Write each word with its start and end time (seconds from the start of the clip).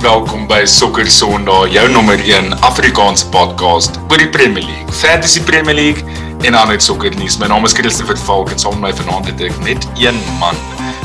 Hartlik 0.00 0.16
welkom 0.16 0.46
by 0.48 0.64
Sokker 0.64 1.08
Sondag, 1.10 1.68
jou 1.74 1.82
nommer 1.92 2.16
1 2.24 2.54
Afrikaanse 2.64 3.26
podcast 3.28 3.98
oor 4.08 4.16
die 4.16 4.28
Premier 4.32 4.64
League, 4.64 4.94
Fantasy 4.96 5.42
Premier 5.44 5.76
League 5.76 6.04
en 6.46 6.56
ander 6.56 6.80
sokkernuus. 6.80 7.36
My 7.40 7.50
naam 7.52 7.66
is 7.68 7.74
Christopher 7.76 8.16
Falk 8.16 8.50
en 8.54 8.58
saam 8.58 8.78
met 8.80 8.94
my 8.94 9.02
vanaand 9.02 9.28
het 9.28 9.42
ek 9.50 9.58
net 9.66 9.84
een 10.00 10.16
man. 10.40 10.56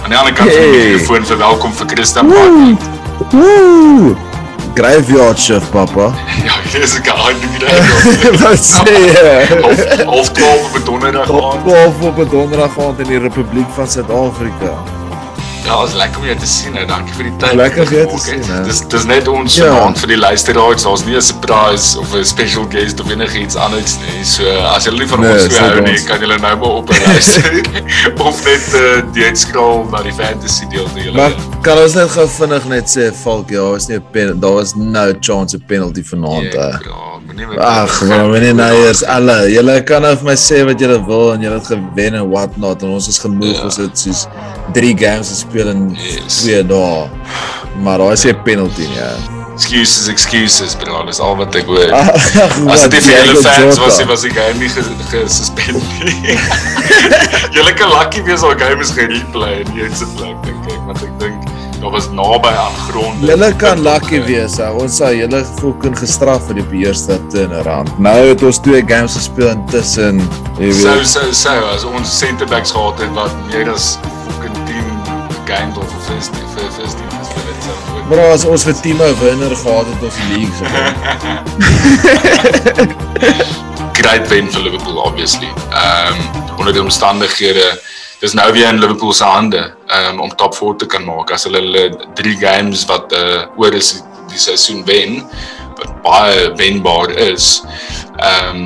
Aan 0.03 0.13
die 0.13 0.19
ander 0.19 0.31
kant 0.37 0.47
van 0.47 0.71
die 0.71 0.79
mikrofoon 0.93 1.27
vir 1.27 1.41
welkom 1.43 1.75
vir 1.75 1.91
Christa 1.91 2.23
Park. 2.23 2.87
Woo! 3.35 4.15
Graveyard 4.79 5.39
shift, 5.39 5.71
papa. 5.75 6.13
Ja, 6.47 6.55
dis 6.71 6.95
'n 6.95 7.03
gaande 7.03 7.51
graveyard. 7.59 8.41
Wat 8.45 8.63
sê 8.63 8.95
jy? 9.11 10.05
Of 10.07 10.31
12 10.31 10.69
op 10.69 10.75
'n 10.79 10.85
donderdag 10.85 11.31
aand. 11.31 11.67
12 11.67 12.03
op 12.11 12.19
'n 12.23 12.29
donderdag 12.31 12.79
aand 12.79 12.99
in 12.99 13.11
die 13.11 13.19
Republiek 13.19 13.67
van 13.75 13.87
Suid-Afrika. 13.87 14.94
Ja, 15.65 15.83
is 15.83 15.93
lekker 15.93 16.19
om 16.19 16.25
jou 16.25 16.37
te 16.37 16.45
sien. 16.47 16.75
hè. 16.75 16.85
Dankie 16.85 17.13
vir 17.17 17.23
die 17.23 17.35
tyd. 17.41 17.53
Lekker 17.57 17.81
om 17.87 17.93
jou 17.93 18.05
te 18.11 18.17
sien, 18.21 18.43
hè. 18.43 18.63
Dis 18.67 18.81
dis 18.87 19.05
net 19.05 19.27
ons 19.27 19.55
Ja. 19.55 19.65
vanaand 19.71 19.97
vir 19.99 20.07
die 20.07 20.17
luisteraars. 20.17 20.83
Daar's 20.83 21.05
nie 21.05 21.15
'n 21.15 21.21
surprise 21.21 21.99
of 21.99 22.13
'n 22.13 22.23
special 22.25 22.65
guest 22.69 22.99
of 22.99 23.09
enigiets 23.09 23.55
anders 23.55 23.97
nie. 23.97 24.23
So 24.23 24.43
as 24.75 24.85
julle 24.85 25.07
van 25.07 25.19
Nee, 25.21 25.31
ons 25.33 25.47
dis 25.47 25.57
hou 25.57 25.81
nie, 25.81 26.03
kan 26.03 26.19
julle 26.19 26.37
nou 26.39 26.55
maar 26.57 26.69
op 26.69 26.89
luister 26.89 27.61
of 28.27 28.43
net 28.45 28.73
uh, 28.73 29.01
die 29.13 29.35
skraal 29.35 29.87
na 29.91 30.01
die 30.03 30.13
fantasy 30.13 30.67
deel 30.69 30.87
te 30.93 30.99
julle. 31.03 31.17
Maar 31.17 31.33
kan 31.61 31.77
ons 31.77 31.93
net 31.93 32.09
gou 32.11 32.27
vinnig 32.27 32.65
net 32.65 32.85
sê 32.97 33.11
Falk, 33.13 33.49
ja, 33.49 33.61
was 33.71 33.87
nie 33.87 33.97
'n 33.97 34.39
daar 34.39 34.53
was 34.53 34.75
no 34.75 35.13
chance 35.19 35.55
'n 35.57 35.63
penalty 35.67 36.03
vanaand. 36.03 36.53
Hè. 36.53 36.69
ja, 36.69 37.14
moenie 37.35 37.47
met 37.51 37.59
Ag, 37.59 38.01
maar 38.07 38.29
wanneer 38.31 38.55
nou 38.55 38.71
eers 38.85 39.03
alle, 39.03 39.37
julle 39.51 39.77
kan 39.83 40.01
nou 40.01 40.15
vir 40.15 40.25
my 40.31 40.35
sê 40.39 40.63
wat 40.65 40.79
julle 40.79 40.97
wil 41.05 41.33
en 41.35 41.41
julle 41.45 41.59
het 41.59 41.67
gewen 41.67 42.13
en 42.21 42.29
what 42.31 42.57
not 42.57 42.81
en 42.83 42.95
ons 42.95 43.07
is 43.11 43.19
genoeg 43.19 43.55
Ja. 43.57 43.63
ons 43.69 43.77
het 43.83 43.97
soos 43.99 44.25
3 44.73 44.95
games 44.97 45.29
gespeel 45.29 45.67
in 45.75 45.89
Yes. 45.99 46.41
2 46.43 46.63
dae. 46.65 47.09
Maar 47.83 47.97
daar 47.97 48.11
is 48.13 48.23
nie 48.23 48.33
'n 48.33 48.43
penalty 48.43 48.87
nie. 48.87 48.95
Ja. 48.95 49.11
excuses, 49.55 50.07
excuses, 50.11 50.75
bro. 50.75 51.05
Dis 51.05 51.19
al 51.19 51.35
wat 51.37 51.55
ek 51.55 51.65
hoor. 51.65 51.91
Ag, 51.93 52.09
As 52.67 52.81
dit 52.81 52.91
nie 52.91 52.99
vir 53.01 53.25
julle 53.25 53.41
fans 53.41 53.77
was, 53.79 53.97
nie, 53.97 54.05
was 54.05 54.21
die 54.21 54.31
game 54.31 54.57
nie 54.59 54.67
ges- 54.67 55.07
gesuspend 55.09 55.83
nie. 56.03 56.35
julle 57.55 57.73
kan 57.73 57.89
lucky 57.89 58.21
wees 58.23 58.41
al 58.43 58.55
game 58.59 58.81
is 58.81 58.91
gereplay 58.91 59.61
in 59.61 59.71
die 59.73 59.81
eerste 59.83 60.05
plek 60.17 60.35
dink 60.43 60.65
ek, 60.71 60.79
want 60.85 61.03
ek 61.03 61.19
dink 61.19 61.39
daar 61.85 61.93
was 61.93 62.09
naby 62.09 62.47
aan 62.47 62.75
grond. 62.75 63.13
Julle 63.21 63.55
kan 63.55 63.81
lucky 63.81 64.23
wees. 64.23 64.59
Ou. 64.59 64.79
Ons 64.81 64.95
sou 64.97 65.11
julle 65.13 65.45
fucking 65.59 65.97
gestraf 65.99 66.47
vir 66.49 66.55
die 66.57 66.79
eerste 66.85 67.19
turnaround. 67.33 67.91
Nou 68.01 68.15
het 68.25 68.41
ons 68.43 68.57
twee 68.65 68.81
games 68.89 69.13
gespeel 69.19 69.51
intussen. 69.53 70.21
So 70.57 71.03
so 71.05 71.21
so 71.31 71.53
as 71.75 71.85
ons 71.85 72.09
center 72.19 72.47
backs 72.49 72.71
gehad 72.73 72.99
het 73.03 73.11
wat 73.17 73.33
meer 73.51 73.69
as 73.73 73.85
fucking 74.25 74.57
10 74.65 74.81
games 75.45 75.77
of 75.77 75.85
'n 75.85 76.01
15 76.09 76.33
vir 76.55 76.71
15 76.79 77.05
gespeel 77.19 77.45
het. 77.51 77.59
So 77.63 77.71
Bro, 78.09 78.23
as 78.33 78.45
ons 78.45 78.63
vir 78.63 78.75
Timo 78.81 79.07
wenner 79.21 79.55
gehad 79.55 79.85
het 79.85 80.01
ons 80.09 80.17
league 80.33 80.55
gewen. 80.57 80.93
great 84.01 84.27
wen 84.27 84.51
vir 84.51 84.61
Liverpool 84.61 84.97
obviously. 84.97 85.53
Ehm 85.69 86.17
um, 86.17 86.57
onder 86.57 86.73
die 86.73 86.81
omstandighede 86.81 87.81
dis 88.19 88.33
nou 88.33 88.47
weer 88.53 88.69
in 88.69 88.79
Liverpool 88.79 89.13
se 89.13 89.23
hande 89.27 89.61
um, 89.87 90.19
om 90.19 90.35
top 90.35 90.55
4 90.55 90.75
te 90.79 90.87
kan 90.91 91.03
maak 91.07 91.33
as 91.35 91.45
hulle 91.47 91.61
hulle 91.63 91.85
drie 92.15 92.37
games 92.39 92.85
wat 92.91 93.13
uh, 93.15 93.43
oor 93.59 93.75
is 93.75 93.97
die, 94.31 94.39
seisoen 94.39 94.83
wen 94.87 95.21
wat 95.75 95.91
baie 96.03 96.49
wenbaar 96.59 97.11
is. 97.29 97.61
Ehm 98.15 98.65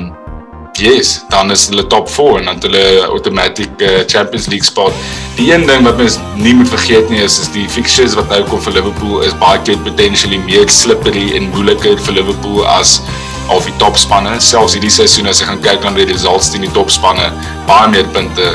yes, 0.80 1.18
dan 1.28 1.50
is 1.52 1.66
hulle 1.68 1.82
top 1.92 2.08
4 2.08 2.38
en 2.40 2.46
dan 2.48 2.60
hulle 2.64 2.84
automatic 3.04 3.82
uh, 3.84 4.00
Champions 4.08 4.46
League 4.48 4.64
spot. 4.64 4.94
Die 5.36 5.50
een 5.52 5.66
ding 5.68 5.84
wat 5.84 5.98
mens 6.00 6.16
nie 6.38 6.54
moet 6.56 6.70
vergeet 6.70 7.10
nie 7.10 7.20
is 7.20 7.40
is 7.42 7.50
die 7.52 7.66
fixtures 7.68 8.14
wat 8.16 8.30
nou 8.32 8.40
kom 8.48 8.62
vir 8.64 8.78
Liverpool 8.78 9.26
is 9.26 9.36
baie 9.42 9.60
keer 9.66 9.78
potentially 9.84 10.38
meer 10.46 10.70
slippery 10.72 11.26
en 11.36 11.50
moeiliker 11.52 11.98
vir 12.06 12.20
Liverpool 12.22 12.64
as 12.78 13.00
of 13.50 13.66
die 13.66 13.76
topspanne. 13.82 14.38
Selfs 14.40 14.78
hierdie 14.78 14.94
seisoen 14.94 15.28
as 15.28 15.42
jy 15.42 15.50
gaan 15.50 15.64
kyk 15.66 15.84
na 15.84 15.92
die 15.98 16.08
results 16.08 16.52
teen 16.54 16.64
die 16.64 16.76
topspanne, 16.76 17.32
baie 17.68 17.90
meer 17.90 18.08
punte 18.14 18.54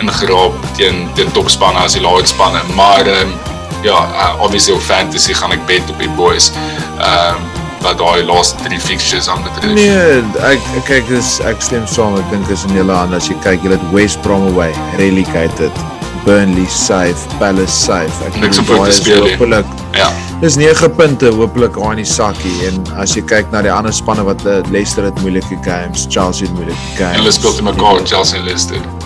ingeraap 0.00 0.56
teen 0.78 1.08
teen 1.14 1.32
topspanne 1.36 1.80
as 1.84 1.96
die 1.98 2.04
laer 2.04 2.26
spanne. 2.26 2.62
Maar 2.74 3.06
ehm 3.06 3.32
um, 3.32 3.38
ja, 3.82 3.96
uh, 3.96 4.42
obviously 4.44 4.74
op 4.74 4.84
fantasy 4.84 5.32
gaan 5.34 5.52
ek 5.56 5.66
bet 5.66 5.90
op 5.90 5.98
die 5.98 6.12
boys. 6.18 6.52
Ehm 6.98 7.40
um, 7.40 7.48
wat 7.80 7.96
daai 7.96 8.24
laaste 8.28 8.60
drie 8.66 8.80
fixtures 8.80 9.28
aan 9.28 9.40
betref. 9.42 9.72
Nee, 9.72 10.20
ek 10.50 10.66
kyk 10.88 11.08
dis 11.08 11.38
ek 11.48 11.62
stem 11.64 11.86
saam. 11.88 12.18
Ek 12.20 12.28
dink 12.34 12.50
is 12.52 12.66
in 12.68 12.76
julle 12.76 12.92
hande 12.92 13.16
as 13.16 13.30
jy 13.30 13.38
kyk, 13.44 13.64
julle 13.64 13.78
het 13.80 13.94
West 13.94 14.20
Brom 14.26 14.50
away, 14.52 14.74
relegated. 15.00 15.84
Burnley 16.26 16.66
safe, 16.68 17.38
Palace 17.40 17.72
safe. 17.72 18.12
Ek 18.28 18.36
te 18.52 18.64
daai 18.68 18.90
is 18.90 19.00
speel 19.00 19.24
nie. 19.24 19.38
Hopelik 19.38 19.78
Ja. 19.96 20.12
Dis 20.40 20.56
9 20.56 20.94
punte 20.94 21.32
hopelik 21.34 21.76
aan 21.82 21.98
die 22.00 22.06
sakkie 22.08 22.54
en 22.68 22.80
as 23.02 23.16
jy 23.16 23.24
kyk 23.28 23.50
na 23.52 23.64
die 23.66 23.72
ander 23.72 23.92
spanne 23.92 24.24
wat 24.28 24.44
uh, 24.46 24.60
Leicester 24.72 25.04
het 25.08 25.20
moeilike 25.24 25.58
games, 25.66 26.06
Chelsea 26.08 26.48
het 26.48 26.56
moeilike 26.56 26.96
games. 26.96 27.18
Hulle 27.20 27.34
speel 27.34 27.58
te 27.58 27.66
mekaar 27.66 28.04
Chelsea 28.06 28.38
en 28.38 28.48
Leicester. 28.48 28.99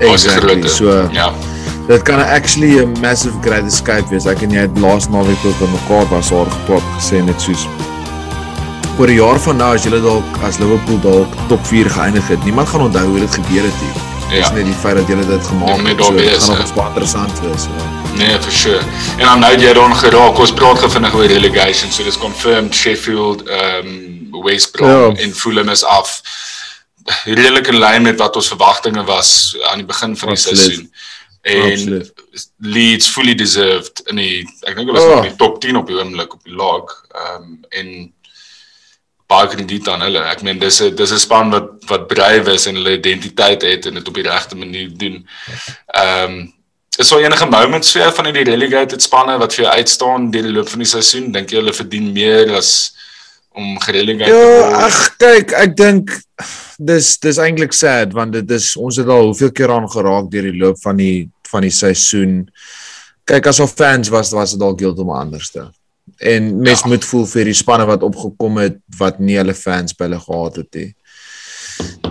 Exactly. 0.00 0.68
So 0.68 1.08
ja. 1.12 1.32
dit 1.88 2.02
kan 2.02 2.18
actually 2.20 2.78
'n 2.84 2.96
massive 3.00 3.34
great 3.42 3.64
escape 3.66 4.08
wees. 4.10 4.26
Ek 4.26 4.42
en 4.42 4.50
jy 4.50 4.60
het 4.60 4.78
laas 4.78 5.08
naweek 5.08 5.44
ook 5.44 5.58
by 5.58 5.66
mekaar 5.72 6.08
was 6.08 6.28
daar 6.30 6.46
gepraat 6.50 6.82
gesê 6.98 7.24
net 7.24 7.40
soos 7.40 7.66
oor 8.98 9.08
'n 9.08 9.14
jaar 9.14 9.38
van 9.40 9.56
nou 9.56 9.74
as 9.74 9.82
julle 9.84 10.00
dalk 10.00 10.24
as 10.42 10.58
Liverpool 10.58 11.00
dalk 11.00 11.28
top 11.48 11.66
4 11.66 11.90
geëindig 11.90 12.28
het, 12.28 12.44
niemand 12.44 12.68
gaan 12.68 12.80
onthou 12.80 13.06
hoe 13.06 13.18
dit 13.20 13.34
gebeur 13.34 13.62
het 13.62 13.80
nie. 13.82 13.92
Dit 14.30 14.38
is 14.38 14.46
Ja. 14.48 14.52
net 14.54 14.64
die 14.64 14.74
feit 14.74 14.96
dat 14.96 15.06
julle 15.06 15.26
dit 15.26 15.46
gemaak 15.46 15.76
het. 15.86 16.04
So 16.04 16.12
dit 16.14 16.42
gaan 16.44 16.58
nog 16.58 16.74
baie 16.74 16.86
interessant 16.88 17.40
wees. 17.40 17.62
Ja. 17.64 17.84
Nee, 18.16 18.40
for 18.40 18.52
sure. 18.52 18.80
En 19.18 19.24
dan 19.26 19.38
nou 19.40 19.56
jy 19.58 19.72
dan 19.72 19.96
geraak. 19.96 20.38
Ons 20.38 20.52
praat 20.52 20.78
gevindig 20.78 21.14
oor 21.14 21.26
relegation. 21.26 21.92
So 21.92 22.02
dis 22.02 22.18
confirmed 22.18 22.74
Sheffield, 22.74 23.42
um 23.48 24.42
West 24.44 24.70
Brom 24.72 24.88
Ja. 25.16 25.22
en 25.22 25.34
Fulham 25.34 25.68
is 25.68 25.84
af. 25.84 26.20
Redelik 27.24 27.66
in 27.70 27.78
lyn 27.78 28.02
met 28.02 28.18
wat 28.18 28.36
ons 28.36 28.48
verwagtinge 28.48 29.04
was 29.04 29.56
aan 29.70 29.78
die 29.78 29.86
begin 29.86 30.16
van 30.16 30.28
die 30.28 30.36
Absoluut. 30.38 30.58
seisoen. 30.64 30.90
En 31.42 31.72
Absoluut. 31.72 32.12
Leeds 32.58 33.08
fully 33.08 33.34
deserved 33.34 34.02
in 34.10 34.16
die 34.16 34.40
ek 34.66 34.74
dink 34.76 34.88
hulle 34.90 34.98
is 34.98 35.04
Oh. 35.04 35.16
in 35.24 35.28
die 35.30 35.36
top 35.38 35.60
10 35.60 35.76
op 35.76 35.86
die 35.86 35.96
oomblik 35.96 36.34
op 36.34 36.44
die 36.44 36.52
log. 36.54 36.96
Um 37.14 37.60
en 37.70 38.12
baie 39.26 39.48
krediet 39.50 39.88
aan 39.88 40.00
hulle. 40.06 40.20
Ek 40.30 40.42
meen 40.42 40.58
dis 40.58 40.80
'n 40.82 40.94
dis 40.94 41.12
'n 41.12 41.18
span 41.18 41.50
wat 41.50 41.70
wat 41.88 42.06
breiw 42.08 42.46
is 42.52 42.66
en 42.66 42.74
hulle 42.74 42.98
identiteit 42.98 43.62
het 43.62 43.86
en 43.86 43.94
dit 43.94 44.08
op 44.08 44.14
die 44.14 44.22
regte 44.28 44.56
manier 44.56 44.90
doen. 44.98 45.26
Ehm 45.94 46.24
um, 46.30 46.52
is 46.98 47.08
daar 47.08 47.20
enige 47.20 47.46
moments 47.46 47.92
vir 47.92 48.02
jou 48.02 48.12
van 48.14 48.24
hierdie 48.24 48.44
relegated 48.50 49.02
spanne 49.02 49.38
wat 49.38 49.54
vir 49.54 49.64
jou 49.64 49.74
uitstaan 49.74 50.30
deur 50.30 50.42
die 50.42 50.52
loop 50.52 50.68
van 50.68 50.78
die 50.78 50.86
seisoen? 50.88 51.32
Dink 51.32 51.50
jy 51.50 51.56
hulle 51.58 51.72
verdien 51.72 52.12
meer 52.12 52.54
as 52.56 52.94
om 53.52 53.78
gerelegated 53.80 54.32
te 54.32 54.38
Ja, 54.38 54.70
word? 54.70 54.74
ag 54.74 55.16
kyk, 55.18 55.52
ek 55.52 55.76
dink 55.76 56.10
dis 56.78 57.18
dis 57.18 57.38
eintlik 57.38 57.72
sad 57.72 58.12
want 58.12 58.32
dit 58.32 58.50
is 58.50 58.76
ons 58.76 58.96
het 58.96 59.08
al 59.08 59.24
hoeveel 59.30 59.52
keer 59.52 59.70
aan 59.72 59.88
geraak 59.88 60.30
deur 60.30 60.42
die 60.50 60.58
loop 60.60 60.78
van 60.82 60.96
die 60.96 61.28
van 61.50 61.62
die 61.62 61.70
seisoen. 61.70 62.48
Kyk 63.24 63.46
as 63.46 63.60
ons 63.60 63.72
fans 63.72 64.08
was, 64.10 64.32
was 64.32 64.50
dit 64.50 64.60
dalk 64.60 64.80
heeltemal 64.80 65.20
anderste. 65.20 65.68
En 66.18 66.56
mens 66.60 66.80
Ja. 66.82 66.88
moet 66.88 67.04
voel 67.04 67.26
vir 67.26 67.44
die 67.44 67.54
spanne 67.54 67.86
wat 67.86 68.02
opgekom 68.02 68.58
het 68.58 68.78
wat 68.98 69.18
nie 69.20 69.36
hulle 69.36 69.54
fans 69.54 69.92
by 69.94 70.04
hulle 70.04 70.20
gehad 70.20 70.56
het 70.56 70.74
nie. 70.74 70.94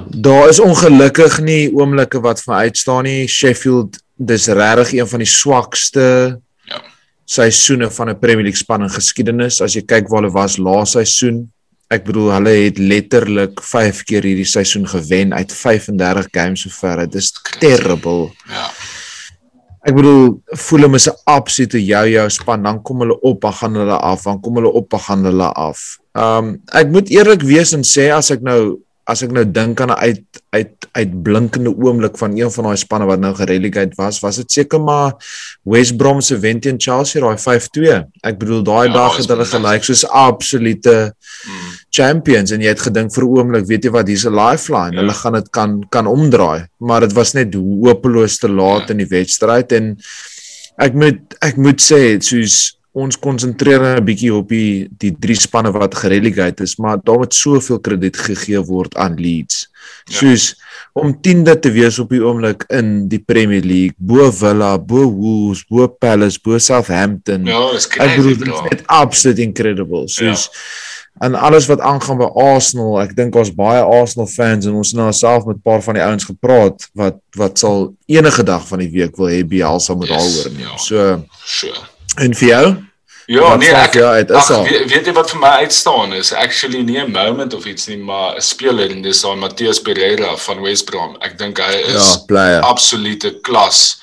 Daar 0.10 0.50
is 0.50 0.60
ongelukkig 0.60 1.40
nie 1.42 1.72
oomblikke 1.74 2.22
wat 2.22 2.42
my 2.48 2.54
uitstaan 2.70 3.04
nie. 3.04 3.28
Sheffield 3.28 3.98
dis 4.18 4.48
regtig 4.48 4.94
een 4.94 5.08
van 5.08 5.20
die 5.20 5.28
swakste 5.28 6.40
Ja. 6.68 6.82
seisoene 7.26 7.90
van 7.92 8.10
'n 8.10 8.20
Premier 8.20 8.44
League 8.44 8.58
span 8.60 8.82
in 8.84 8.90
geskiedenis 8.90 9.62
as 9.62 9.74
jy 9.74 9.82
kyk 9.82 10.08
waar 10.10 10.22
hulle 10.22 10.34
was 10.34 10.58
laas 10.58 10.92
seisoen. 10.92 11.52
Ek 11.94 12.06
bedoel 12.08 12.32
hulle 12.34 12.52
het 12.64 12.80
letterlik 12.82 13.62
5 13.62 14.02
keer 14.10 14.26
hierdie 14.26 14.48
seisoen 14.50 14.88
gewen 14.90 15.34
uit 15.38 15.52
35 15.54 16.32
games 16.34 16.64
sover. 16.66 17.04
Dit 17.06 17.20
is 17.22 17.30
terrible. 17.60 18.32
Ja. 18.50 18.70
Ek 19.86 19.94
bedoel 19.94 20.42
Fulham 20.58 20.98
is 20.98 21.06
'n 21.08 21.14
absolute 21.30 21.78
jou-jou 21.78 22.30
span. 22.30 22.64
Dan 22.64 22.82
kom 22.82 23.00
hulle 23.06 23.20
op, 23.22 23.42
dan 23.42 23.54
gaan 23.54 23.76
hulle 23.76 23.98
af, 23.98 24.24
dan 24.24 24.42
kom 24.42 24.56
hulle 24.56 24.72
op, 24.72 24.90
dan 24.90 25.00
gaan 25.00 25.24
hulle 25.26 25.52
af. 25.54 26.00
Um 26.14 26.62
ek 26.74 26.90
moet 26.90 27.10
eerlik 27.10 27.42
wees 27.42 27.74
en 27.74 27.84
sê 27.84 28.10
as 28.10 28.32
ek 28.32 28.42
nou 28.42 28.82
as 29.06 29.22
ek 29.22 29.32
nou 29.32 29.46
dink 29.46 29.82
aan 29.82 29.92
'n 29.92 30.02
uit 30.02 30.24
uit 30.50 30.74
uitblinkende 30.92 31.70
oomblik 31.70 32.18
van 32.18 32.38
een 32.38 32.52
van 32.52 32.64
daai 32.64 32.78
spanne 32.78 33.06
wat 33.06 33.20
nou 33.20 33.36
gerelegate 33.36 33.96
was, 33.96 34.20
was 34.20 34.36
dit 34.36 34.52
seker 34.52 34.82
maar 34.82 35.14
West 35.64 35.98
Brom 35.98 36.22
se 36.22 36.40
wen 36.40 36.60
teen 36.60 36.80
Chelsea 36.80 37.22
daai 37.22 37.38
5-2. 37.38 38.10
Ek 38.24 38.40
bedoel 38.40 38.64
daai 38.64 38.88
Ja, 38.88 38.94
dag 38.94 39.18
het 39.18 39.30
hulle 39.30 39.46
gelyk 39.46 39.84
soos 39.84 40.08
absolute 40.08 41.14
Mm. 41.46 41.65
Champions 41.96 42.52
en 42.52 42.62
jy 42.64 42.72
het 42.74 42.84
gedink 42.88 43.14
vir 43.16 43.24
'n 43.24 43.38
oomblik, 43.38 43.66
weet 43.68 43.84
jy 43.86 43.92
wat, 43.92 44.08
hier's 44.08 44.26
'n 44.26 44.36
lifeline. 44.36 44.94
Ja. 44.96 45.02
Hulle 45.02 45.14
gaan 45.14 45.34
dit 45.34 45.50
kan 45.52 45.84
kan 45.90 46.08
omdraai, 46.08 46.68
maar 46.80 47.02
dit 47.02 47.14
was 47.14 47.34
net 47.34 47.54
hopeloos 47.54 48.38
te 48.38 48.50
laat 48.50 48.88
Ja. 48.88 48.92
in 48.92 48.98
die 48.98 49.08
wedstryd 49.18 49.72
en 49.72 49.98
ek 50.78 50.94
moet 50.94 51.20
ek 51.42 51.58
moet 51.58 51.80
sê 51.82 52.20
soos 52.22 52.78
ons 52.96 53.20
konsentreer 53.20 53.84
'n 54.00 54.06
bietjie 54.06 54.34
op 54.34 54.50
die 54.50 54.88
die 54.90 55.12
drie 55.12 55.36
spanne 55.36 55.72
wat 55.76 55.96
gerelegate 55.96 56.64
is, 56.64 56.78
maar 56.78 56.98
daar 57.04 57.18
moet 57.18 57.34
soveel 57.34 57.80
krediet 57.80 58.18
gegee 58.18 58.60
word 58.60 58.96
aan 58.96 59.20
Leeds. 59.20 59.68
Ja. 60.08 60.18
Soos 60.18 60.56
om 60.94 61.12
10de 61.14 61.60
te 61.60 61.72
wees 61.72 62.00
op 62.00 62.10
die 62.10 62.24
oomblik 62.24 62.64
in 62.70 63.08
die 63.08 63.20
Premier 63.20 63.62
League, 63.62 63.96
bo 63.98 64.32
Villa, 64.32 64.78
bo 64.78 65.12
Wolves, 65.12 65.66
bo 65.68 65.88
Palace, 65.88 66.40
bo 66.42 66.58
Southampton. 66.58 67.46
Ja, 67.46 67.72
dis 67.72 67.88
crazy. 67.88 68.38
Dit 68.70 68.80
is 68.80 68.88
absolutely 68.88 69.44
incredible. 69.44 70.08
Soos 70.08 70.50
ja 70.52 70.60
en 71.18 71.36
alles 71.36 71.66
wat 71.66 71.80
aangaan 71.80 72.18
by 72.20 72.28
Arsenal, 72.44 72.98
ek 73.00 73.14
dink 73.16 73.36
ons 73.40 73.52
baie 73.56 73.80
Arsenal 73.80 74.28
fans 74.28 74.68
en 74.68 74.76
ons 74.76 74.92
het 74.92 75.00
nou 75.00 75.12
self 75.16 75.46
met 75.48 75.56
'n 75.56 75.64
paar 75.64 75.82
van 75.82 75.96
die 75.96 76.04
ouens 76.04 76.28
gepraat 76.28 76.90
wat 76.94 77.20
wat 77.38 77.60
sal 77.60 77.96
enige 78.06 78.44
dag 78.44 78.68
van 78.68 78.80
die 78.80 78.92
week 78.92 79.16
wil 79.18 79.32
hê 79.32 79.44
Biel 79.48 79.80
sal 79.80 79.96
moet 79.96 80.08
daaroor 80.08 80.52
neem. 80.52 80.68
Ja. 80.68 80.78
So 80.78 81.24
sure. 81.46 81.95
En 82.16 82.36
vir 82.36 82.48
jou? 82.48 82.66
Ja, 83.26 83.56
nee, 83.58 83.72
ek 83.74 83.96
ja, 83.98 84.12
dit 84.22 84.30
is 84.38 84.50
al. 84.54 84.68
Weet 84.86 85.08
jy 85.10 85.14
wat 85.18 85.32
vir 85.34 85.40
my 85.42 85.54
uitstaan 85.66 86.14
is 86.14 86.30
actually 86.34 86.84
nie 86.86 87.00
'n 87.02 87.12
moment 87.12 87.54
of 87.58 87.66
iets 87.66 87.88
nie, 87.88 87.98
maar 87.98 88.36
'n 88.36 88.42
speler 88.42 88.92
en 88.92 89.02
dis 89.02 89.26
aan 89.26 89.40
Matthias 89.40 89.82
Pereira 89.82 90.36
van 90.38 90.62
West 90.62 90.86
Brom. 90.86 91.18
Ek 91.22 91.38
dink 91.38 91.58
hy 91.58 91.74
is 91.96 92.24
ja, 92.28 92.60
absolute 92.60 93.40
klas. 93.42 94.02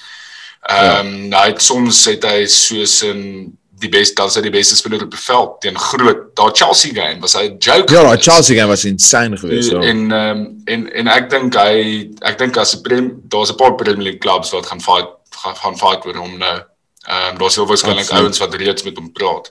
Ehm 0.62 1.06
um, 1.06 1.31
ja. 1.31 1.43
hy 1.43 1.49
het 1.49 1.62
soms 1.62 2.05
het 2.05 2.25
hy 2.25 2.47
soos 2.47 3.03
'n 3.05 3.53
die 3.82 3.88
beste 3.88 4.14
dan 4.14 4.31
sy 4.31 4.41
die 4.41 4.50
beste 4.50 4.76
speler 4.76 5.03
op 5.03 5.11
die 5.11 5.19
veld 5.19 5.61
teen 5.61 5.79
groot 5.79 6.37
daar 6.38 6.53
Chelsea 6.55 6.93
game 6.94 7.20
was 7.20 7.35
hy 7.35 7.47
'n 7.49 7.59
joke 7.59 7.94
Ja, 7.94 8.03
daai 8.03 8.19
Chelsea 8.19 8.56
game 8.56 8.69
was 8.69 8.85
insane 8.85 9.37
geweest. 9.37 9.70
Ja. 9.70 9.81
En 9.81 10.12
ehm 10.12 10.37
um, 10.37 10.62
en 10.64 10.93
en 10.93 11.06
ek 11.06 11.31
dink 11.31 11.55
hy 11.55 12.11
ek 12.20 12.38
dink 12.38 12.56
as 12.56 12.75
'n 12.75 13.23
daar's 13.29 13.50
'n 13.50 13.56
paar 13.56 13.75
Premier 13.75 14.03
League 14.03 14.20
clubs 14.20 14.50
wat 14.50 14.67
gaan 14.67 14.81
fight 14.81 15.09
gaan 15.31 15.56
gaan 15.56 15.79
fight 15.79 16.03
vir 16.05 16.17
hom 16.17 16.38
nou. 16.38 16.59
Ehm 17.02 17.32
um, 17.32 17.38
daar's 17.38 17.54
sowel 17.54 17.69
waarskynlik 17.69 18.10
ouens 18.10 18.38
wat 18.38 18.54
reeds 18.54 18.82
met 18.82 18.96
hom 18.96 19.12
praat. 19.12 19.50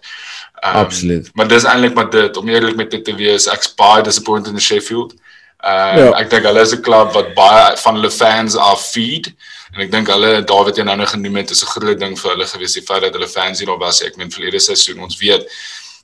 Um, 0.63 0.75
Absoluut. 0.85 1.29
Maar 1.33 1.47
dis 1.47 1.63
eintlik 1.63 1.93
maar 1.93 2.09
dit 2.09 2.37
om 2.37 2.49
eerlik 2.49 2.75
met 2.75 2.91
dit 2.91 3.03
te 3.05 3.15
wees, 3.15 3.47
ek's 3.47 3.73
baie 3.75 4.03
disappointed 4.03 4.53
in 4.53 4.61
Sheffield. 4.61 5.13
Ehm 5.59 5.97
uh, 5.97 6.03
ja. 6.03 6.13
ek 6.19 6.29
dink 6.29 6.45
hulle 6.47 6.61
is 6.61 6.75
'n 6.75 6.81
klub 6.81 7.11
wat 7.13 7.33
baie 7.33 7.77
van 7.77 7.99
hulle 7.99 8.11
fans 8.11 8.55
af 8.55 8.85
feed. 8.91 9.33
En 9.73 9.81
ek 9.81 9.91
dink 9.91 10.07
hulle 10.07 10.43
David 10.43 10.75
het 10.75 10.85
nou 10.85 10.95
nou 10.97 11.07
genoem 11.07 11.35
het 11.35 11.49
is 11.49 11.63
'n 11.63 11.73
groot 11.75 11.99
ding 11.99 12.19
vir 12.19 12.31
hulle 12.31 12.47
gewees 12.47 12.73
die 12.73 12.87
feit 12.87 13.01
dat 13.01 13.13
hulle 13.13 13.27
fans 13.27 13.59
hier 13.59 13.77
was. 13.77 14.01
Ek 14.01 14.15
meen 14.15 14.31
verlede 14.31 14.59
seisoen 14.59 15.03
ons 15.03 15.17
weet 15.17 15.45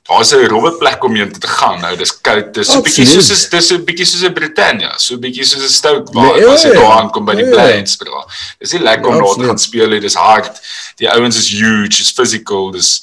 daar's 0.08 0.32
'n 0.32 0.48
rowwe 0.48 0.72
plek 0.78 1.04
om 1.04 1.14
heen 1.14 1.32
te 1.32 1.46
gaan. 1.46 1.80
Nou 1.80 1.96
dis 1.96 2.20
koud. 2.20 2.54
Dis 2.54 2.68
'n 2.74 2.82
bietjie 2.82 3.06
soos 3.06 3.30
is 3.30 3.48
dis 3.48 3.70
'n 3.72 3.84
bietjie 3.84 4.06
soos 4.06 4.24
'n 4.24 4.32
Britannia, 4.32 4.92
so 4.96 5.14
'n 5.14 5.20
bietjie 5.20 5.44
soos 5.44 5.62
'n 5.62 5.68
Stoke 5.68 6.12
waar 6.12 6.36
nee, 6.36 6.46
as 6.46 6.62
jy 6.62 6.72
daar 6.72 7.00
aankom 7.00 7.24
by 7.24 7.34
die 7.34 7.44
nee. 7.44 7.52
Plains 7.52 7.96
bro. 7.96 8.24
Dis 8.58 8.72
nie 8.72 8.82
lekker 8.82 9.06
om 9.06 9.18
daar 9.18 9.34
te 9.34 9.44
gaan 9.44 9.58
speel. 9.58 10.00
Dis 10.00 10.14
hard. 10.14 10.60
Die 10.96 11.10
ouens 11.10 11.36
is 11.36 11.50
huge, 11.50 12.00
is 12.00 12.10
physical. 12.10 12.70
Dis 12.70 13.02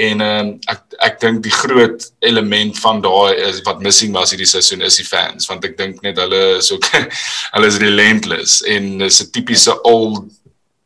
en 0.00 0.20
um, 0.24 0.50
ek 0.70 0.96
ek 1.04 1.18
dink 1.20 1.42
die 1.44 1.52
groot 1.52 2.06
element 2.24 2.78
van 2.80 3.02
daai 3.04 3.36
is 3.48 3.60
wat 3.66 3.82
missing 3.84 4.14
was 4.16 4.32
hierdie 4.32 4.48
seisoen 4.48 4.84
is 4.86 4.96
die 5.00 5.06
fans 5.06 5.48
want 5.50 5.64
ek 5.68 5.76
dink 5.76 6.00
net 6.06 6.20
hulle 6.20 6.40
is 6.56 6.70
ook 6.72 6.86
hulle 7.54 7.68
is 7.68 7.80
relentless 7.82 8.60
en 8.62 9.00
is 9.04 9.20
'n 9.20 9.30
tipiese 9.34 9.76
old 9.82 10.24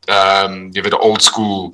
ehm 0.05 0.51
um, 0.51 0.57
jy 0.75 0.83
weet 0.83 0.97
'n 0.97 1.07
old 1.07 1.23
school 1.23 1.73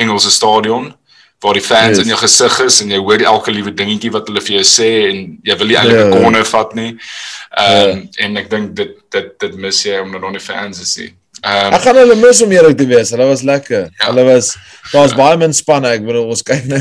Engelse 0.00 0.30
stadion 0.32 0.94
waar 1.40 1.56
die 1.56 1.64
fans 1.64 1.96
yes. 1.96 2.04
in 2.04 2.12
jou 2.12 2.18
gesig 2.20 2.58
is 2.66 2.80
en 2.84 2.90
jy 2.92 2.98
hoor 3.00 3.22
elke 3.32 3.52
liewe 3.54 3.72
dingetjie 3.72 4.12
wat 4.12 4.28
hulle 4.28 4.42
vir 4.44 4.58
jou 4.58 4.66
sê 4.68 4.90
en 5.08 5.22
jy 5.46 5.56
wil 5.56 5.70
nie 5.70 5.78
eintlik 5.80 5.96
'n 5.96 6.10
yeah. 6.10 6.18
corner 6.18 6.44
vat 6.44 6.74
nie. 6.76 6.90
Ehm 6.90 7.78
um, 7.78 8.02
yeah. 8.02 8.26
en 8.26 8.36
ek 8.42 8.50
dink 8.50 8.76
dit 8.76 8.92
dit 9.16 9.32
dit 9.44 9.56
mis 9.64 9.82
jy 9.86 10.02
om 10.04 10.12
dan 10.12 10.36
die 10.36 10.46
fans 10.50 10.78
te 10.78 10.86
sien. 10.86 11.16
Um, 11.40 11.72
ek 11.72 11.86
gaan 11.86 11.96
hulle 11.96 12.18
mis 12.20 12.42
om 12.44 12.50
eerlik 12.52 12.76
te 12.76 12.86
wees. 12.86 13.10
Hulle 13.14 13.24
was 13.30 13.42
lekker. 13.42 13.88
Ja. 13.88 14.10
Hulle 14.10 14.26
was 14.28 14.52
daar 14.92 15.06
was 15.06 15.16
baie 15.16 15.38
min 15.40 15.56
spanne. 15.56 15.88
Ek 15.88 16.04
bedoel 16.04 16.28
ons 16.28 16.44
kyk 16.44 16.66
nou. 16.68 16.80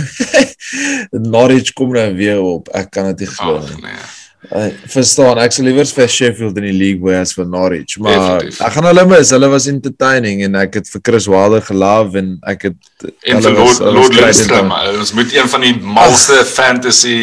Norwich 1.36 1.72
kom 1.74 1.96
nou 1.96 2.10
weer 2.18 2.42
op. 2.44 2.68
Ek 2.76 2.92
kan 2.92 3.08
dit 3.14 3.24
nie 3.24 3.32
glo 3.38 3.62
nie. 3.64 3.80
Nee. 3.88 4.08
Ek 4.50 4.80
verstaan. 4.90 5.38
Ek 5.44 5.54
sou 5.54 5.66
liewer 5.66 5.86
vir 5.86 6.10
Sheffield 6.10 6.58
in 6.58 6.66
die 6.66 6.74
league 6.74 7.06
wees 7.06 7.30
as 7.30 7.36
vir 7.38 7.46
Norwich, 7.46 8.00
maar 8.02 8.18
Definitief. 8.18 8.62
ek 8.66 8.76
gaan 8.78 8.90
hulle 8.90 9.06
mis. 9.12 9.34
Hulle 9.36 9.52
was 9.52 9.70
entertaining 9.70 10.44
en 10.48 10.58
ek 10.64 10.80
het 10.80 10.90
vir 10.90 11.06
Chris 11.06 11.30
Wilder 11.30 11.62
gelove 11.68 12.24
en 12.24 12.34
ek 12.50 12.70
het 12.72 13.08
en 13.30 13.46
vir 13.46 13.58
Lord, 13.60 13.86
Lord 14.00 14.18
Lindstrom. 14.18 14.74
Ons 14.98 15.14
moet 15.14 15.38
een 15.38 15.54
van 15.54 15.68
die 15.68 15.76
malste 15.78 16.42
fantasy 16.50 17.22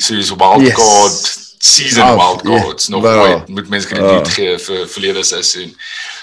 soos 0.00 0.32
wildcard 0.32 1.20
yes 1.20 1.42
season 1.62 2.02
oh, 2.02 2.16
wild 2.16 2.42
cards 2.42 2.88
yeah, 2.88 2.96
nog 2.96 3.02
well, 3.02 3.28
nooit 3.28 3.48
moet 3.48 3.68
mense 3.68 3.88
krediet 3.88 4.26
uh, 4.26 4.32
gee 4.34 4.58
vir 4.58 4.86
verlede 4.90 5.22
seisoen. 5.22 5.70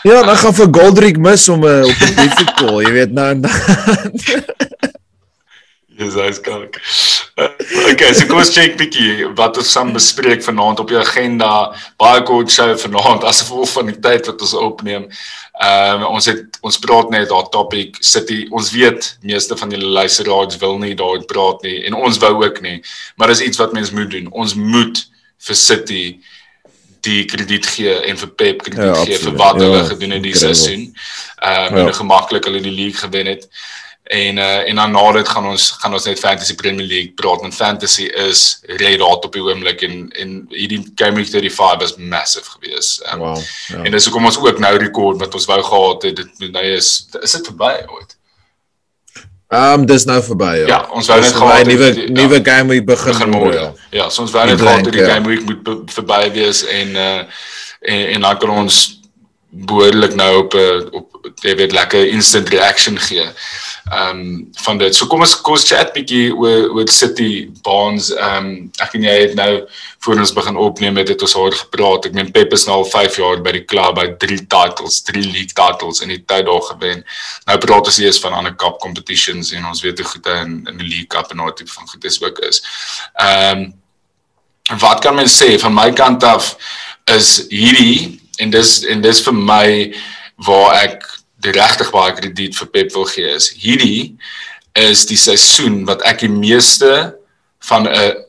Ja, 0.03 0.21
dan 0.23 0.35
gaan 0.35 0.53
vir 0.53 0.67
Goldrick 0.79 1.17
mis 1.17 1.47
om 1.49 1.63
uh, 1.63 1.79
op 1.87 2.03
defense 2.03 2.45
call, 2.59 2.81
jy 2.85 2.91
weet 2.97 3.15
nou. 3.15 3.31
Dis 5.99 6.15
is 6.15 6.37
skalk. 6.39 6.77
Uh, 7.35 7.49
okay, 7.91 8.13
so 8.15 8.27
kom 8.29 8.39
ons 8.39 8.53
check 8.55 8.77
bietjie 8.79 9.27
wat 9.35 9.57
ons 9.59 9.71
saam 9.73 9.91
bespreek 9.91 10.43
vanaand 10.45 10.79
op 10.79 10.87
die 10.91 10.99
agenda. 10.99 11.49
Baie 11.99 12.21
kort 12.27 12.51
show 12.53 12.71
vanaand 12.79 13.25
as 13.27 13.41
gevolg 13.43 13.67
van 13.73 13.91
die 13.91 13.97
tyd 13.99 14.29
wat 14.31 14.45
ons 14.45 14.55
opneem. 14.55 15.09
Ehm 15.59 16.05
um, 16.05 16.15
ons 16.15 16.29
het 16.31 16.59
ons 16.63 16.79
praat 16.79 17.11
net 17.11 17.27
daar 17.33 17.49
topic 17.51 17.99
City. 17.99 18.45
Ons 18.55 18.71
weet 18.71 19.09
meeste 19.27 19.57
van 19.59 19.75
julle 19.75 19.91
luisteraars 19.99 20.59
wil 20.61 20.77
nie 20.79 20.95
daaroor 20.95 21.25
praat 21.27 21.67
nie 21.67 21.81
en 21.89 21.99
ons 21.99 22.19
wou 22.23 22.31
ook 22.45 22.61
nie. 22.63 22.77
Maar 23.19 23.33
dis 23.33 23.43
iets 23.49 23.59
wat 23.59 23.75
mens 23.75 23.91
moet 23.91 24.11
doen. 24.13 24.31
Ons 24.31 24.55
moet 24.55 25.03
vir 25.49 25.59
City 25.59 26.03
die 27.03 27.25
krediet 27.27 27.67
gee 27.75 27.91
en 28.07 28.23
vir 28.23 28.31
Pep 28.39 28.63
krediet 28.63 28.87
ja, 28.87 29.03
gee 29.03 29.19
vir 29.19 29.35
wat 29.39 29.59
hulle 29.59 29.83
ja, 29.83 29.89
gedoen 29.91 30.15
het 30.15 30.23
die 30.23 30.35
seisoen. 30.45 30.87
Ehm 31.43 31.75
um, 31.75 31.83
ja. 31.83 31.99
gemaklik 31.99 32.47
hulle 32.47 32.63
die 32.63 32.75
league 32.75 33.03
gewen 33.03 33.33
het. 33.35 33.51
En 34.09 34.37
uh 34.37 34.67
en 34.69 34.75
dan 34.75 34.91
na 34.91 35.11
dit 35.11 35.27
gaan 35.29 35.45
ons 35.45 35.71
gaan 35.71 35.93
ons 35.93 36.03
net 36.03 36.19
Fantasy 36.19 36.55
Premier 36.55 36.85
League 36.85 37.11
praat. 37.13 37.41
En 37.41 37.53
Fantasy 37.53 38.03
is 38.03 38.59
red 38.61 38.99
hot 38.99 39.25
op 39.25 39.33
die 39.33 39.43
oomblik 39.43 39.81
en 39.85 40.07
en 40.09 40.31
hierdie 40.49 40.81
Game 40.95 41.15
Week 41.15 41.29
35 41.29 41.77
was 41.79 41.95
massive 41.97 42.49
geweest. 42.49 43.03
Um, 43.13 43.19
wow. 43.19 43.37
Ja. 43.67 43.83
En 43.83 43.91
dis 43.91 44.05
hoekom 44.05 44.25
ons 44.25 44.39
ook 44.41 44.59
nou 44.59 44.77
rekord 44.77 45.19
wat 45.21 45.33
ons 45.37 45.45
wou 45.45 45.59
gehad 45.63 46.07
het. 46.09 46.15
Dit 46.15 46.51
nou 46.51 46.65
is 46.65 46.89
is 47.21 47.37
dit 47.37 47.51
verby 47.51 47.69
ooit. 47.85 48.17
Ehm 49.47 49.79
um, 49.79 49.85
dis 49.85 50.05
nou 50.05 50.17
verby 50.23 50.55
ja. 50.63 50.65
Ja, 50.67 50.81
ons 50.89 51.07
wou 51.07 51.19
net 51.21 51.35
gehad 51.35 51.65
'n 51.65 51.69
nuwe 51.69 51.93
ja. 52.01 52.09
nuwe 52.09 52.39
game 52.43 52.67
week 52.73 52.85
begin 52.85 53.13
begin 53.13 53.29
môre. 53.29 53.53
Ja. 53.53 53.73
ja, 53.89 54.09
so 54.09 54.21
ons 54.25 54.31
wou 54.31 54.45
net 54.45 54.61
gehad 54.61 54.89
die 54.89 55.01
ja. 55.01 55.13
game 55.13 55.27
week 55.27 55.45
moet 55.45 55.93
verby 55.93 56.31
wees 56.31 56.65
en 56.65 56.95
uh 56.95 57.21
en, 57.79 58.07
en 58.07 58.21
dan 58.21 58.37
kan 58.37 58.49
ons 58.49 58.99
behoorlik 59.49 60.15
nou 60.15 60.37
op 60.37 60.53
'n 60.53 60.57
eh, 60.57 60.91
op 60.91 61.09
jy 61.41 61.55
weet 61.55 61.71
lekker 61.71 62.07
instant 62.07 62.49
reaction 62.49 62.99
gee. 62.99 63.25
Ehm 63.89 64.19
um, 64.19 64.49
van 64.53 64.77
dit. 64.77 64.95
So 64.95 65.07
kom 65.09 65.23
ons 65.25 65.33
kom 65.41 65.55
ons 65.57 65.65
chat 65.65 65.89
bietjie 65.95 66.29
oor 66.35 66.67
oor 66.77 66.89
City 66.93 67.49
Bonds. 67.65 68.11
Ehm 68.13 68.45
um, 68.45 68.49
ek 68.85 68.93
en 68.99 69.07
jy 69.07 69.15
het 69.23 69.33
nou 69.39 69.49
voor 70.05 70.21
ons 70.21 70.33
begin 70.37 70.59
opneem 70.61 70.99
het, 71.01 71.09
het 71.09 71.25
ons 71.25 71.33
oor 71.39 71.55
gepraat. 71.57 72.05
Ek 72.05 72.13
meen 72.17 72.29
Pep 72.35 72.53
is 72.53 72.67
nou 72.69 72.75
al 72.83 72.85
5 72.91 73.17
jaar 73.17 73.41
by 73.45 73.55
die 73.57 73.63
klub, 73.65 73.95
by 73.97 74.05
3 74.21 74.45
titles, 74.53 75.01
3 75.09 75.25
league 75.25 75.57
titles 75.57 76.03
in 76.05 76.13
die 76.13 76.21
tyd 76.21 76.45
daar 76.45 76.61
gewen. 76.67 77.03
Nou 77.49 77.57
praat 77.65 77.89
ons 77.89 77.99
eers 78.03 78.21
van 78.21 78.37
ander 78.37 78.53
cup 78.61 78.77
competitions 78.83 79.53
en 79.57 79.65
ons 79.71 79.81
weet 79.85 80.03
hoe 80.03 80.09
goed 80.13 80.29
hy 80.29 80.37
in 80.45 80.55
in 80.69 80.83
die 80.83 80.89
league 80.91 81.09
cup 81.09 81.33
en 81.33 81.41
daai 81.41 81.55
tipe 81.57 81.73
van 81.73 81.89
goed 81.89 82.05
is 82.05 82.21
ook 82.21 82.43
is. 82.51 82.61
Ehm 83.17 83.65
um, 83.65 83.69
wat 84.77 85.01
kan 85.01 85.15
mens 85.17 85.33
sê 85.33 85.55
van 85.57 85.73
my 85.73 85.89
kant 85.97 86.23
af 86.23 86.53
is 87.09 87.47
hierdie 87.49 88.19
en 88.37 88.53
dis 88.53 88.83
en 88.85 89.01
dis 89.01 89.23
vir 89.25 89.33
my 89.33 89.69
waar 90.45 90.75
ek 90.83 91.07
die 91.43 91.55
regtig 91.55 91.91
baie 91.95 92.13
krediet 92.17 92.57
vir 92.59 92.71
Pep 92.73 92.93
wil 92.93 93.07
gee 93.09 93.29
is 93.35 93.49
hierdie 93.55 94.17
is 94.79 95.05
die 95.09 95.19
seisoen 95.19 95.85
wat 95.87 96.03
ek 96.07 96.23
die 96.25 96.31
meeste 96.31 97.15
van 97.69 97.87
'n 97.87 98.25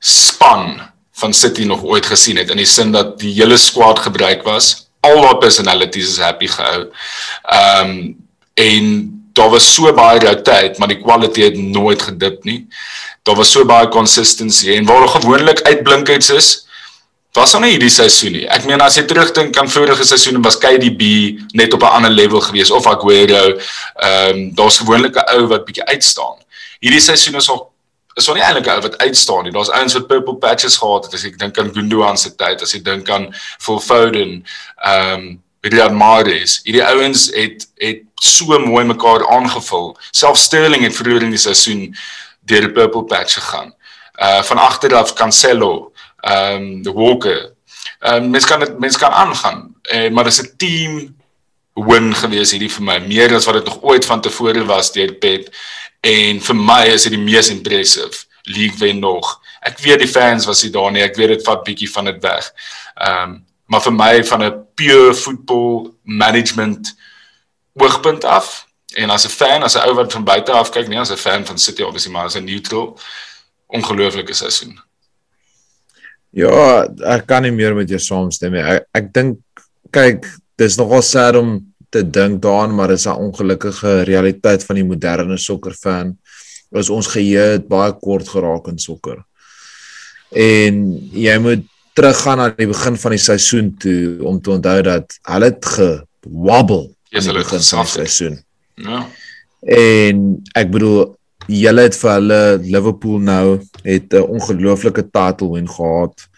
span 0.00 0.80
van 1.20 1.34
City 1.34 1.64
nog 1.64 1.82
ooit 1.84 2.06
gesien 2.06 2.36
het 2.36 2.50
in 2.50 2.56
die 2.56 2.66
sin 2.68 2.92
dat 2.92 3.18
die 3.20 3.32
hele 3.34 3.58
squad 3.58 3.98
gebruik 3.98 4.42
was 4.44 4.90
al 5.00 5.22
haar 5.24 5.38
personalities 5.38 6.08
is 6.08 6.18
happy 6.18 6.48
gehou. 6.48 6.90
Ehm 7.44 7.90
um, 7.90 8.28
en 8.54 8.86
daar 9.32 9.48
was 9.48 9.74
so 9.74 9.92
baie 9.94 10.18
rotate 10.20 10.78
maar 10.78 10.90
die 10.90 11.00
kwaliteit 11.00 11.56
het 11.56 11.70
nooit 11.72 12.02
gedip 12.02 12.44
nie. 12.44 12.66
Daar 13.22 13.36
was 13.36 13.52
so 13.52 13.64
baie 13.64 13.88
consistency 13.88 14.74
en 14.74 14.84
waar 14.84 15.08
gewoonlik 15.08 15.62
uitblinkers 15.62 16.30
is 16.30 16.48
was 17.32 17.52
dan 17.52 17.62
nie 17.62 17.74
hierdie 17.74 17.90
seisoen 17.92 18.32
nie. 18.34 18.46
Ek 18.50 18.64
meen 18.66 18.80
as 18.82 18.96
jy 18.98 19.04
terugdink 19.06 19.56
aan 19.58 19.70
vorige 19.70 20.04
seisoene 20.06 20.42
was 20.42 20.58
KDB 20.58 21.02
net 21.54 21.74
op 21.74 21.82
'n 21.82 21.94
ander 21.98 22.10
level 22.10 22.40
gewees 22.40 22.70
of 22.70 22.86
Aguero. 22.86 23.58
Ehm 23.96 24.30
um, 24.30 24.54
daar's 24.54 24.78
gewoonlik 24.78 25.16
'n 25.16 25.36
ou 25.36 25.46
wat 25.46 25.64
bietjie 25.64 25.84
uitstaan. 25.84 26.38
Hierdie 26.80 27.00
seisoen 27.00 27.36
is 27.36 27.48
al 27.48 27.70
is 28.16 28.28
al 28.28 28.34
nie 28.34 28.42
eintlik 28.42 28.66
'n 28.66 28.70
ou 28.70 28.80
wat 28.80 28.98
uitstaan 28.98 29.44
nie. 29.44 29.52
Daar's 29.52 29.70
ouens 29.70 29.92
wat 29.92 30.06
purple 30.06 30.36
patches 30.36 30.76
gehad 30.76 31.04
het. 31.04 31.14
As 31.14 31.24
ek 31.24 31.38
dink 31.38 31.58
aan 31.58 31.72
Gundogan 31.74 32.18
se 32.18 32.34
tyd, 32.34 32.62
as 32.62 32.74
ek 32.74 32.84
dink 32.84 33.08
aan 33.08 33.34
Phil 33.58 33.80
Foden, 33.80 34.44
ehm 34.82 35.14
um, 35.14 35.42
Riyad 35.60 35.92
Mahrez. 35.92 36.60
Hierdie 36.64 36.84
ouens 36.84 37.28
het 37.36 37.68
het 37.76 38.02
so 38.14 38.58
mooi 38.58 38.84
mekaar 38.84 39.26
aangevul. 39.28 39.96
Self 40.10 40.38
Sterling 40.38 40.82
het 40.82 40.96
vroeër 40.96 41.22
in 41.22 41.30
die 41.30 41.38
seisoen 41.38 41.96
deur 42.48 42.60
die 42.60 42.72
purple 42.72 43.04
patch 43.04 43.34
gegaan. 43.34 43.74
Uh 44.20 44.42
van 44.42 44.58
agter 44.58 44.94
af 44.94 45.12
Cancelo 45.12 45.89
ehm 46.20 46.54
um, 46.54 46.82
die 46.82 46.92
Walker. 46.92 47.52
Ehm 48.00 48.24
um, 48.24 48.30
mens 48.30 48.46
kan 48.46 48.60
dit 48.60 48.78
mens 48.78 48.96
kan 48.98 49.12
aangaan. 49.12 49.74
Eh 49.82 50.10
maar 50.10 50.24
dis 50.24 50.42
'n 50.42 50.56
team 50.56 51.16
win 51.74 52.14
gewees 52.14 52.50
hierdie 52.50 52.70
vir 52.70 52.82
my 52.82 52.98
meer 52.98 53.34
as 53.34 53.44
wat 53.44 53.54
dit 53.54 53.64
nog 53.64 53.82
ooit 53.82 54.04
van 54.04 54.20
tevore 54.20 54.64
was 54.64 54.92
deur 54.92 55.12
Pep 55.14 55.48
En 56.00 56.40
vir 56.40 56.56
my 56.56 56.84
is 56.94 57.04
dit 57.04 57.12
die 57.12 57.20
mees 57.20 57.50
impressive 57.52 58.24
league 58.48 58.78
wen 58.80 59.02
nog. 59.02 59.36
Ek 59.60 59.78
weet 59.84 60.00
die 60.00 60.08
fans 60.08 60.46
was 60.48 60.62
hier 60.64 60.72
daar 60.72 60.88
nie, 60.92 61.02
ek 61.04 61.18
weet 61.20 61.34
dit 61.34 61.44
vat 61.44 61.64
bietjie 61.66 61.90
van 61.92 62.08
dit 62.08 62.20
weg. 62.24 62.50
Ehm 62.96 63.36
um, 63.36 63.38
maar 63.70 63.84
vir 63.84 63.92
my 63.94 64.24
van 64.26 64.42
'n 64.42 64.66
pure 64.74 65.14
football 65.14 65.92
management 66.02 66.96
oogpunt 67.78 68.24
af 68.24 68.66
en 68.96 69.10
as 69.10 69.26
'n 69.26 69.30
fan, 69.30 69.62
as 69.62 69.76
'n 69.76 69.86
ou 69.86 69.94
wat 69.94 70.12
van 70.12 70.24
buite 70.24 70.52
af 70.52 70.70
kyk, 70.70 70.88
nie 70.88 70.98
as 70.98 71.12
'n 71.12 71.16
fan 71.16 71.46
van 71.46 71.58
City 71.58 71.82
obviously 71.82 72.10
maar 72.12 72.24
as 72.24 72.34
'n 72.34 72.44
neutral 72.44 72.98
ongelooflike 73.66 74.34
seisoen. 74.34 74.80
Ja, 76.36 76.86
ek 77.16 77.26
kan 77.26 77.42
nie 77.42 77.54
meer 77.54 77.74
met 77.74 77.90
jou 77.90 77.98
saamstem 77.98 78.54
nie. 78.54 78.62
Ek, 78.62 78.86
ek 78.94 79.08
dink 79.14 79.64
kyk, 79.94 80.26
dis 80.60 80.78
nogal 80.78 81.02
sad 81.02 81.38
om 81.40 81.56
te 81.90 82.04
dink 82.06 82.38
daaraan, 82.44 82.74
maar 82.74 82.88
dis 82.88 83.06
'n 83.06 83.18
ongelukkige 83.18 84.04
realiteit 84.06 84.64
van 84.64 84.76
die 84.76 84.84
moderne 84.84 85.38
sokkerfan. 85.38 86.16
Ons 86.70 86.90
ons 86.90 87.06
geheue 87.06 87.58
het 87.58 87.68
baie 87.68 87.92
kort 87.92 88.28
geraak 88.28 88.68
in 88.68 88.78
sokker. 88.78 89.24
En 90.30 90.74
jy 91.12 91.38
moet 91.38 91.66
teruggaan 91.94 92.38
na 92.38 92.48
die 92.54 92.66
begin 92.66 92.96
van 92.96 93.10
die 93.10 93.18
seisoen 93.18 93.74
toe 93.78 94.22
om 94.22 94.40
te 94.40 94.50
onthou 94.50 94.82
dat 94.82 95.18
hulle 95.22 95.44
het 95.44 95.64
gewobble 95.64 96.94
Yes, 97.10 97.26
hulle 97.26 97.42
van 97.42 97.58
die 97.58 97.86
seisoen. 97.90 98.36
Ja. 98.74 99.00
En 99.66 100.42
ek 100.54 100.70
bedoel 100.70 101.16
julle 101.50 101.82
het 101.88 101.96
vir 101.98 102.10
hulle 102.14 102.40
Liverpool 102.62 103.18
nou 103.18 103.60
het 103.84 104.12
'n 104.14 104.22
ongelooflike 104.36 105.04
title 105.10 105.52
win 105.52 105.68
gehad 105.68 106.28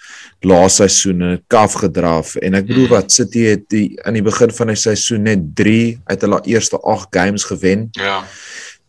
laaste 0.42 0.88
seisoen 0.88 1.22
en 1.22 1.42
kaf 1.46 1.72
gedraf 1.74 2.34
en 2.36 2.54
ek 2.54 2.66
bedoel 2.66 2.84
Mm. 2.86 2.90
wat 2.90 3.12
City 3.12 3.44
het 3.44 3.68
die 3.68 3.96
aan 4.04 4.14
die 4.14 4.22
begin 4.22 4.50
van 4.50 4.66
die 4.66 4.76
seisoen 4.76 5.22
net 5.22 5.40
3 5.54 6.00
uit 6.04 6.20
hulle 6.20 6.40
eerste 6.44 6.78
8 6.82 7.06
games 7.10 7.44
gewen. 7.44 7.88
Ja. 7.92 8.24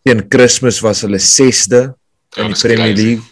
Teen 0.03 0.27
Kersfees 0.27 0.79
was 0.81 1.01
hulle 1.01 1.19
6de 1.19 1.93
Ja, 2.35 2.41
in 2.41 2.43
die 2.47 2.53
dis 2.53 2.61
Premier 2.61 2.93
crazy. 2.93 3.03
League. 3.05 3.23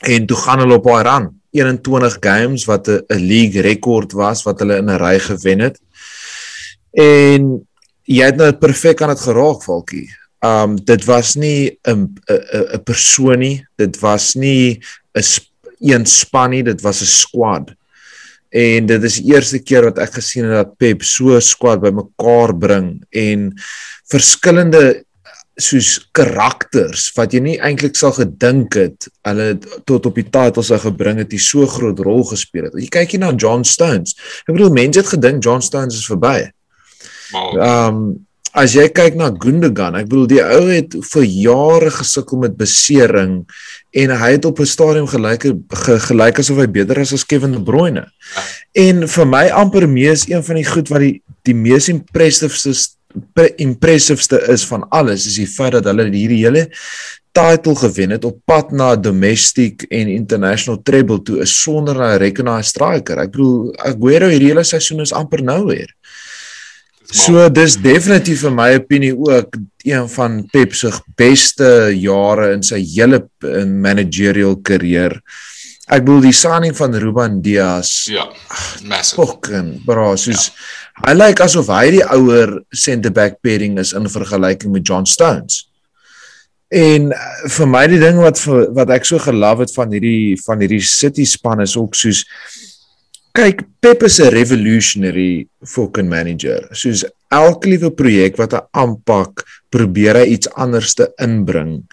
En 0.00 0.26
toe 0.26 0.36
gaan 0.36 0.58
hulle 0.58 0.74
op 0.74 0.84
daai 0.84 1.02
run. 1.02 1.30
21 1.50 2.16
games 2.20 2.64
wat 2.64 2.88
'n 2.88 3.02
'n 3.08 3.18
league 3.26 3.60
rekord 3.62 4.12
was 4.12 4.42
wat 4.44 4.58
hulle 4.60 4.76
in 4.76 4.90
'n 4.90 4.96
ry 4.98 5.18
gewen 5.18 5.58
het. 5.60 5.80
En 6.92 7.66
jy 8.04 8.24
het 8.24 8.36
nou 8.36 8.52
perfek 8.52 9.02
aan 9.02 9.08
dit 9.08 9.20
geraak, 9.20 9.62
Falkie. 9.62 10.08
Um 10.44 10.76
dit 10.76 11.04
was 11.04 11.34
nie 11.34 11.78
'n 11.84 12.14
'n 12.28 12.82
persoon 12.84 13.38
nie, 13.38 13.66
dit 13.76 13.98
was 14.00 14.34
nie 14.34 14.80
'n 15.14 15.24
een 15.80 16.06
span 16.06 16.50
nie, 16.50 16.62
dit 16.62 16.80
was 16.80 17.00
'n 17.00 17.06
squad. 17.06 17.74
En 18.50 18.86
dit 18.86 19.02
is 19.02 19.20
die 19.20 19.34
eerste 19.34 19.58
keer 19.58 19.84
wat 19.84 19.98
ek 19.98 20.14
gesien 20.14 20.44
het 20.44 20.52
dat 20.52 20.76
Pep 20.76 21.02
so 21.02 21.36
'n 21.36 21.40
squad 21.40 21.80
bymekaar 21.80 22.56
bring 22.56 23.04
en 23.10 23.52
verskillende 24.08 25.04
soos 25.56 26.08
karakters 26.12 27.08
wat 27.16 27.32
jy 27.32 27.40
nie 27.40 27.56
eintlik 27.64 27.96
sal 27.96 28.12
gedink 28.12 28.76
het 28.76 29.08
hulle 29.24 29.56
tot 29.88 30.06
op 30.06 30.14
die 30.14 30.28
title 30.28 30.62
sou 30.62 30.78
gebring 30.78 31.18
het, 31.18 31.30
die 31.30 31.40
so 31.40 31.66
groot 31.66 31.98
rol 32.04 32.24
gespeel 32.28 32.64
het. 32.64 32.76
Jy 32.76 32.88
kyk 32.92 33.10
hier 33.10 33.20
na 33.20 33.32
John 33.32 33.64
Stones. 33.64 34.16
Ek 34.44 34.52
bedoel 34.52 34.74
mense 34.76 35.00
het 35.00 35.08
gedink 35.08 35.42
John 35.44 35.64
Stones 35.64 35.96
is 35.96 36.06
verby. 36.06 36.50
Ehm 37.32 37.96
um, 37.96 38.25
as 38.56 38.72
jy 38.72 38.86
kyk 38.88 39.18
na 39.20 39.28
Gundogan, 39.28 39.98
ek 40.00 40.08
bedoel 40.08 40.28
die 40.30 40.40
ou 40.40 40.64
het 40.70 40.94
vir 41.12 41.24
jare 41.28 41.90
gesukkel 41.92 42.40
met 42.46 42.56
besering 42.56 43.42
en 43.92 44.14
hy 44.16 44.30
het 44.32 44.48
op 44.48 44.60
'n 44.60 44.66
stadium 44.66 45.06
gelyk 45.06 45.44
ge, 45.44 45.98
gelyk 46.08 46.40
asof 46.40 46.56
hy 46.56 46.66
beter 46.66 46.98
is 46.98 47.12
as 47.12 47.24
Kevin 47.24 47.52
De 47.52 47.60
Bruyne. 47.60 48.06
En 48.74 49.06
vir 49.08 49.26
my 49.26 49.48
amper 49.52 49.88
mees 49.88 50.28
een 50.28 50.42
van 50.42 50.56
die 50.56 50.64
goed 50.64 50.88
wat 50.88 51.00
die 51.00 51.22
die 51.44 51.54
mees 51.54 51.88
impressiveste 51.88 52.96
pre- 53.34 53.54
impressiveste 53.56 54.40
is 54.48 54.64
van 54.64 54.88
alles 54.90 55.26
is 55.26 55.36
die 55.36 55.46
feit 55.46 55.72
dat 55.72 55.84
hulle 55.84 56.08
hierdie 56.10 56.44
hele 56.44 56.68
title 57.36 57.76
gewen 57.76 58.10
het 58.10 58.24
op 58.24 58.38
pad 58.44 58.72
na 58.72 58.96
domestic 58.96 59.84
en 59.92 60.08
international 60.08 60.80
treble 60.82 61.20
toe 61.22 61.40
is 61.44 61.62
sonder 61.62 61.94
'n 61.94 62.18
recognized 62.18 62.72
striker. 62.72 63.18
Ek 63.18 63.30
bedoel 63.30 63.74
Aguero 63.76 64.28
hierdie 64.28 64.48
hele 64.48 64.64
seisoen 64.64 65.00
is 65.00 65.12
amper 65.12 65.42
nowhere. 65.42 65.92
So 67.12 67.46
dis 67.54 67.76
definitief 67.78 68.42
vir 68.46 68.54
my 68.54 68.70
opinie 68.80 69.12
ook 69.14 69.58
een 69.86 70.08
van 70.10 70.40
Pep 70.50 70.74
se 70.74 70.90
beste 71.18 71.68
jare 71.94 72.52
in 72.56 72.64
sy 72.66 72.80
hele 72.82 73.22
in 73.46 73.76
managerial 73.82 74.56
karier. 74.66 75.14
Ek 75.86 76.02
bedoel 76.02 76.26
die 76.26 76.34
signing 76.34 76.74
van 76.74 76.96
Ruben 76.98 77.38
Dias. 77.44 78.08
ja, 78.10 78.26
massive. 78.82 79.22
Fucking 79.22 79.84
bra, 79.86 80.16
soos 80.18 80.50
hy 81.04 81.14
lyk 81.14 81.40
asof 81.44 81.70
hy 81.70 81.92
die 81.98 82.04
ouer 82.16 82.56
center 82.74 83.12
back 83.14 83.38
pairing 83.44 83.78
is 83.78 83.92
in 83.94 84.08
vergelyking 84.10 84.72
met 84.74 84.86
John 84.88 85.06
Stones. 85.06 85.68
En 86.74 87.12
eh, 87.14 87.26
vir 87.54 87.70
my 87.70 87.84
die 87.86 88.00
ding 88.02 88.18
wat 88.18 88.40
wat 88.74 88.90
ek 88.90 89.06
so 89.06 89.22
gelove 89.22 89.62
het 89.62 89.74
van 89.76 89.94
hierdie 89.94 90.34
van 90.42 90.64
hierdie 90.64 90.82
City 90.82 91.26
span 91.28 91.62
is 91.62 91.76
ook 91.78 91.94
soos 91.94 92.24
kyk 93.36 93.64
Pep 93.84 94.02
is 94.02 94.18
'n 94.20 94.32
revolutionary 94.32 95.46
fucking 95.64 96.08
manager. 96.08 96.68
Soos 96.72 97.04
elke 97.30 97.68
liewe 97.68 97.90
projek 97.90 98.38
wat 98.40 98.52
hy 98.52 98.62
aanpak, 98.72 99.44
probeer 99.68 100.16
hy 100.16 100.26
iets 100.36 100.48
anders 100.56 100.94
te 100.94 101.06
inbring 101.20 101.84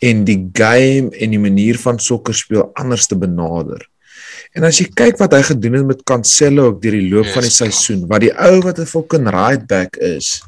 en 0.00 0.24
die 0.24 0.50
game 0.54 1.10
en 1.10 1.30
die 1.30 1.42
manier 1.42 1.78
van 1.78 1.98
sokker 1.98 2.34
speel 2.34 2.70
anders 2.74 3.06
te 3.06 3.16
benader. 3.16 3.82
En 4.54 4.64
as 4.68 4.78
jy 4.78 4.86
kyk 4.94 5.18
wat 5.18 5.32
hy 5.32 5.42
gedoen 5.42 5.78
het 5.78 5.86
met 5.86 6.04
Cancelo 6.04 6.66
ook 6.68 6.82
deur 6.82 6.92
die 6.92 7.08
loop 7.08 7.24
Yes, 7.24 7.34
van 7.34 7.42
die 7.42 7.54
seisoen, 7.56 8.06
wat 8.06 8.20
die 8.20 8.32
ou 8.36 8.60
wat 8.60 8.78
'n 8.78 8.86
fucking 8.86 9.28
right 9.32 9.66
back 9.66 9.96
is. 9.96 10.42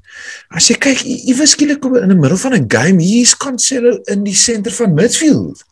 As 0.50 0.68
jy 0.68 0.76
kyk, 0.76 1.02
iewes 1.02 1.56
skielik 1.56 1.84
op- 1.84 1.96
in 1.96 2.08
die 2.12 2.18
middel 2.18 2.38
van 2.38 2.54
'n 2.54 2.68
game, 2.68 3.02
hier's 3.02 3.34
Cancelo 3.36 3.98
in 4.06 4.24
die 4.24 4.34
senter 4.34 4.72
van 4.72 4.94
midfield. 4.94 5.64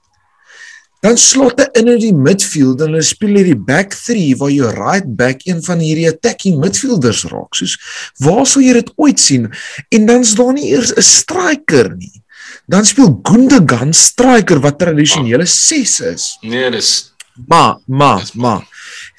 Dan 1.02 1.18
slot 1.18 1.59
hy 1.59 1.66
in 1.80 1.90
in 1.90 2.00
die 2.00 2.14
midfield 2.14 2.80
en 2.80 2.92
hulle 2.92 3.02
speel 3.02 3.40
hierdie 3.40 3.59
back 3.59 3.94
3 4.06 4.37
waar 4.38 4.52
jou 4.54 4.68
right 4.76 5.09
back 5.18 5.42
een 5.49 5.62
van 5.66 5.82
hierdie 5.82 6.09
attacking 6.11 6.61
midfielders 6.62 7.25
raak. 7.32 7.59
Soos 7.59 7.75
waar 8.23 8.47
sou 8.47 8.62
jy 8.62 8.76
dit 8.78 8.92
ooit 8.97 9.21
sien? 9.21 9.49
En 9.90 10.06
dan's 10.06 10.37
daar 10.38 10.52
nie 10.54 10.71
eers 10.71 10.94
'n 10.94 11.02
striker 11.02 11.94
nie. 11.97 12.23
Dan 12.66 12.85
speel 12.85 13.18
Gundogan 13.23 13.92
striker 13.92 14.61
wat 14.61 14.78
tradisionele 14.78 15.47
6 15.47 16.00
is. 16.00 16.38
Nee, 16.42 16.71
dis 16.71 17.12
Maar, 17.47 17.78
maar, 17.87 18.21
Dis 18.21 18.32
maar 18.32 18.68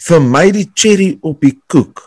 vir 0.06 0.22
my 0.22 0.50
die 0.54 0.70
cherry 0.76 1.14
op 1.22 1.42
die 1.42 1.56
koek. 1.68 2.02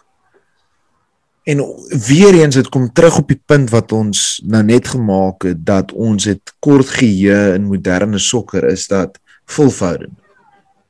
En 1.46 1.62
weer 2.06 2.34
eens 2.34 2.58
dit 2.58 2.68
kom 2.68 2.88
terug 2.92 3.18
op 3.18 3.28
die 3.30 3.40
punt 3.46 3.70
wat 3.70 3.92
ons 3.94 4.40
nou 4.46 4.62
net 4.66 4.88
gemaak 4.88 5.46
het 5.46 5.62
dat 5.66 5.92
ons 5.92 6.26
het 6.26 6.54
kort 6.58 6.90
geheue 6.98 7.54
in 7.54 7.68
moderne 7.70 8.18
sokker 8.18 8.66
is 8.68 8.86
dat 8.90 9.18
volhouding. 9.46 10.14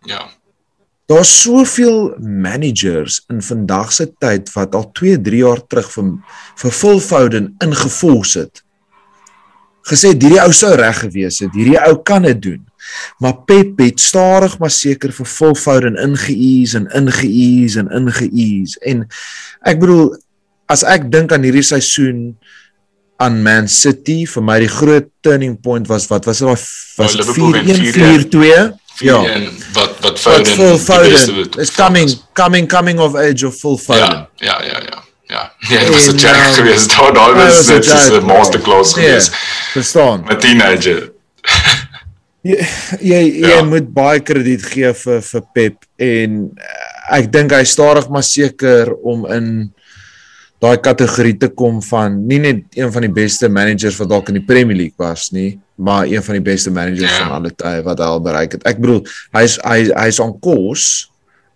ja. 0.05 0.37
Daar's 1.07 1.43
soveel 1.43 2.17
managers 2.19 3.25
in 3.31 3.43
vandag 3.43 3.93
se 3.93 4.09
tyd 4.19 4.53
wat 4.53 4.75
al 4.75 4.89
2, 4.93 5.21
3 5.21 5.39
jaar 5.39 5.61
terug 5.67 5.91
vir 5.93 6.09
vir 6.63 6.73
volhouding 6.81 7.53
ingevors 7.63 8.35
het. 8.35 8.63
Gesê 9.87 10.11
hierdie 10.17 10.41
ou 10.43 10.51
sou 10.51 10.73
reg 10.75 10.99
gewees 11.05 11.39
het, 11.45 11.55
hierdie 11.55 11.79
ou 11.79 11.95
kan 12.03 12.27
dit 12.27 12.41
doen. 12.43 12.65
Maar 13.23 13.39
Pep 13.47 13.79
het 13.79 14.03
stadig 14.03 14.59
maar 14.59 14.75
seker 14.75 15.15
vir 15.15 15.31
volhouding 15.31 15.99
ingeëes 16.09 16.75
en 16.75 16.91
ingeëes 16.91 17.79
en 17.79 17.93
ingeëes 18.01 18.75
en 18.83 19.07
ek 19.63 19.79
bedoel 19.83 20.11
as 20.67 20.83
ek 20.83 21.07
dink 21.13 21.31
aan 21.31 21.47
hierdie 21.47 21.67
seisoen 21.67 22.33
aan 23.19 23.43
Man 23.43 23.69
City 23.69 24.27
vir 24.27 24.43
my 24.43 24.59
die 24.61 24.69
groot 24.69 25.07
turning 25.25 25.61
point 25.61 25.87
was 25.89 26.07
wat 26.11 26.25
was 26.29 26.39
dit 26.39 26.47
daai 26.49 26.57
was 26.57 26.67
Oh, 26.99 27.07
dit 27.07 27.17
Liverpool 27.17 27.53
wen 27.53 27.65
4-1 27.65 27.95
4-1. 27.95 28.29
4-2 28.29 28.49
Ja. 28.99 29.21
ja 29.23 29.25
En 29.35 29.49
wat 29.73 29.91
wat 30.01 30.19
Foden 30.21 30.47
Phil 30.47 31.03
die 31.03 31.11
beste 31.13 31.33
Foden 31.35 31.61
is 31.61 31.71
coming, 31.75 32.11
coming, 32.33 32.69
coming 32.69 32.99
of 32.99 33.15
age 33.15 33.47
of 33.47 33.55
Phil 33.61 33.77
Foden. 33.79 34.01
Ja, 34.01 34.29
ja, 34.37 34.63
ja, 34.65 34.79
ja. 34.91 35.03
Ja, 35.29 35.53
ja 35.71 35.79
dit 35.85 35.89
was 35.95 36.07
'n 36.07 36.11
En, 36.11 36.17
joke 36.19 36.49
um, 36.49 36.55
geweest. 36.55 36.89
Daar 36.97 37.13
Hy 37.13 37.35
was 37.35 37.57
was 37.57 37.67
'n 37.69 37.73
net 37.75 37.85
so 37.85 37.93
joke, 37.97 38.21
'n 38.21 38.27
masterclass 38.27 38.93
bro. 38.93 39.03
geweest. 39.03 39.33
Verstaan? 39.73 40.25
Met 40.29 40.41
teenager. 40.41 41.13
Jy 42.47 42.57
jy, 43.01 43.23
jy 43.43 43.49
Ja. 43.57 43.63
moet 43.67 43.89
baie 43.93 44.21
krediet 44.23 44.63
gee 44.63 44.93
vir 44.95 45.21
vir 45.23 45.43
Pep 45.55 45.77
en 45.99 46.37
eh, 46.57 47.19
ek 47.19 47.33
dink 47.33 47.51
hy 47.53 47.65
stadig 47.65 48.09
maar 48.09 48.23
seker 48.23 48.93
om 49.03 49.27
in 49.27 49.49
daai 50.67 50.81
kategorie 50.83 51.37
te 51.39 51.49
kom 51.55 51.79
van 51.85 52.17
nie 52.27 52.39
net 52.43 52.79
een 52.79 52.91
van 52.93 53.05
die 53.07 53.13
beste 53.13 53.49
managers 53.53 53.99
wat 54.01 54.11
dalk 54.11 54.31
in 54.33 54.41
die 54.41 54.47
Premier 54.47 54.77
League 54.79 54.99
was 54.99 55.29
nie, 55.35 55.59
maar 55.77 56.09
een 56.11 56.25
van 56.25 56.39
die 56.39 56.45
beste 56.45 56.73
managers 56.75 57.13
van 57.21 57.35
alle 57.37 57.53
tye 57.55 57.85
wat 57.87 58.01
hy 58.03 58.09
al 58.17 58.23
bereik 58.25 58.57
het. 58.57 58.65
Ek 58.67 58.81
bedoel, 58.83 59.05
hy's 59.37 59.59
hy 59.63 59.87
hy's 59.93 60.19
on 60.23 60.35
course 60.43 61.07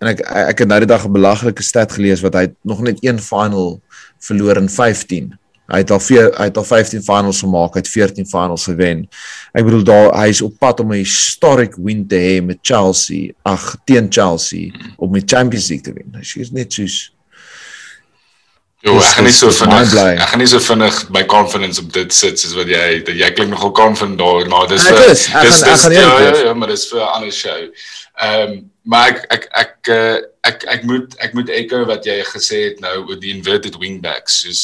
en 0.00 0.12
ek 0.12 0.22
ek 0.22 0.62
het 0.62 0.70
nou 0.70 0.80
die 0.84 0.90
dag 0.90 1.06
'n 1.06 1.12
belaglike 1.16 1.64
stat 1.64 1.92
gelees 1.96 2.22
wat 2.22 2.38
hy 2.38 2.46
nog 2.62 2.82
net 2.86 3.02
een 3.02 3.18
final 3.18 3.80
verloor 4.20 4.60
in 4.60 4.68
15. 4.68 5.34
Hy 5.70 5.78
het 5.78 5.90
al 5.90 6.00
vier, 6.02 6.32
hy 6.34 6.48
het 6.50 6.56
al 6.58 6.66
15 6.66 7.02
finals 7.02 7.40
gemaak, 7.40 7.74
hy 7.74 7.80
het 7.80 7.88
14 7.88 8.26
finals 8.26 8.64
gewen. 8.66 9.06
Ek 9.54 9.64
bedoel 9.64 9.84
daar 9.86 10.08
hy's 10.18 10.42
op 10.42 10.58
pad 10.58 10.80
om 10.80 10.92
'n 10.92 11.02
historic 11.02 11.74
win 11.76 12.06
te 12.06 12.16
hê 12.16 12.42
met 12.42 12.58
Chelsea, 12.62 13.32
ag 13.42 13.76
teen 13.86 14.10
Chelsea 14.10 14.70
om 14.98 15.12
die 15.12 15.22
Champions 15.26 15.68
League 15.68 15.84
te 15.84 15.92
wen. 15.92 16.10
Hy 16.14 16.40
is 16.40 16.50
net 16.50 16.72
soos 16.72 17.12
Jo, 18.80 18.94
ek 18.96 19.12
gaan 19.12 19.26
nie 19.28 19.34
so 19.36 19.52
vinnig 19.52 19.94
ek 20.00 20.30
gaan 20.30 20.40
nie 20.40 20.48
so 20.48 20.60
vinnig 20.64 20.98
my 21.12 21.24
confidence 21.28 21.82
op 21.82 21.90
dit 21.92 22.14
sit 22.16 22.40
soos 22.40 22.54
wat 22.56 22.70
jy 22.72 23.02
dat 23.04 23.16
jy 23.18 23.28
klink 23.36 23.52
nogal 23.52 23.74
confident 23.76 24.16
daar 24.20 24.48
maar 24.48 24.70
dis 24.70 24.86
vir 24.88 25.00
dis 25.04 25.26
dis 25.66 25.86
ja, 25.92 26.06
ja 26.24 26.34
ja 26.46 26.54
maar 26.56 26.72
dis 26.72 26.86
vir 26.88 27.00
'n 27.00 27.14
ander 27.18 27.32
show. 27.32 27.60
Ehm 28.20 28.42
um, 28.48 28.70
maar 28.82 29.08
ek 29.08 29.26
ek 29.36 29.48
ek 29.52 29.90
uh, 29.92 30.18
ek 30.48 30.64
ek 30.64 30.84
moet 30.88 31.16
ek 31.20 31.34
moet 31.36 31.52
echo 31.52 31.84
wat 31.84 32.08
jy 32.08 32.22
gesê 32.24 32.62
het 32.70 32.80
nou 32.80 32.96
oor 33.04 33.20
die 33.20 33.34
inverted 33.36 33.76
wingbacks 33.76 34.40
soos 34.44 34.62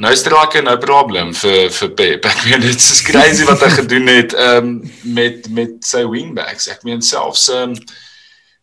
Nou 0.00 0.12
is 0.12 0.22
daar 0.22 0.44
ook 0.44 0.56
'n 0.56 0.78
probleem 0.78 1.34
vir 1.34 1.70
vir 1.70 1.90
Pep. 1.90 2.24
Ek 2.24 2.44
meen 2.44 2.60
dit 2.60 2.80
is 2.80 3.02
crazy 3.02 3.44
wat 3.44 3.60
hy 3.60 3.68
gedoen 3.80 4.06
het 4.06 4.32
um, 4.32 4.92
met 5.02 5.48
met 5.50 5.84
sy 5.84 6.06
wingbacks. 6.08 6.68
Ek 6.68 6.82
meen 6.82 7.02
selfs 7.02 7.48
um, 7.48 7.74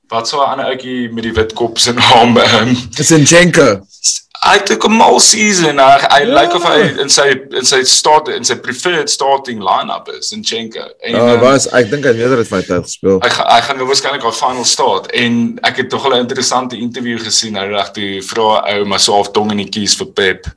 wat 0.08 0.28
so 0.28 0.40
'n 0.42 0.50
ander 0.50 0.66
ouetjie 0.66 1.12
met 1.14 1.24
die 1.24 1.34
wit 1.34 1.54
kop 1.54 1.78
se 1.78 1.94
naam 2.02 2.38
um, 2.38 2.76
Zinchenko. 2.90 3.82
Hy 4.48 4.54
het 4.54 4.70
'n 4.84 4.92
mal 4.92 5.20
season. 5.20 5.80
Hy, 5.80 5.98
hy 6.08 6.22
yeah. 6.24 6.34
lyk 6.42 6.54
of 6.56 6.64
hy 6.64 7.02
in 7.02 7.10
sy 7.10 7.28
in 7.52 7.66
sy 7.66 7.82
start 7.84 8.28
in 8.28 8.46
sy 8.46 8.56
preferred 8.56 9.10
starting 9.10 9.60
line-up 9.60 10.08
is 10.10 10.28
Zinchenko. 10.28 10.86
En 11.02 11.16
oh, 11.16 11.34
um, 11.34 11.40
was 11.40 11.68
ek 11.74 11.90
dink 11.90 12.04
hy 12.04 12.14
het 12.14 12.18
weer 12.18 12.36
dit 12.38 12.48
vir 12.48 12.64
tyd 12.64 12.86
gespeel. 12.86 13.20
Hy 13.26 13.30
hy 13.30 13.60
gaan 13.62 13.78
nou 13.78 13.88
waarskynlik 13.88 14.24
op 14.24 14.38
final 14.38 14.66
start 14.66 15.12
en 15.12 15.60
ek 15.64 15.84
het 15.84 15.90
tog 15.90 16.08
'n 16.08 16.24
interessante 16.24 16.78
interview 16.78 17.20
gesien 17.20 17.54
nou 17.54 17.68
reg 17.68 17.92
toe 17.92 18.22
vra 18.22 18.64
ou 18.78 18.86
maar 18.86 19.00
so 19.00 19.14
half 19.14 19.32
tong 19.32 19.52
in 19.52 19.66
die 19.66 19.70
kies 19.70 19.98
vir 19.98 20.08
Pep 20.14 20.48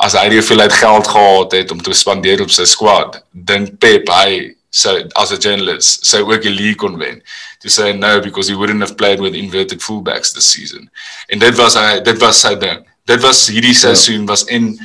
as 0.00 0.16
hy 0.16 0.28
die 0.32 0.40
hoeveelheid 0.40 0.72
geld 0.72 1.08
gehad 1.08 1.52
het 1.52 1.70
om 1.70 1.82
te 1.82 1.92
spandeer 1.92 2.40
op 2.42 2.50
sy 2.50 2.64
squad, 2.64 3.20
dink 3.30 3.76
Pep 3.82 4.08
hy 4.08 4.54
so 4.70 5.02
as 5.18 5.30
'n 5.30 5.40
journalist 5.40 6.06
sou 6.06 6.22
ook 6.32 6.42
die 6.42 6.54
league 6.54 6.76
kon 6.76 6.96
wen. 6.98 7.22
To 7.60 7.68
say 7.68 7.92
no 7.92 8.20
because 8.20 8.48
he 8.48 8.56
wouldn't 8.56 8.80
have 8.80 8.94
played 8.94 9.20
with 9.20 9.34
inverted 9.34 9.82
fullbacks 9.82 10.32
this 10.32 10.50
season. 10.50 10.90
En 11.26 11.38
dit 11.38 11.56
was 11.56 11.74
hy 11.74 12.00
dit 12.00 12.18
was 12.18 12.40
sy 12.40 12.54
ding. 12.54 12.86
Dit 13.04 13.20
was 13.20 13.46
hierdie 13.46 13.74
ja. 13.74 13.78
seisoen 13.78 14.26
was 14.26 14.44
en 14.44 14.78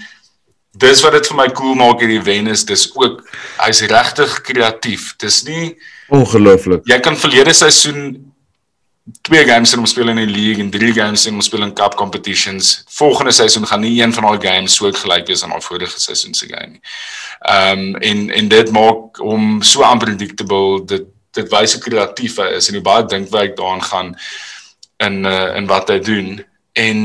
dis 0.78 1.02
wat 1.02 1.12
dit 1.12 1.28
vir 1.28 1.38
my 1.38 1.48
cool 1.56 1.76
maak 1.76 2.02
hierdie 2.02 2.24
wen 2.24 2.48
is 2.48 2.66
dis 2.66 2.90
ook 2.96 3.22
hy's 3.58 3.82
regtig 3.82 4.42
kreatief. 4.42 5.14
Dis 5.18 5.44
nie 5.44 5.78
ongelooflik. 6.10 6.82
Jy 6.86 7.00
kan 7.00 7.18
verlede 7.18 7.54
seisoen 7.54 8.34
twee 9.22 9.46
games 9.46 9.74
in 9.74 9.80
om 9.80 9.86
speel 9.86 10.08
in 10.08 10.16
die 10.16 10.30
league 10.30 10.64
en 10.64 10.70
drie 10.70 10.94
games 10.94 11.26
in 11.26 11.34
om 11.34 11.42
speel 11.42 11.62
in 11.62 11.74
cup 11.74 11.96
competitions. 11.96 12.84
Volgende 12.88 13.32
seisoen 13.32 13.68
gaan 13.68 13.80
nie 13.80 14.02
een 14.02 14.14
van 14.14 14.24
daai 14.24 14.48
games 14.48 14.76
so 14.76 14.92
gelyk 14.92 15.28
wees 15.28 15.44
aan 15.44 15.52
al 15.52 15.62
vorige 15.62 16.00
seisoen 16.00 16.34
se 16.34 16.48
game 16.48 16.72
nie. 16.72 16.82
Ehm 17.40 17.80
um, 17.80 17.96
en 17.96 18.30
en 18.30 18.48
dit 18.48 18.72
maak 18.72 19.18
hom 19.18 19.62
so 19.62 19.86
unpredictable. 19.92 20.86
Dit 20.86 21.06
dit 21.32 21.52
wys 21.52 21.74
hoe 21.74 21.82
kreatief 21.82 22.40
hy 22.42 22.50
is 22.58 22.68
en 22.68 22.80
hoe 22.80 22.84
baie 22.84 23.06
dinkwerk 23.06 23.56
daarin 23.58 23.84
gaan 23.84 24.16
in 24.98 25.26
uh, 25.26 25.56
in 25.56 25.70
wat 25.70 25.90
hy 25.90 26.00
doen. 26.00 26.42
En 26.74 27.00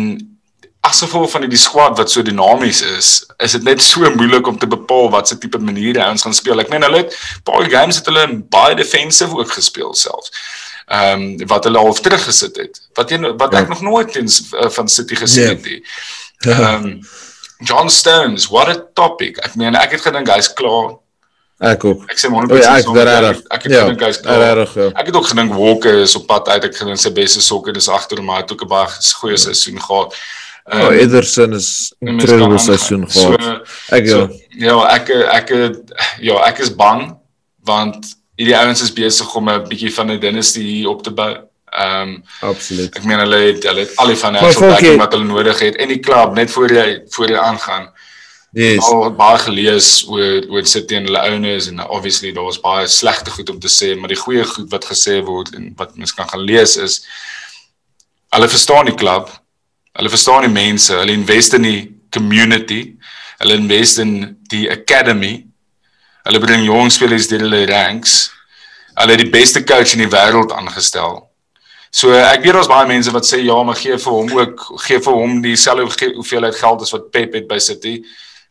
as 0.80 1.02
gevolg 1.04 1.30
van 1.30 1.44
die 1.44 1.58
squad 1.60 1.98
wat 1.98 2.10
so 2.10 2.22
dinamies 2.22 2.80
is, 2.82 3.10
is 3.36 3.52
dit 3.52 3.62
net 3.62 3.82
so 3.82 4.08
moeilik 4.14 4.46
om 4.46 4.58
te 4.58 4.66
bepaal 4.66 5.10
wat 5.10 5.28
se 5.28 5.38
tipe 5.38 5.58
maniere 5.58 6.08
ons 6.08 6.22
gaan 6.22 6.34
speel. 6.34 6.64
Ek 6.64 6.72
meen 6.72 6.86
hulle 6.88 7.04
het 7.04 7.20
baie 7.44 7.68
games 7.68 8.00
het 8.00 8.08
hulle 8.08 8.26
baie 8.48 8.74
defensive 8.74 9.36
ook 9.36 9.52
gespeel 9.52 9.92
selfs 9.94 10.32
ehm 10.90 11.22
um, 11.22 11.46
wat 11.46 11.64
hulle 11.64 11.78
al 11.78 11.92
teruggesit 11.94 12.56
het. 12.56 12.80
Wat 12.98 13.10
jy 13.10 13.20
wat 13.38 13.54
ek 13.54 13.68
ja. 13.68 13.68
nog 13.68 13.82
nooit 13.86 14.16
in 14.18 14.26
uh, 14.26 14.70
van 14.74 14.88
City 14.88 15.14
gesien 15.14 15.46
nee. 15.46 15.54
het 15.54 15.64
nie. 15.64 15.84
Ehm 16.50 16.84
um, 16.84 17.00
John 17.60 17.88
Stones, 17.88 18.48
what 18.48 18.68
a 18.68 18.74
topic. 18.94 19.38
Ek 19.44 19.54
meen 19.60 19.76
ek 19.76 19.94
het 19.94 20.02
gedink 20.02 20.30
hy's 20.32 20.48
klaar. 20.56 20.96
Ek 21.60 21.84
ook. 21.84 22.06
Ek 22.08 22.18
sê 22.18 22.30
100% 22.32 22.56
ja, 22.56 22.76
ek, 22.80 23.42
ek 23.52 23.66
het 23.68 23.74
ja, 23.74 23.82
gedink 23.84 24.04
hy's 24.06 24.20
klaar. 24.24 24.44
Erg, 24.48 24.74
ja. 24.80 24.88
Ek 24.96 25.10
het 25.12 25.18
ook 25.20 25.28
gedink 25.28 25.54
Walker 25.54 26.00
is 26.00 26.16
op 26.16 26.24
pad 26.26 26.48
uit. 26.48 26.64
Ek 26.70 26.78
gedink 26.80 27.02
sy 27.02 27.12
beste 27.14 27.44
sokker 27.44 27.76
is 27.76 27.90
agter 27.92 28.18
hom, 28.18 28.30
maar 28.30 28.40
hy 28.40 28.46
het 28.46 28.54
ook 28.56 28.64
'n 28.64 28.72
baie 28.72 29.10
goeie 29.20 29.36
ja. 29.36 29.42
seisoen 29.44 29.78
gehad. 29.78 30.16
Um, 30.72 30.86
oh, 30.86 30.94
Ederson 30.94 31.54
is 31.54 31.92
'n 32.00 32.16
incredible 32.16 32.58
seisoen 32.58 33.04
gehad. 33.06 33.44
So, 33.44 33.94
ek 33.94 34.08
so, 34.08 34.26
ja, 34.56 34.78
ek 34.96 35.10
ek 35.38 35.54
ja, 36.18 36.40
ek 36.48 36.64
is 36.64 36.74
bang 36.74 37.12
want 37.62 38.16
hierdie 38.40 38.56
ouens 38.56 38.82
is 38.82 38.92
besig 38.96 39.34
om 39.36 39.48
'n 39.52 39.68
bietjie 39.68 39.92
van 39.92 40.10
'n 40.10 40.20
dynasty 40.20 40.62
hier 40.64 40.88
op 40.88 41.02
te 41.02 41.10
bou. 41.10 41.32
Ehm 41.70 42.08
um, 42.08 42.24
absoluut. 42.40 42.96
Ek 42.96 43.04
meen 43.04 43.18
hulle 43.18 43.36
het 43.36 43.64
hulle 43.68 43.84
het 43.84 43.96
al 43.96 44.06
die 44.10 44.16
financial 44.16 44.70
backing 44.72 44.98
wat 44.98 45.12
hulle 45.12 45.24
nodig 45.24 45.58
het 45.58 45.76
en 45.76 45.88
die 45.88 46.00
klub 46.00 46.34
net 46.34 46.50
voor 46.50 46.72
jy 46.72 47.02
voor 47.08 47.28
jy 47.28 47.36
aangaan. 47.38 47.90
Yes. 48.52 48.82
Al 48.82 49.12
baie 49.14 49.38
gelees 49.38 49.90
oor 50.08 50.48
oor 50.50 50.66
City 50.66 50.96
en 50.98 51.04
hulle 51.06 51.22
owners 51.28 51.68
en 51.70 51.84
obviously 51.88 52.32
daar 52.32 52.48
was 52.48 52.60
baie 52.60 52.88
slegte 52.88 53.30
goed 53.30 53.50
om 53.50 53.60
te 53.60 53.70
sê, 53.70 53.94
maar 53.94 54.08
die 54.08 54.18
goeie 54.18 54.44
goed 54.44 54.70
wat 54.70 54.84
gesê 54.84 55.20
word 55.22 55.54
en 55.54 55.72
wat 55.76 55.94
mens 55.96 56.14
kan 56.14 56.28
gaan 56.28 56.42
lees 56.42 56.76
is 56.76 57.04
hulle 58.34 58.48
verstaan 58.48 58.86
die 58.86 58.94
klub. 58.94 59.30
Hulle 59.92 60.08
verstaan 60.08 60.46
die 60.46 60.54
mense, 60.54 60.94
hulle 60.94 61.12
invest 61.12 61.54
in 61.54 61.62
die 61.62 61.80
community. 62.10 62.96
Hulle 63.38 63.54
invest 63.54 63.98
in 63.98 64.36
die 64.50 64.68
academy 64.70 65.49
Hulle 66.30 66.38
bring 66.38 66.62
jong 66.62 66.92
spelers 66.94 67.26
deur 67.26 67.42
hulle 67.42 67.64
ranks. 67.66 68.28
Hulle 68.94 69.16
het 69.16 69.24
die 69.24 69.32
beste 69.32 69.64
coach 69.66 69.96
in 69.96 70.04
die 70.04 70.12
wêreld 70.12 70.52
aangestel. 70.54 71.24
So 71.90 72.14
ek 72.14 72.44
weet 72.44 72.54
daar's 72.54 72.70
baie 72.70 72.86
mense 72.86 73.10
wat 73.10 73.26
sê 73.26 73.40
ja, 73.42 73.56
maar 73.66 73.78
gee 73.80 73.96
vir 73.98 74.14
hom 74.14 74.30
ook 74.36 74.66
gee 74.84 75.00
vir 75.02 75.16
hom 75.18 75.40
dieselfde 75.42 76.12
hoeveelheid 76.14 76.54
geld 76.54 76.84
as 76.86 76.94
wat 76.94 77.08
Pep 77.10 77.34
het 77.34 77.48
by 77.50 77.58
City. 77.58 77.96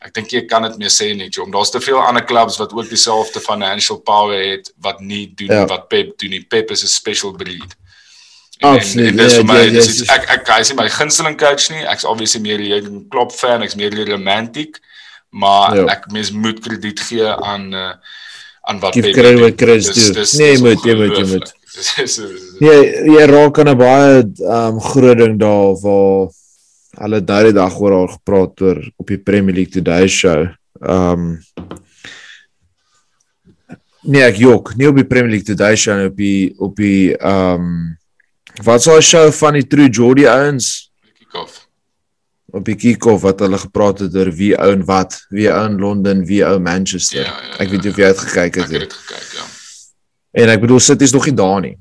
Ek 0.03 0.11
dink 0.15 0.35
jy 0.35 0.41
kan 0.47 0.67
dit 0.67 0.75
meer 0.81 0.91
sê 0.91 1.13
net, 1.15 1.31
jom. 1.39 1.47
Daar's 1.51 1.71
te 1.71 1.79
veel 1.83 2.01
ander 2.03 2.25
clubs 2.27 2.59
wat 2.59 2.75
ook 2.75 2.91
dieselfde 2.91 3.39
financial 3.43 4.01
power 4.03 4.35
het 4.35 4.67
wat 4.83 4.99
nie 4.99 5.29
doen 5.39 5.55
ja. 5.61 5.63
wat 5.71 5.87
Pep 5.87 6.17
doen 6.19 6.35
nie. 6.35 6.43
Pep 6.43 6.75
is 6.75 6.83
'n 6.83 6.91
special 6.91 7.31
breed. 7.31 7.77
Absoluut. 8.59 9.07
En, 9.07 9.11
en 9.11 9.23
dis 9.23 9.35
vir 9.39 9.45
my 9.45 9.59
yeah, 9.61 9.71
dis 9.71 10.03
yeah, 10.03 10.19
ek 10.19 10.29
ek 10.35 10.51
hy 10.51 10.59
is 10.59 10.73
my 10.75 10.89
gunsteling 10.89 11.39
coach 11.39 11.71
nie. 11.71 11.87
Ek's 11.87 12.03
obviously 12.03 12.43
meer 12.43 12.59
'n 12.59 13.07
Klopp 13.07 13.31
fan, 13.31 13.63
ek's 13.63 13.79
meer 13.79 13.95
romantic 14.11 14.83
maar 15.29 15.75
ja. 15.75 15.85
ek 15.85 16.09
mens 16.11 16.31
moet 16.31 16.59
krediet 16.59 16.99
gee 16.99 17.27
aan 17.27 17.73
uh, 17.73 17.93
aan 18.69 18.79
wat 18.79 18.97
Pep 18.97 19.13
kry 19.13 19.33
wat 19.39 19.55
kry 19.57 19.77
doen. 19.81 20.19
Nee, 20.37 20.51
jy 20.55 20.61
moet 20.63 20.85
jy 20.85 20.97
moet 20.99 21.17
jy 21.17 21.25
moet. 21.33 21.53
Ja, 22.65 22.73
jy 23.05 23.25
raak 23.29 23.59
aan 23.61 23.69
'n 23.71 23.77
baie 23.77 24.23
um 24.57 24.79
groot 24.81 25.17
ding 25.21 25.37
daar 25.39 25.77
waar 25.83 26.31
hulle 26.99 27.19
die 27.21 27.53
dag 27.53 27.77
oor 27.79 27.93
al 27.93 28.09
gepraat 28.15 28.61
oor 28.61 28.79
op 28.97 29.07
die 29.07 29.21
Premier 29.21 29.55
League 29.55 29.73
Today 29.73 30.07
show. 30.07 30.49
Um 30.81 31.39
Nee, 34.01 34.23
ek 34.23 34.39
jok, 34.39 34.73
nie 34.79 34.87
op 34.87 34.95
die 34.95 35.05
Premier 35.05 35.35
League 35.35 35.45
Today 35.45 35.75
show 35.75 35.95
nie, 35.99 36.09
op 36.09 36.17
die 36.17 36.53
op 36.57 36.75
die 36.75 37.15
um 37.21 37.97
wat 38.63 38.81
sou 38.81 38.97
'n 38.97 39.05
show 39.05 39.31
van 39.31 39.53
die 39.53 39.67
True 39.67 39.89
Geordie 39.91 40.27
ouens? 40.27 40.91
Kick-off 41.19 41.58
op 42.51 42.65
die 42.65 42.75
kick-off 42.75 43.23
wat 43.23 43.39
hulle 43.39 43.57
gepraat 43.57 43.99
het 44.05 44.15
oor 44.15 44.31
wie 44.31 44.53
ou 44.57 44.71
en 44.71 44.85
wat, 44.85 45.19
wie 45.29 45.49
ou 45.51 45.65
in 45.65 45.77
Londen, 45.81 46.25
wie 46.29 46.43
ou 46.45 46.59
Manchester. 46.59 47.25
Ja, 47.25 47.35
ja, 47.35 47.51
ja, 47.51 47.59
ek 47.65 47.69
weet 47.73 47.85
nie 47.85 47.91
of 47.93 48.01
jy 48.01 48.09
het 48.11 48.25
gekyk 48.25 48.61
het 48.61 48.73
nie. 48.73 48.81
Ek 48.81 48.87
het 48.87 48.97
gekyk, 49.03 49.29
ja. 49.37 49.47
En 50.43 50.49
ek 50.53 50.61
bedoel 50.61 50.81
City 50.83 51.07
is 51.07 51.15
nog 51.15 51.25
nie 51.25 51.37
daar 51.37 51.61
nie. 51.65 51.77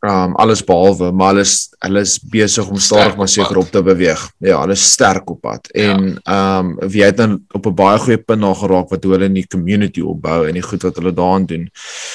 Um 0.00 0.34
alles 0.40 0.62
behalwe, 0.64 1.10
maar 1.12 1.34
hulle 1.34 1.42
is 1.44 1.68
hulle 1.84 2.00
is 2.04 2.14
besig 2.32 2.68
om 2.68 2.78
stadig 2.80 3.16
maar 3.16 3.28
seker 3.28 3.58
op 3.60 3.68
te 3.72 3.82
beweeg. 3.84 4.20
Ja, 4.40 4.60
hulle 4.62 4.76
is 4.76 4.84
sterk 4.92 5.28
op 5.30 5.40
pad. 5.44 5.68
Ja. 5.72 5.92
En 5.92 6.16
um 6.24 6.70
wie 6.88 7.04
het 7.04 7.16
dan 7.16 7.38
op 7.52 7.66
'n 7.66 7.74
baie 7.74 7.98
goeie 7.98 8.18
punt 8.18 8.40
na 8.40 8.54
geraak 8.54 8.88
wat 8.88 9.04
hulle 9.04 9.24
in 9.24 9.34
die 9.34 9.46
community 9.46 10.00
opbou 10.00 10.48
en 10.48 10.54
die 10.54 10.62
goed 10.62 10.82
wat 10.82 10.96
hulle 10.96 11.12
daaraan 11.12 11.46
doen. 11.46 11.68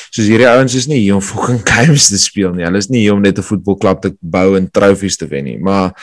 Soos 0.10 0.26
hierdie 0.26 0.50
ouens 0.50 0.76
is 0.76 0.88
nie 0.88 1.00
hier 1.00 1.16
om 1.16 1.22
fucking 1.32 1.62
games 1.64 2.08
te 2.08 2.18
speel 2.18 2.54
nie. 2.54 2.66
Hulle 2.66 2.78
is 2.78 2.90
nie 2.90 3.02
hier 3.02 3.14
om 3.14 3.22
net 3.22 3.38
'n 3.38 3.44
voetbalklub 3.44 4.02
te 4.02 4.16
bou 4.20 4.58
en 4.58 4.72
trofees 4.72 5.18
te 5.18 5.28
wen 5.28 5.44
nie, 5.44 5.60
maar 5.60 5.94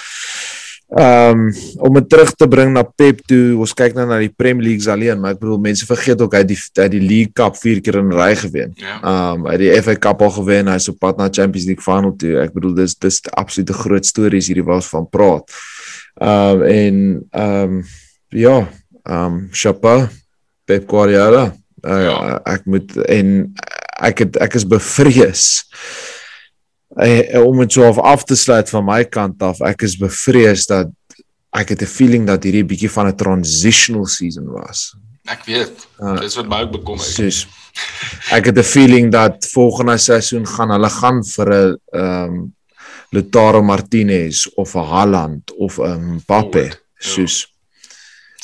Ehm 0.92 1.46
um, 1.48 1.52
om 1.88 1.94
dit 1.96 2.08
terug 2.08 2.34
te 2.36 2.44
bring 2.48 2.74
na 2.74 2.82
Pep 2.84 3.22
toe, 3.24 3.54
ons 3.56 3.72
kyk 3.72 3.94
nou 3.96 4.04
na 4.10 4.18
die 4.20 4.28
Premier 4.28 4.66
League 4.66 4.92
alleen, 4.92 5.16
maar 5.20 5.32
ek 5.32 5.38
bedoel 5.40 5.62
mense 5.64 5.86
vergeet 5.88 6.20
ook 6.20 6.34
hy 6.36 6.42
het 6.42 6.50
die 6.50 6.58
hy 6.82 6.88
die 6.92 7.00
League 7.00 7.32
Cup 7.38 7.56
4 7.56 7.80
keer 7.80 7.96
in 8.02 8.10
ry 8.12 8.34
gewen. 8.36 8.74
Ja. 8.76 8.98
Ehm 8.98 9.06
ja. 9.06 9.30
um, 9.32 9.46
hy 9.48 9.54
het 9.54 9.62
die 9.62 9.70
FA 9.86 9.94
Cup 10.08 10.24
al 10.26 10.34
gewen, 10.36 10.68
hy's 10.68 10.90
op 10.92 10.98
pad 11.00 11.16
na 11.16 11.30
Champions 11.32 11.64
League 11.70 11.84
final 11.86 12.12
toe. 12.20 12.34
Ek 12.42 12.52
bedoel 12.52 12.74
dis 12.82 12.96
dis 13.00 13.22
absolute 13.32 13.78
groot 13.78 14.04
stories 14.04 14.50
hierdie 14.52 14.66
was 14.68 14.90
van 14.92 15.08
praat. 15.08 15.56
Ehm 16.20 16.60
um, 16.60 16.66
en 16.68 17.00
ehm 17.30 17.78
um, 17.78 17.82
ja, 18.36 18.58
ehm 19.08 19.24
um, 19.24 19.40
Chapeau 19.50 20.10
Pep 20.68 20.84
Guardiola. 20.92 21.54
Uh, 21.82 22.02
ja. 22.04 22.36
ek 22.52 22.68
moet 22.70 22.92
en 23.10 23.32
ek 24.04 24.26
het 24.26 24.36
ek 24.44 24.60
is 24.60 24.68
bevrees 24.68 25.46
uh, 26.96 27.46
om 27.46 27.58
dit 27.58 27.72
so 27.72 27.88
af 28.00 28.24
te 28.24 28.36
sluit 28.36 28.70
van 28.70 28.84
my 28.84 29.04
kant 29.04 29.42
af, 29.42 29.60
ek 29.60 29.82
is 29.82 29.96
bevrees 29.96 30.66
dat 30.66 30.90
ek 31.52 31.74
het 31.74 31.82
'n 31.82 31.86
feeling 31.86 32.26
dat 32.26 32.44
hierdie 32.44 32.64
bietjie 32.64 32.90
van 32.90 33.06
'n 33.08 33.16
transitional 33.16 34.06
season 34.06 34.46
was. 34.46 34.94
Ek 35.28 35.44
weet. 35.46 35.86
Uh, 36.00 36.18
Dis 36.20 36.36
wat 36.36 36.48
my 36.48 36.62
ook 36.62 36.72
bekommer. 36.80 37.04
Soos, 37.04 37.46
ek 38.30 38.44
het 38.50 38.58
'n 38.58 38.62
feeling 38.62 39.12
dat 39.12 39.46
volgende 39.52 39.98
seisoen 39.98 40.46
gaan 40.46 40.70
hulle 40.70 40.90
gaan 40.90 41.24
vir 41.24 41.48
'n 41.48 41.78
ehm 41.92 42.24
um, 42.24 42.54
Lautaro 43.12 43.62
Martinez 43.62 44.46
of 44.56 44.74
'n 44.74 44.84
Haaland 44.84 45.52
of 45.56 45.78
'n 45.78 46.20
Mbappe. 46.20 46.64
Ja. 46.64 46.74
Soos 46.98 47.52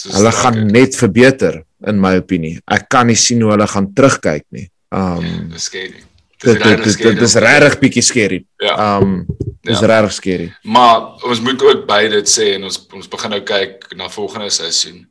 ja. 0.02 0.16
hulle 0.16 0.32
gaan 0.32 0.66
net 0.66 0.96
verbeter 0.96 1.64
in 1.86 2.00
my 2.00 2.16
opinie. 2.16 2.60
Ek 2.66 2.88
kan 2.88 3.06
nie 3.06 3.16
sien 3.16 3.40
hoe 3.42 3.50
hulle 3.50 3.66
gaan 3.66 3.92
terugkyk 3.92 4.44
nie. 4.50 4.70
Ehm 4.88 5.24
um, 5.24 5.50
ja, 5.52 6.07
dit 6.38 6.62
dit 6.62 6.98
dit 7.02 7.20
is 7.22 7.34
regtig 7.34 7.78
bietjie 7.78 8.02
skerry. 8.02 8.44
Ja. 8.62 8.98
Um 8.98 9.26
dis 9.62 9.80
Ja. 9.80 9.86
regtig 9.86 10.12
skerry. 10.12 10.48
Maar 10.62 11.22
ons 11.22 11.40
moet 11.40 11.62
ook 11.62 11.86
by 11.86 12.08
dit 12.08 12.28
sê 12.28 12.54
en 12.54 12.64
ons 12.64 12.86
ons 12.92 13.08
begin 13.08 13.30
nou 13.30 13.40
kyk 13.42 13.94
na 13.96 14.08
volgende 14.08 14.50
seisoen. 14.50 15.06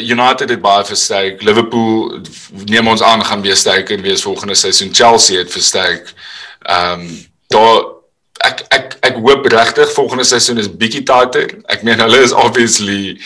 United 0.00 0.48
het 0.48 0.60
baie 0.60 0.84
versterk. 0.84 1.42
Liverpool 1.42 2.20
neem 2.64 2.88
ons 2.88 3.02
aan 3.02 3.24
gaan 3.24 3.42
weer 3.42 3.56
sterker 3.56 4.00
wees 4.00 4.22
volgende 4.22 4.54
seisoen. 4.54 4.94
Chelsea 4.94 5.38
het 5.38 5.52
versterk. 5.52 6.12
Ehm 6.62 7.00
um, 7.00 7.26
daar 7.52 7.82
ek 8.42 8.62
ek 8.68 8.96
ek 9.00 9.14
hoop 9.20 9.46
regtig 9.46 9.92
volgende 9.92 10.24
seisoen 10.24 10.58
is 10.58 10.70
bietjie 10.76 11.02
tighter. 11.02 11.58
Ek 11.66 11.82
meen 11.82 12.00
hulle 12.00 12.22
is 12.22 12.32
obviously 12.32 13.20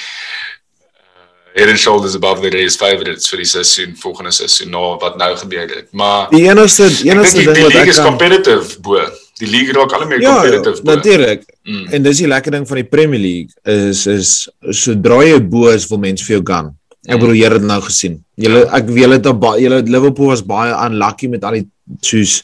head 1.57 1.71
and 1.73 1.79
shoulders 1.81 2.15
above 2.15 2.43
the 2.45 2.51
race 2.53 2.77
favorites 2.77 3.31
vir 3.33 3.41
die 3.43 3.49
seisoen 3.49 3.95
volgende 4.01 4.33
seisoen 4.37 4.71
na 4.75 4.83
wat 5.03 5.17
nou 5.21 5.31
gebeur 5.41 5.69
het. 5.73 5.87
Maar 5.97 6.29
Die 6.35 6.45
enigste 6.51 6.91
ek 6.91 7.05
enigste 7.09 7.39
die, 7.41 7.47
ding 7.49 7.57
die 7.57 7.65
wat 7.65 7.73
league 7.73 7.87
ek 7.87 7.95
is 7.95 8.01
kan 8.03 8.11
competitive 8.13 8.81
bo. 8.85 9.05
Die 9.41 9.49
league 9.53 9.73
raak 9.77 9.93
al 9.97 10.07
meer 10.09 10.21
Ja, 10.21 10.29
ja 10.29 10.35
competitive 10.43 10.83
bo. 10.83 10.95
natuurlik. 10.95 11.47
Mm. 11.65 11.87
En 11.97 12.03
dis 12.03 12.21
die 12.23 12.29
lekker 12.29 12.53
ding 12.59 12.67
van 12.69 12.83
die 12.83 12.89
Premier 12.97 13.21
League 13.21 13.53
is 13.65 14.07
is 14.07 14.35
sodra 14.71 15.23
jy 15.25 15.41
bo 15.41 15.73
is 15.73 15.89
wil 15.91 16.03
mense 16.05 16.25
vir 16.29 16.37
jou 16.39 16.45
gun. 16.53 16.75
Ek 17.07 17.21
bedoel 17.23 17.37
jy 17.39 17.49
het 17.49 17.57
dit 17.61 17.67
nou 17.71 17.81
gesien. 17.87 18.21
Julle 18.37 18.67
ek 18.77 18.89
weet 18.91 19.03
julle 19.07 19.19
het 19.21 19.61
julle 19.65 19.81
Liverpool 19.97 20.33
was 20.35 20.43
baie 20.45 20.75
unlucky 20.87 21.29
met 21.33 21.45
al 21.45 21.61
die 21.61 21.67
soos 22.03 22.43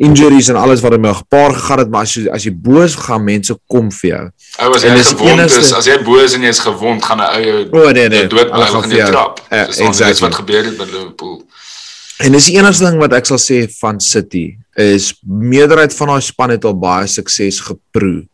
injuries 0.00 0.48
en 0.48 0.56
alles 0.56 0.80
wat 0.80 0.92
ermee 0.96 1.14
gepaard 1.14 1.54
gegaan 1.56 1.78
het, 1.78 1.90
maar 1.90 2.02
as 2.02 2.14
jy 2.16 2.28
as 2.32 2.44
jy 2.44 2.52
bo 2.54 2.80
is 2.82 2.94
gaan 2.96 3.24
mense 3.24 3.56
kom 3.68 3.90
vir 3.92 4.08
jou. 4.10 4.22
Ou 4.64 4.70
as 4.74 4.82
jy 4.82 4.94
gewond 4.96 5.38
enigste- 5.38 5.60
is, 5.60 5.72
as 5.72 5.86
jy 5.86 5.98
bo 6.04 6.16
is 6.24 6.34
en 6.34 6.42
jy's 6.42 6.58
gewond, 6.64 7.04
gaan 7.04 7.20
'n 7.20 7.28
ou 7.36 7.42
jou 7.44 7.84
O 7.86 7.92
nee 7.92 8.08
nee. 8.08 8.18
jou 8.24 8.28
dood 8.28 8.50
hulle 8.50 8.66
bly 8.66 8.80
gaan 8.80 8.90
jou- 8.90 9.10
trap. 9.10 9.40
Ja, 9.50 9.66
Dis 9.66 9.78
exactly. 9.78 10.28
wat 10.28 10.34
gebeur 10.34 10.64
het 10.64 10.78
met 10.78 10.90
Liverpool. 10.92 11.42
En 12.20 12.32
dis 12.32 12.44
die 12.44 12.56
enigste 12.58 12.84
ding 12.84 12.98
wat 13.00 13.12
ek 13.12 13.26
sal 13.26 13.38
sê 13.38 13.66
van 13.80 14.00
City 14.00 14.56
is 14.76 15.14
meerderheid 15.26 15.94
van 15.94 16.08
daai 16.08 16.20
span 16.20 16.50
het 16.50 16.64
al 16.64 16.74
baie 16.78 17.06
sukses 17.06 17.60
geproe. 17.60 18.26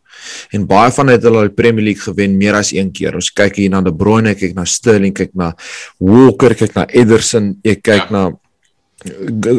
En 0.50 0.66
baie 0.66 0.90
van 0.92 1.06
hulle 1.06 1.18
het 1.18 1.24
al 1.24 1.40
die 1.40 1.48
Premier 1.54 1.84
League 1.84 2.02
gewen 2.02 2.36
meer 2.36 2.54
as 2.54 2.72
een 2.72 2.90
keer. 2.92 3.14
Ons 3.14 3.30
kyk 3.30 3.56
hier 3.56 3.70
na 3.70 3.80
De 3.80 3.92
Bruyne, 3.94 4.34
kyk 4.34 4.54
na 4.54 4.64
Sterling, 4.64 5.14
kyk 5.14 5.30
na 5.34 5.54
Walker, 6.00 6.54
kyk 6.54 6.74
na 6.74 6.84
Ederson, 6.88 7.58
jy 7.62 7.74
kyk 7.76 8.10
Ja. 8.10 8.10
na 8.10 8.30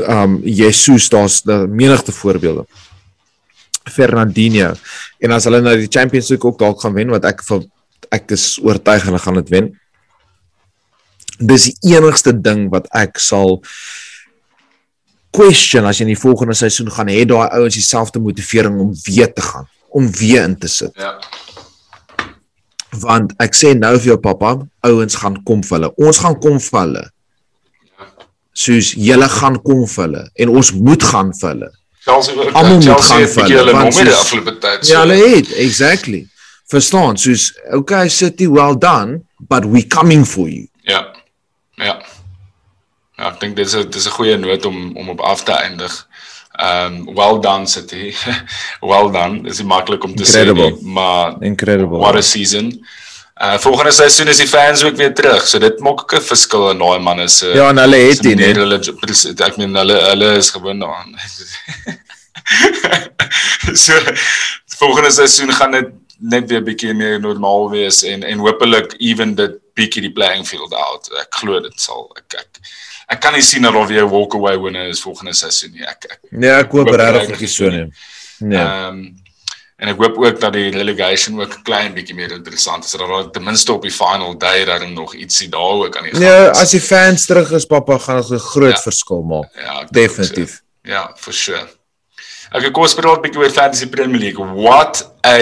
um 0.08 0.40
Jesus, 0.44 1.10
daar's 1.10 1.44
'n 1.46 1.76
menigte 1.76 2.12
voorbeelde. 2.12 2.66
Fernandinho. 3.92 4.74
En 5.20 5.32
as 5.32 5.44
hulle 5.48 5.62
nou 5.62 5.76
die 5.78 5.92
Champions 5.92 6.30
League 6.30 6.50
ook 6.50 6.60
dalk 6.60 6.82
gaan 6.82 6.94
wen 6.94 7.10
wat 7.10 7.26
ek 7.26 7.44
vir 7.44 7.66
ek 8.14 8.32
is 8.32 8.58
oortuig 8.64 9.04
hulle 9.08 9.20
gaan 9.20 9.40
dit 9.42 9.50
wen. 9.50 9.72
Dis 11.38 11.70
die 11.70 11.94
enigste 11.96 12.34
ding 12.34 12.70
wat 12.74 12.88
ek 12.96 13.20
sal 13.22 13.62
question 15.36 15.86
as 15.86 16.00
jy 16.00 16.08
in 16.08 16.14
die 16.16 16.20
volgende 16.20 16.56
seisoen 16.58 16.90
gaan 16.94 17.12
hê 17.12 17.26
daai 17.28 17.50
ouens 17.60 17.76
dieselfde 17.78 18.22
motivering 18.24 18.80
om 18.82 18.94
weer 19.06 19.30
te 19.34 19.44
gaan, 19.46 19.68
om 19.94 20.08
weer 20.20 20.48
in 20.48 20.56
te 20.58 20.70
sit. 20.72 20.96
Ja. 20.98 21.18
Want 22.98 23.36
ek 23.44 23.54
sê 23.58 23.76
nou 23.78 23.94
vir 24.00 24.14
jou 24.14 24.18
pappa, 24.24 24.56
ouens 24.88 25.20
gaan 25.22 25.38
kom 25.46 25.62
vir 25.68 25.78
hulle. 25.78 25.92
Ons 26.08 26.24
gaan 26.24 26.40
kom 26.42 26.58
vir 26.64 26.80
hulle. 26.80 27.04
Soos 28.58 28.94
julle 28.98 29.28
gaan 29.30 29.60
kom 29.62 29.84
vir 29.92 30.04
hulle 30.08 30.24
en 30.42 30.50
ons 30.58 30.72
moet 30.74 31.04
gaan 31.12 31.30
vir 31.42 31.50
hulle. 31.52 31.70
Chelsea. 32.08 32.34
Almal 32.54 32.80
moet 32.82 33.04
gaan 33.06 33.28
vir 33.28 33.44
hulle, 33.44 33.58
hulle 33.60 33.74
want 33.76 33.94
soos- 33.94 34.14
afgelope 34.24 34.54
tyd. 34.64 34.88
Ja, 34.90 35.04
hulle 35.04 35.18
het 35.36 35.52
exactly. 35.62 36.24
Verstaan? 36.72 37.18
Soos 37.22 37.52
okay, 37.78 38.08
City 38.10 38.48
well 38.48 38.76
done, 38.76 39.22
but 39.50 39.66
we 39.66 39.84
coming 39.88 40.26
for 40.26 40.48
you. 40.50 40.68
Ja. 40.88 41.04
Ja. 41.78 42.00
Ja, 43.18 43.30
ek 43.32 43.40
dink 43.42 43.56
dis 43.58 43.74
'n 43.76 43.90
dis 43.90 44.06
'n 44.08 44.12
goeie 44.18 44.38
noot 44.38 44.66
om 44.66 44.96
om 44.98 45.10
op 45.10 45.22
af 45.22 45.44
te 45.44 45.52
eindig. 45.52 45.94
Um 46.60 47.06
well 47.16 47.40
done 47.42 47.68
City. 47.68 48.14
well 48.90 49.12
done. 49.12 49.42
Dis 49.44 49.60
nie 49.60 49.68
maklik 49.68 50.04
om 50.04 50.16
te 50.16 50.24
Incredible. 50.24 50.72
sê 50.72 50.76
nie, 50.82 50.94
maar 50.94 51.36
Incredible. 51.42 51.98
what 52.00 52.16
a 52.16 52.22
season. 52.22 52.72
Uh 53.42 53.58
volgende 53.62 53.92
seisoen 53.92 54.28
is 54.28 54.38
die 54.42 54.48
fans 54.48 54.84
ook 54.84 54.96
weer 54.96 55.14
terug. 55.14 55.48
So 55.48 55.60
dit 55.60 55.80
maak 55.80 56.02
ook 56.02 56.14
'n 56.18 56.22
verskil 56.22 56.70
in 56.72 56.78
daai 56.78 57.00
manne 57.00 57.28
se 57.28 57.48
Ja, 57.54 57.70
en 57.70 57.78
hulle 57.78 57.96
het 57.96 58.22
dit. 58.22 58.36
nee. 58.36 58.54
hulle 58.54 58.80
ek 59.46 59.58
meen 59.58 59.76
hulle 59.76 59.98
hulle 60.10 60.36
is 60.38 60.50
gewoond 60.50 60.82
daaraan. 60.82 61.14
so 63.86 63.94
volgende 64.78 65.12
seisoen 65.12 65.52
gaan 65.54 65.72
dit 65.72 65.88
net 66.20 66.50
weer 66.50 66.64
bietjie 66.64 66.94
meer 66.94 67.20
normaal 67.20 67.70
wees 67.70 68.04
en 68.04 68.24
en 68.24 68.40
hopelik 68.40 68.96
even 68.98 69.36
dit 69.36 69.52
bietjie 69.78 70.02
die 70.02 70.12
playing 70.14 70.48
field 70.48 70.74
out. 70.74 71.10
Ek 71.22 71.30
glo 71.42 71.60
dit 71.62 71.80
sal 71.82 72.10
ek 72.18 72.40
ek 72.42 72.48
ek 73.08 73.22
kan 73.22 73.34
nie 73.34 73.42
sien 73.46 73.62
dat 73.62 73.74
daar 73.74 73.88
weer 73.88 74.10
walk 74.10 74.34
away 74.34 74.58
winner 74.60 74.88
is 74.90 75.02
volgende 75.02 75.34
seisoen 75.34 75.72
nie. 75.72 75.86
Ek 75.86 76.06
ek 76.10 76.20
Ja, 76.32 76.58
ek 76.64 76.72
hoop 76.72 76.90
regtig 76.90 77.42
is 77.42 77.56
so 77.56 77.70
nie. 77.70 77.86
Nee. 78.40 78.58
Ehm 78.58 79.06
en 79.78 79.88
ek 79.92 79.98
hoop 80.02 80.18
ook 80.18 80.40
dat 80.42 80.54
die 80.54 80.70
relegation 80.74 81.40
ook 81.42 81.54
'n 81.58 81.62
klein 81.64 81.94
bietjie 81.94 82.16
meer 82.16 82.32
interessant 82.32 82.84
is. 82.86 82.92
Dat 82.92 83.00
daar 83.08 83.30
ten 83.32 83.44
minste 83.44 83.74
op 83.74 83.82
die 83.82 83.92
final 83.92 84.38
day 84.38 84.66
dan 84.66 84.94
nog 84.94 85.14
ietsie 85.16 85.50
daar 85.50 85.62
ook 85.86 85.98
aan 85.98 86.04
die 86.04 86.12
gang 86.16 86.24
Nee, 86.24 86.50
is. 86.50 86.58
as 86.58 86.72
die 86.72 86.82
fans 86.82 87.26
terug 87.26 87.52
is, 87.52 87.66
pappa, 87.66 87.98
gaan 87.98 88.22
dit 88.22 88.30
'n 88.32 88.38
groot 88.40 88.72
Ja. 88.76 88.82
verskil 88.82 89.22
maak. 89.22 89.50
ja, 89.56 89.82
ek 89.82 89.92
Definitief. 89.92 90.50
So. 90.52 90.92
Ja, 90.92 91.12
for 91.18 91.34
sure. 91.34 91.68
Okay, 92.52 92.72
kom 92.72 92.84
ons 92.84 92.94
praat 92.96 93.18
'n 93.18 93.22
bietjie 93.22 93.40
oor 93.42 93.50
Fantasy 93.52 93.88
Premier 93.88 94.20
League. 94.20 94.46
What 94.64 95.12
a 95.26 95.38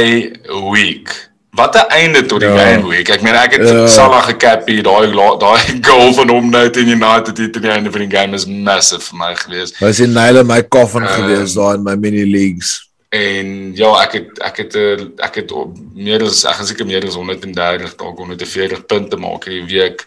week. 0.72 1.30
Wat 1.52 1.76
'n 1.76 1.88
einde 1.90 2.26
tot 2.26 2.40
die 2.40 2.50
Ja. 2.50 2.58
game 2.58 2.88
week. 2.88 3.10
Ek 3.10 3.22
meen 3.22 3.36
ek 3.36 3.52
het 3.54 3.70
Ja. 3.70 3.88
Salah 3.88 4.24
gekap 4.26 4.68
hier, 4.68 4.84
daai 4.84 5.12
daai 5.40 5.80
goal 5.90 6.14
van 6.14 6.30
hom 6.30 6.50
nou 6.50 6.70
teen 6.70 6.88
United 6.90 7.38
hier 7.38 7.52
teen 7.52 7.62
die 7.62 7.72
einde 7.72 7.92
van 7.92 8.08
die 8.10 8.18
game 8.18 8.34
is 8.36 8.46
massive 8.46 9.02
vir 9.02 9.18
my 9.18 9.36
gewees. 9.36 9.72
Was 9.80 10.00
in 10.00 10.12
Nile 10.14 10.44
my 10.44 10.68
coffin 10.68 11.04
Ehm, 11.04 11.14
gewees 11.14 11.54
daar 11.54 11.76
in 11.76 11.84
my 11.84 11.96
mini 11.96 12.26
leagues. 12.32 12.85
En 13.10 13.76
ja, 13.76 13.92
ek 14.04 14.12
het 14.14 14.40
ek 14.44 14.58
het 14.58 14.76
eh, 14.76 15.06
ek 15.24 15.36
het 15.36 15.52
op 15.52 15.76
meer 15.94 16.24
as 16.24 16.44
ek 16.46 16.56
gaan 16.60 16.68
seker 16.68 16.86
meer 16.86 17.06
as 17.08 17.16
130 17.16 17.96
dalk 17.96 18.18
140 18.18 18.86
punte 18.86 19.18
maak 19.18 19.46
hierdie 19.46 19.80
week. 19.80 20.06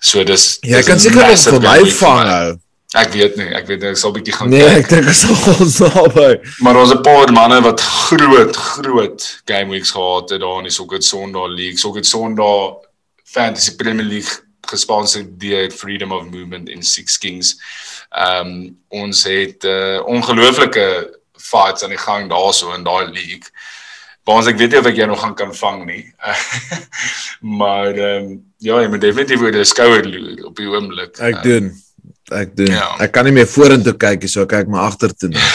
So 0.00 0.24
dis 0.24 0.58
Jy 0.62 0.76
dis 0.76 0.86
kan 0.86 0.98
seker 1.00 1.16
nog 1.22 1.44
vir 1.44 1.60
my 1.60 1.90
vang 1.90 2.28
hou. 2.28 2.58
Ek 2.94 3.10
weet 3.12 3.36
nie, 3.36 3.48
ek 3.58 3.66
weet 3.66 3.80
nie, 3.82 3.88
ek 3.90 3.96
sal 3.98 4.12
bietjie 4.14 4.32
gaan 4.36 4.50
Nee, 4.50 4.60
kyk. 4.60 4.84
ek 4.84 4.88
dink 4.88 5.08
is 5.10 5.24
ons 5.26 5.78
naby. 5.82 6.28
Maar 6.62 6.76
ons 6.76 6.92
'n 6.94 7.02
paar 7.02 7.32
manne 7.32 7.60
wat 7.62 7.80
groot 7.80 8.56
groot 8.56 9.42
game 9.46 9.70
weeks 9.70 9.90
gehad 9.90 10.30
het 10.30 10.40
daar 10.40 10.58
in 10.58 10.64
die 10.68 10.72
Soccer 10.74 11.02
Sondag 11.02 11.48
League. 11.48 11.78
Soccer 11.78 12.04
Sondag 12.04 12.76
Fantasy 13.24 13.74
Premier 13.76 14.04
League 14.06 14.30
gesponsor 14.66 15.24
deur 15.38 15.70
Freedom 15.70 16.12
of 16.12 16.24
Movement 16.30 16.68
in 16.68 16.82
Six 16.82 17.18
Kings. 17.18 17.56
Ehm 18.10 18.46
um, 18.46 18.76
ons 18.88 19.24
het 19.24 19.64
'n 19.64 19.66
uh, 19.66 20.06
ongelooflike 20.06 21.18
fights 21.44 21.84
aan 21.84 21.92
die 21.94 22.00
gang 22.00 22.28
daarso 22.32 22.72
in 22.74 22.84
daai 22.86 23.06
league. 23.12 23.50
Baans 24.24 24.46
ek 24.48 24.56
weet 24.58 24.70
nie 24.72 24.78
of 24.80 24.86
ek 24.88 24.96
jou 24.96 25.06
nog 25.10 25.20
gaan 25.20 25.34
kan 25.36 25.54
vang 25.54 25.82
nie. 25.86 26.04
maar 27.60 27.92
ehm 27.92 28.24
um, 28.24 28.38
ja, 28.64 28.78
jy 28.80 28.88
moet 28.88 29.00
definitief 29.04 29.40
oor 29.44 29.52
die 29.52 29.64
skouer 29.68 30.06
loer 30.08 30.46
op 30.48 30.56
die 30.56 30.68
oomblik. 30.70 31.18
Ek 31.20 31.34
Ehm, 31.34 31.42
doen. 31.48 31.72
Ek 32.32 32.54
doen. 32.56 32.72
Ja. 32.72 32.86
Ek 33.04 33.12
kan 33.12 33.24
nie 33.28 33.32
meer 33.36 33.46
vorentoe 33.46 33.92
kyk 34.00 34.22
nie, 34.24 34.28
so 34.32 34.42
ek 34.46 34.48
kyk 34.54 34.68
maar 34.72 34.86
agtertoe 34.88 35.28
nou. 35.34 35.42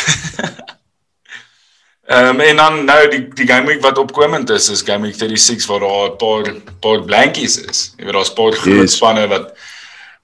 Ehm 2.09 2.25
um, 2.29 2.39
en 2.41 2.55
dan 2.57 2.77
nou 2.85 3.01
die 3.11 3.19
die 3.37 3.45
game 3.47 3.67
week 3.69 3.81
wat 3.85 3.97
opkomend 4.01 4.49
is 4.49 4.69
is 4.73 4.81
game 4.85 5.05
week 5.05 5.15
36 5.17 5.67
waar 5.69 5.79
daar 5.83 6.09
'n 6.09 6.17
paar 6.17 6.53
paar 6.81 7.03
blankies 7.05 7.57
is. 7.61 7.93
Jy 7.97 8.05
weet 8.05 8.13
daar's 8.17 8.31
'n 8.31 8.35
paar 8.39 8.53
groot 8.53 8.81
Yes. 8.81 8.95
spanne 8.95 9.27
wat 9.27 9.53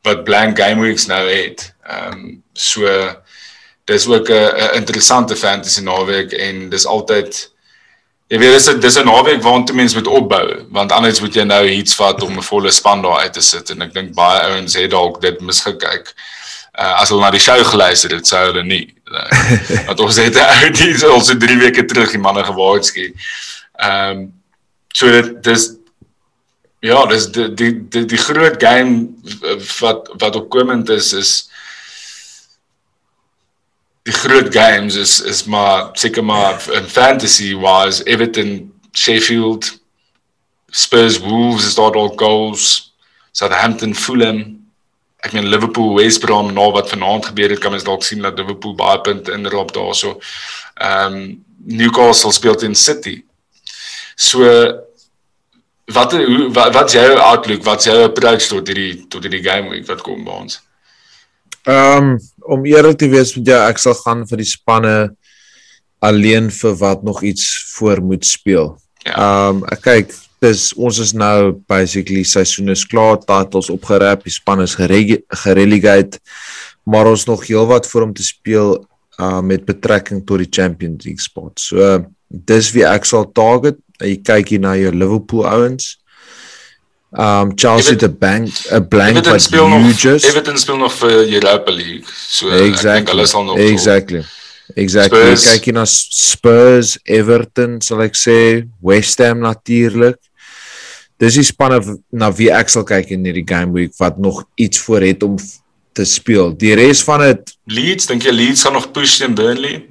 wat 0.04 0.24
blank 0.24 0.58
game 0.60 0.82
weeks 0.82 1.06
nou 1.06 1.26
het. 1.30 1.74
Ehm 1.86 2.14
um, 2.14 2.44
so 2.54 2.86
dis 3.86 4.08
ook 4.08 4.30
'n 4.30 4.76
interessante 4.76 5.36
fantasy 5.36 5.82
naweek 5.82 6.32
en 6.32 6.70
dis 6.70 6.86
altyd 6.86 7.52
jy 8.28 8.38
weet 8.38 8.54
dis 8.54 8.70
'n 8.70 8.80
dis 8.80 8.98
'n 8.98 9.06
naweek 9.06 9.42
waartoe 9.42 9.76
mense 9.76 9.96
moet 9.96 10.08
opbou 10.08 10.66
want 10.70 10.92
anders 10.92 11.20
moet 11.22 11.36
jy 11.36 11.44
nou 11.44 11.66
iets 11.68 11.96
vat 11.96 12.22
om 12.22 12.38
'n 12.38 12.50
volle 12.52 12.72
span 12.72 13.02
daar 13.02 13.20
uit 13.20 13.34
te 13.34 13.42
sit 13.42 13.70
en 13.70 13.82
ek 13.82 13.94
dink 13.94 14.14
baie 14.14 14.42
ouens 14.42 14.74
het 14.74 14.92
dalk 14.92 15.22
dit 15.22 15.42
misgekyk. 15.42 16.14
Uh, 16.76 17.02
as 17.02 17.10
hulle 17.10 17.22
na 17.22 17.32
die 17.32 17.40
show 17.40 17.64
geluister 17.64 18.12
het, 18.12 18.28
sou 18.28 18.42
hulle 18.50 18.64
nie. 18.64 18.94
Uh, 19.08 19.86
want 19.88 20.00
ons 20.00 20.18
het 20.18 20.36
'n 20.36 20.64
ou 20.64 20.70
die 20.72 21.06
al 21.06 21.22
so 21.22 21.38
3 21.38 21.58
weke 21.58 21.86
terug 21.86 22.12
die 22.12 22.20
manne 22.20 22.44
gewaarsku. 22.44 23.14
Ehm 23.80 24.18
um, 24.18 24.34
so 24.94 25.12
dit 25.12 25.44
dis 25.44 25.70
ja, 26.80 27.06
dis 27.06 27.32
die 27.32 27.54
die 27.54 27.72
die, 27.90 28.06
die 28.06 28.18
groot 28.18 28.60
game 28.60 29.08
wat 29.80 30.10
wat 30.18 30.36
opkomend 30.36 30.90
is 30.90 31.14
is 31.14 31.50
die 34.06 34.14
groot 34.14 34.54
games 34.54 34.96
is 34.96 35.20
is 35.22 35.44
maar 35.50 35.90
seker 35.94 36.24
maar 36.24 36.62
in 36.74 36.86
fantasy 36.86 37.56
wise 37.58 38.04
Everton, 38.06 38.72
Sheffield, 38.94 39.80
Spurs, 40.70 41.20
Wolves 41.20 41.66
is 41.66 41.76
daar 41.76 41.92
dalk 41.92 42.20
goals. 42.20 42.94
Southampton, 43.32 43.96
Fulham. 43.96 44.42
Ek 45.24 45.34
meen 45.34 45.48
Liverpool, 45.48 45.96
West 45.96 46.20
Brom 46.20 46.52
na 46.54 46.68
wat 46.72 46.92
vanaand 46.92 47.26
gebeur 47.32 47.50
het, 47.50 47.62
kan 47.64 47.74
mens 47.74 47.84
dalk 47.88 48.04
sien 48.04 48.22
dat 48.22 48.38
Liverpool 48.38 48.76
baie 48.78 49.00
punte 49.02 49.34
inrap 49.34 49.74
daarso. 49.74 50.20
Ehm 50.76 51.16
um, 51.16 51.44
Newcastle 51.66 52.32
speel 52.32 52.56
teen 52.56 52.76
City. 52.76 53.24
So 54.16 54.44
wat 55.86 56.14
hoe 56.14 56.52
wat 56.54 56.74
wat's 56.74 56.94
jou 56.94 57.08
outlook? 57.18 57.64
Wat's 57.64 57.90
jou 57.90 58.04
approach 58.04 58.46
tot 58.52 58.68
hierdie 58.70 59.08
tot 59.10 59.26
hierdie 59.26 59.42
game 59.42 59.72
week 59.74 59.88
wat 59.90 60.04
kom 60.06 60.24
by 60.28 60.38
ons? 60.44 60.60
Ehm 61.64 62.12
um, 62.12 62.20
om 62.48 62.66
eerlik 62.66 62.98
te 63.02 63.10
wees 63.10 63.34
met 63.38 63.52
jou, 63.52 63.62
ek 63.70 63.82
sal 63.82 63.96
gaan 64.04 64.24
vir 64.30 64.42
die 64.42 64.50
spanne 64.50 64.96
alleen 66.06 66.52
vir 66.54 66.76
wat 66.82 67.04
nog 67.04 67.24
iets 67.24 67.48
voor 67.76 68.02
moet 68.04 68.26
speel. 68.26 68.76
Ja. 69.06 69.50
Um, 69.50 69.64
kyk, 69.82 70.14
dis 70.44 70.72
ons 70.78 71.00
is 71.02 71.14
nou 71.18 71.56
basically 71.70 72.24
seisoen 72.28 72.74
is 72.74 72.86
klaar, 72.90 73.18
titles 73.22 73.72
opgerap, 73.74 74.26
die 74.26 74.34
span 74.34 74.62
is 74.66 74.76
gerelegate, 74.78 76.20
maar 76.86 77.10
ons 77.10 77.26
nog 77.30 77.46
heelwat 77.48 77.88
voor 77.90 78.10
om 78.10 78.14
te 78.14 78.26
speel 78.26 78.78
uh 79.16 79.40
met 79.40 79.64
betrekking 79.64 80.26
tot 80.28 80.42
die 80.44 80.52
Champions 80.52 81.06
League 81.06 81.24
spot. 81.24 81.60
So 81.60 81.80
uh, 81.80 82.02
dis 82.28 82.74
wie 82.76 82.84
ek 82.84 83.06
sal 83.08 83.30
target. 83.32 83.80
Jy 84.04 84.18
kyk 84.28 84.50
hier 84.52 84.60
na 84.60 84.74
jou 84.76 84.92
Liverpool 84.92 85.46
ouens. 85.48 85.94
Um 87.18 87.56
Chelsea 87.56 87.96
the 87.96 88.10
bank 88.10 88.52
a 88.72 88.82
blank 88.82 89.24
but 89.24 89.52
you 89.52 89.94
just 89.94 90.26
Everton 90.26 90.58
speel 90.58 90.78
nog 90.78 90.92
vir 91.00 91.24
Europa 91.32 91.72
League. 91.72 92.04
So 92.12 92.50
exactly, 92.52 92.90
ek 92.90 93.06
dink 93.06 93.14
hulle 93.14 93.28
sal 93.32 93.46
nog 93.48 93.60
Exactly. 93.60 94.22
Vol. 94.24 94.44
Exactly. 94.76 95.20
Spurs. 95.20 95.46
Kyk 95.46 95.68
hier 95.70 95.76
na 95.78 95.86
Spurs, 95.86 96.96
Everton, 97.06 97.78
sal 97.86 98.02
ek 98.06 98.18
sê, 98.18 98.38
West 98.84 99.22
Ham 99.24 99.44
natuurlik. 99.46 100.18
Dis 101.22 101.38
die 101.38 101.46
spanne 101.48 101.80
na 102.12 102.32
wie 102.36 102.50
ek 102.52 102.72
sal 102.74 102.84
kyk 102.88 103.14
in 103.16 103.24
hierdie 103.28 103.46
game 103.48 103.72
week 103.76 103.94
wat 104.02 104.18
nog 104.20 104.44
iets 104.60 104.82
voor 104.84 105.06
het 105.06 105.24
om 105.24 105.38
te 105.96 106.04
speel. 106.04 106.52
Die 106.60 106.74
res 106.76 107.06
van 107.08 107.24
dit 107.24 107.54
Leeds, 107.72 108.10
dink 108.10 108.26
jy 108.28 108.34
Leeds 108.36 108.66
gaan 108.66 108.76
nog 108.76 108.90
push 108.96 109.20
teen 109.22 109.38
Burnley? 109.38 109.86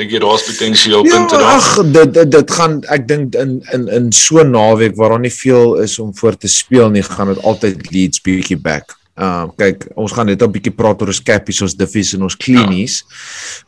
Dink 0.00 0.10
jy 0.14 0.22
daar's 0.22 0.44
potensiaal 0.46 1.04
ja, 1.04 1.12
punte 1.12 1.36
daar? 1.36 1.58
Ag, 1.58 1.68
dit, 1.92 2.14
dit 2.16 2.30
dit 2.32 2.50
gaan 2.56 2.78
ek 2.94 3.04
dink 3.08 3.36
in 3.36 3.58
in 3.76 3.88
in 3.92 4.08
so 4.12 4.40
'n 4.40 4.50
naweek 4.50 4.96
waar 4.96 5.16
daar 5.16 5.20
nie 5.20 5.34
veel 5.34 5.76
is 5.84 5.98
om 5.98 6.16
voor 6.16 6.36
te 6.36 6.48
speel 6.48 6.90
nie, 6.90 7.02
gaan 7.02 7.28
dit 7.34 7.42
altyd 7.44 7.90
Leeds 7.92 8.20
bietjie 8.20 8.56
back. 8.56 8.96
Ehm 9.20 9.44
uh, 9.44 9.50
kyk, 9.56 9.90
ons 9.94 10.12
gaan 10.12 10.26
net 10.26 10.42
'n 10.42 10.50
bietjie 10.50 10.72
praat 10.72 11.02
oor 11.02 11.12
ons 11.12 11.22
cappies, 11.22 11.60
ons 11.60 11.76
divies 11.76 12.14
en 12.14 12.22
ons 12.22 12.36
cleanies. 12.36 13.04
Ja. 13.04 13.14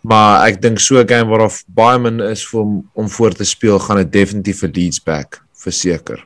Maar 0.00 0.48
ek 0.48 0.62
dink 0.62 0.80
so 0.80 0.96
'n 0.96 1.08
game 1.08 1.28
waarof 1.28 1.64
baie 1.68 1.98
min 1.98 2.20
is 2.20 2.46
vir 2.48 2.60
om, 2.60 2.88
om 2.94 3.08
voor 3.08 3.32
te 3.32 3.44
speel, 3.44 3.78
gaan 3.78 3.96
dit 3.96 4.12
definitief 4.12 4.58
vir 4.64 4.70
Leeds 4.72 5.02
back 5.04 5.42
verseker. 5.52 6.24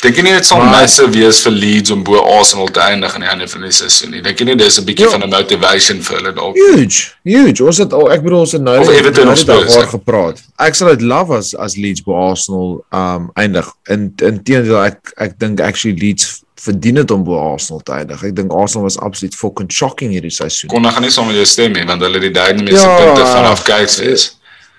Dink 0.00 0.16
jy 0.16 0.22
nie 0.24 0.32
dit 0.32 0.46
sal 0.48 0.62
massive 0.64 1.10
wees 1.12 1.42
vir 1.44 1.52
Leeds 1.52 1.92
om 1.92 2.00
bo 2.06 2.22
Arsenal 2.38 2.70
te 2.72 2.80
eindig 2.80 3.12
aan 3.14 3.24
die 3.24 3.28
einde 3.28 3.48
van 3.52 3.66
die 3.66 3.72
seisoen 3.76 4.14
nie? 4.14 4.22
Dink 4.24 4.40
jy 4.40 4.46
nie 4.48 4.56
dis 4.56 4.78
'n 4.80 4.84
bietjie 4.86 5.04
ja. 5.04 5.10
van 5.12 5.24
'n 5.26 5.28
motivation 5.28 6.00
vir 6.00 6.16
hulle 6.16 6.32
dalk? 6.32 6.56
Huge, 6.56 7.12
huge. 7.28 7.64
Ons 7.64 7.78
het 7.84 7.92
al 7.92 8.08
ek 8.10 8.22
bedoel 8.24 8.40
ons 8.40 8.52
het 8.56 8.62
nou 8.62 8.78
net 8.80 9.46
daaroor 9.46 9.88
gepraat. 9.92 10.40
Ek 10.56 10.74
sal 10.74 10.88
dit 10.96 11.02
love 11.02 11.36
as 11.36 11.52
as 11.54 11.76
Leeds 11.76 12.00
bo 12.02 12.16
Arsenal 12.16 12.80
um 12.92 13.28
eindig. 13.34 13.68
In 13.88 14.08
inteendeel 14.16 14.80
ek 14.84 15.12
ek 15.16 15.36
dink 15.38 15.60
actually 15.60 15.96
Leeds 16.00 16.40
verdien 16.56 16.94
dit 16.94 17.10
om 17.10 17.24
bo 17.24 17.36
Arsenal 17.36 17.84
te 17.84 17.92
eindig. 17.92 18.24
Ek 18.24 18.36
dink 18.36 18.52
Arsenal 18.52 18.88
was 18.88 18.98
absoluut 18.98 19.36
fucking 19.36 19.68
shocking 19.72 20.16
hierdie 20.16 20.32
seisoen. 20.32 20.72
Kon 20.72 20.82
nog 20.82 21.00
nie 21.00 21.12
sommer 21.12 21.36
jou 21.36 21.44
stem 21.44 21.76
nie 21.76 21.84
want 21.84 22.00
hulle 22.00 22.16
het 22.16 22.28
die 22.28 22.36
derde 22.40 22.64
meeste 22.64 22.88
ja, 22.88 22.96
punte 23.04 23.24
vanaf 23.28 23.64
Kai's 23.68 24.00
is. 24.00 24.30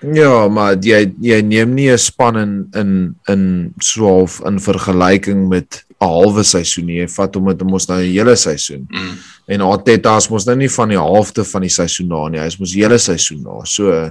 Ja, 0.02 0.48
maar 0.50 0.76
jy 0.82 1.12
jy 1.22 1.38
neem 1.46 1.74
nie 1.74 1.90
'n 1.90 1.98
span 1.98 2.36
in 2.36 2.68
in 2.74 3.14
in 3.28 3.74
swaalf 3.78 4.40
in 4.46 4.58
vergelyking 4.58 5.48
met 5.48 5.84
'n 6.00 6.06
halwe 6.06 6.42
seisoen 6.42 6.86
nie. 6.86 7.00
Jy 7.00 7.08
vat 7.08 7.34
hom 7.34 7.44
met 7.44 7.62
mos 7.62 7.86
nou 7.88 8.00
'n 8.00 8.10
hele 8.10 8.36
seisoen. 8.36 8.86
Mm. 8.90 9.18
En 9.46 9.60
Arteta 9.60 10.16
is 10.16 10.28
mos 10.28 10.46
nou 10.46 10.56
nie 10.56 10.70
van 10.70 10.88
die 10.88 10.98
halfte 10.98 11.44
van 11.44 11.62
die 11.62 11.70
seisoen 11.70 12.08
na 12.08 12.28
nie. 12.28 12.40
Hy 12.40 12.46
is 12.46 12.58
mos 12.58 12.74
hele 12.74 12.98
seisoen 12.98 13.42
na. 13.42 13.64
So 13.64 14.10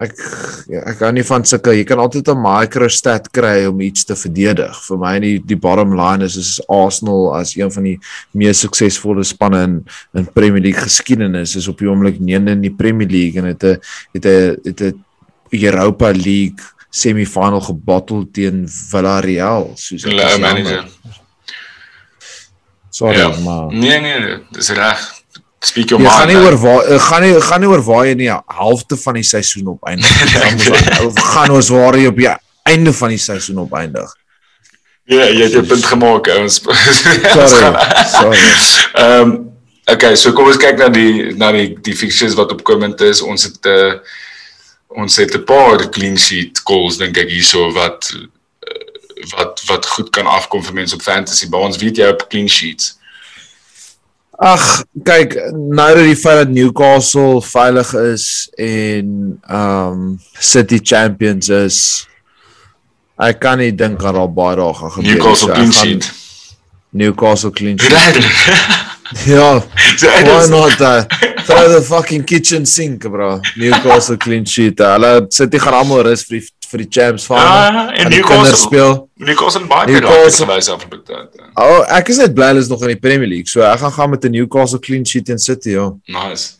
ek 0.00 0.12
ja, 0.72 0.80
ek 0.88 1.02
hou 1.04 1.12
nie 1.12 1.22
van 1.22 1.44
sulke 1.44 1.74
jy 1.76 1.84
kan 1.84 1.98
altyd 1.98 2.28
'n 2.28 2.42
micro 2.42 2.88
stat 2.88 3.30
kry 3.30 3.66
om 3.66 3.80
iets 3.80 4.04
te 4.04 4.16
verdedig. 4.16 4.74
Vir 4.88 4.98
my 4.98 5.18
die 5.20 5.38
die 5.38 5.56
bottom 5.56 5.94
line 5.94 6.24
is 6.24 6.36
is 6.36 6.60
Arsenal 6.68 7.34
as 7.36 7.54
een 7.56 7.70
van 7.70 7.84
die 7.84 7.98
mees 8.32 8.60
suksesvolle 8.60 9.24
spanne 9.24 9.62
in 9.62 9.84
in 10.14 10.26
Premier 10.26 10.62
League 10.62 10.82
geskiedenis 10.82 11.56
is 11.56 11.68
op 11.68 11.78
die 11.78 11.88
oomblik 11.88 12.20
nie 12.20 12.34
in 12.34 12.60
die 12.60 12.74
Premier 12.74 13.08
League 13.08 13.42
en 13.42 13.48
het 13.48 13.62
'n 13.62 13.78
het 14.14 14.26
'n 14.26 14.56
het 14.64 14.80
'n 14.80 15.04
Europa 15.52 16.10
League 16.12 16.64
semifinal 16.92 17.60
gebottel 17.60 18.26
teen 18.32 18.64
Villarreal 18.68 19.72
soos 19.80 20.04
hulle 20.08 20.28
manager. 20.38 20.84
Sorry 22.92 23.18
ja. 23.18 23.28
maar 23.40 23.72
nee 23.72 24.00
nee, 24.00 24.38
dis 24.52 24.68
reg. 24.76 25.00
Speak 25.64 25.88
your 25.88 26.02
mind. 26.02 26.12
Gaan 26.12 26.28
nie 26.28 26.36
oor 26.36 26.56
waar 26.58 27.00
gaan 27.00 27.22
nie 27.22 27.40
gaan 27.40 27.60
nie 27.62 27.68
oor 27.70 27.84
waar 27.86 28.06
jy 28.06 28.16
nie 28.18 28.32
halfte 28.32 28.98
van 29.04 29.16
die 29.20 29.26
seisoen 29.26 29.72
op 29.72 29.86
eindig. 29.86 30.10
gaan 31.34 31.54
ons 31.54 31.70
waar 31.72 31.96
jy 31.96 32.10
op 32.10 32.18
die 32.18 32.28
einde 32.68 32.92
van 32.92 33.14
die 33.14 33.22
seisoen 33.22 33.62
op 33.62 33.72
eindig. 33.78 34.10
Ja, 35.10 35.24
jy 35.30 35.48
het 35.48 35.56
'n 35.56 35.66
punt 35.66 35.84
gemaak, 35.84 36.28
ons. 36.40 36.60
sorry. 36.62 37.78
Sorry. 38.10 38.42
Ehm 38.92 39.20
um, 39.20 39.32
okay, 39.86 40.14
so 40.16 40.32
kom 40.32 40.46
ons 40.46 40.60
kyk 40.60 40.78
na 40.78 40.88
die 40.88 41.34
na 41.36 41.52
die 41.52 41.78
die 41.80 41.96
fixtures 41.96 42.36
wat 42.38 42.52
opkomend 42.52 43.00
is. 43.00 43.22
Ons 43.22 43.48
het 43.48 43.58
'n 43.64 43.68
uh, 43.68 43.88
eh, 43.88 43.98
ons 44.96 45.16
het 45.16 45.34
'n 45.34 45.44
paar 45.44 45.88
clean 45.90 46.18
sheet 46.18 46.60
goals 46.64 46.98
dink 46.98 47.16
ek 47.16 47.28
hierso 47.28 47.72
wat 47.72 48.10
uh, 48.16 48.26
wat 49.36 49.62
wat 49.66 49.86
goed 49.86 50.10
kan 50.10 50.26
afkom 50.26 50.62
vir 50.62 50.74
mense 50.74 50.94
op 50.94 51.02
fantasy. 51.02 51.48
By 51.48 51.56
ons 51.56 51.78
weet 51.78 51.96
jy 51.96 52.08
op 52.10 52.28
clean 52.28 52.48
sheets. 52.48 52.98
Ag, 54.42 54.82
kyk, 55.04 55.36
nou 55.54 55.88
dat 55.94 56.02
die 56.02 56.16
feit 56.16 56.38
dat 56.40 56.48
Newcastle 56.50 57.42
veilig 57.42 57.92
is 57.94 58.24
en 58.58 59.38
um 59.46 60.20
City 60.38 60.80
champions 60.82 61.48
is, 61.48 62.06
ek 63.22 63.38
kan 63.44 63.60
nie 63.62 63.70
dink 63.70 64.02
aan 64.02 64.18
al 64.18 64.32
baie 64.32 64.56
dae 64.58 64.74
gaan 64.74 64.90
gebeur. 64.96 65.12
Newcastle 65.12 65.52
clean 65.52 65.72
sheet. 65.72 66.10
Newcastle 66.90 67.52
clean 67.52 67.78
sheet. 67.78 68.90
ja, 69.26 69.62
why 70.00 70.48
not 70.48 70.78
that? 70.78 71.06
Throw 71.44 71.68
the 71.68 71.82
fucking 71.82 72.24
kitchen 72.24 72.66
sink, 72.66 73.02
bro. 73.02 73.40
Newcastle 73.56 74.16
clean 74.16 74.46
sheet. 74.46 74.78
Hulle 74.78 75.26
City 75.28 75.58
gaan 75.58 75.74
almal 75.82 76.04
rus 76.06 76.24
vir 76.28 76.40
die 76.40 76.46
vir 76.72 76.84
die 76.84 76.88
champs 76.88 77.26
van. 77.28 77.42
Ja, 77.42 77.84
en 77.92 78.10
Newcastle 78.10 78.56
speel. 78.56 78.94
Newcastle 79.20 79.66
baie 79.68 79.90
Newcastle 79.90 80.48
wys 80.48 80.70
af 80.72 80.86
op 80.86 80.96
dit. 80.96 81.12
Oh, 81.60 81.82
ek 81.98 82.08
is 82.14 82.22
net 82.22 82.34
bly 82.36 82.52
hulle 82.52 82.64
is 82.64 82.70
nog 82.72 82.82
in 82.86 82.94
die 82.94 83.00
Premier 83.00 83.28
League. 83.28 83.50
So 83.52 83.64
ek 83.66 83.82
gaan 83.84 83.94
gaan 83.98 84.10
met 84.16 84.24
'n 84.24 84.32
Newcastle 84.32 84.80
clean 84.80 85.06
sheet 85.06 85.28
in 85.28 85.38
City, 85.38 85.76
ja. 85.76 85.90
Nice. 86.06 86.56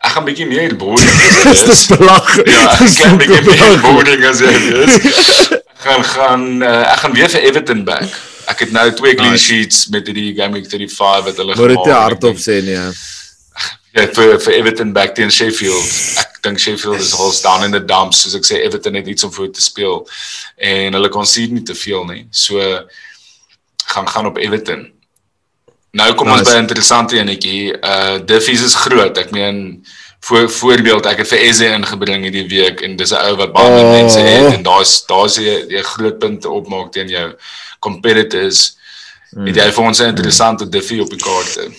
Ek 0.00 0.14
gaan 0.16 0.24
bietjie 0.24 0.46
meer 0.46 0.76
boarding. 0.76 1.16
Dis 1.68 1.86
belaglik. 1.90 2.48
Ja, 2.48 2.70
ek 2.78 2.94
gaan 3.02 3.18
bietjie 3.20 3.42
meer 3.44 3.80
boarding 3.84 4.24
as 4.24 4.40
jy 4.40 4.54
weet. 4.68 5.02
gaan 5.84 6.04
gaan 6.04 6.62
uh, 6.62 6.92
ek 6.92 6.98
gaan 7.04 7.12
weer 7.12 7.28
vir 7.28 7.48
Everton 7.50 7.84
back. 7.84 8.29
Ek 8.50 8.64
het 8.64 8.74
nou 8.74 8.86
twee 8.98 9.14
clean 9.14 9.36
nice. 9.36 9.46
sheets 9.46 9.86
met 9.94 10.06
hierdie 10.10 10.34
game 10.34 10.58
week 10.58 10.68
35 10.70 11.24
wat 11.26 11.40
hulle 11.42 11.54
gemaak 11.54 11.70
het. 11.70 11.76
Moet 11.76 11.84
dit 11.84 11.94
hardop 11.94 12.40
sê 12.42 12.60
nee. 12.66 12.90
Ja, 13.90 14.06
vir 14.14 14.36
vir 14.38 14.54
Everton 14.54 14.92
back 14.94 15.16
teen 15.16 15.32
Sheffield. 15.34 15.94
Ek 16.22 16.38
dink 16.46 16.60
Sheffield 16.62 17.02
is 17.02 17.14
al 17.18 17.32
staan 17.34 17.66
in 17.66 17.74
die 17.74 17.82
dumps, 17.84 18.22
soos 18.22 18.36
ek 18.38 18.46
sê 18.46 18.60
Everton 18.62 18.98
het 18.98 19.08
iets 19.10 19.26
om 19.26 19.32
voor 19.34 19.50
te 19.50 19.62
speel 19.62 20.04
en 20.70 20.98
hulle 20.98 21.10
kon 21.10 21.26
sien 21.26 21.54
nie 21.56 21.64
te 21.66 21.74
veel 21.74 22.06
nie. 22.06 22.22
So 22.30 22.62
gaan 23.90 24.08
gaan 24.08 24.30
op 24.30 24.38
Everton. 24.38 24.86
Nou 25.98 26.12
kom 26.14 26.30
nice. 26.30 26.38
ons 26.38 26.48
by 26.48 26.54
'n 26.54 26.66
interessante 26.66 27.18
enetjie. 27.18 27.74
Uh 27.82 28.18
Diffies 28.24 28.62
is 28.62 28.78
groot. 28.78 29.18
Ek 29.18 29.30
meen 29.34 29.84
voor 30.20 30.50
voorbeeld 30.50 31.06
ek 31.06 31.22
het 31.22 31.28
vir 31.28 31.44
Eze 31.48 31.68
ingebring 31.72 32.26
hierdie 32.26 32.48
week 32.48 32.80
en 32.84 32.96
dis 32.96 33.12
'n 33.12 33.22
ou 33.28 33.36
wat 33.36 33.52
baie 33.52 33.84
oh. 33.84 33.92
mense 33.92 34.18
het 34.18 34.52
en 34.54 34.62
daar's 34.62 35.04
daar's 35.06 35.36
jy 35.36 35.82
groot 35.82 36.18
punte 36.18 36.48
opmaak 36.48 36.92
teen 36.92 37.08
jou 37.08 37.32
competitors. 37.78 38.76
Mm. 39.32 39.46
Het 39.46 39.56
jy 39.56 39.70
vir 39.72 39.84
ons 39.84 40.00
'n 40.00 40.12
interessante. 40.12 40.68
Diffie 40.68 41.00
op 41.02 41.10
die 41.10 41.18
kaarte? 41.18 41.70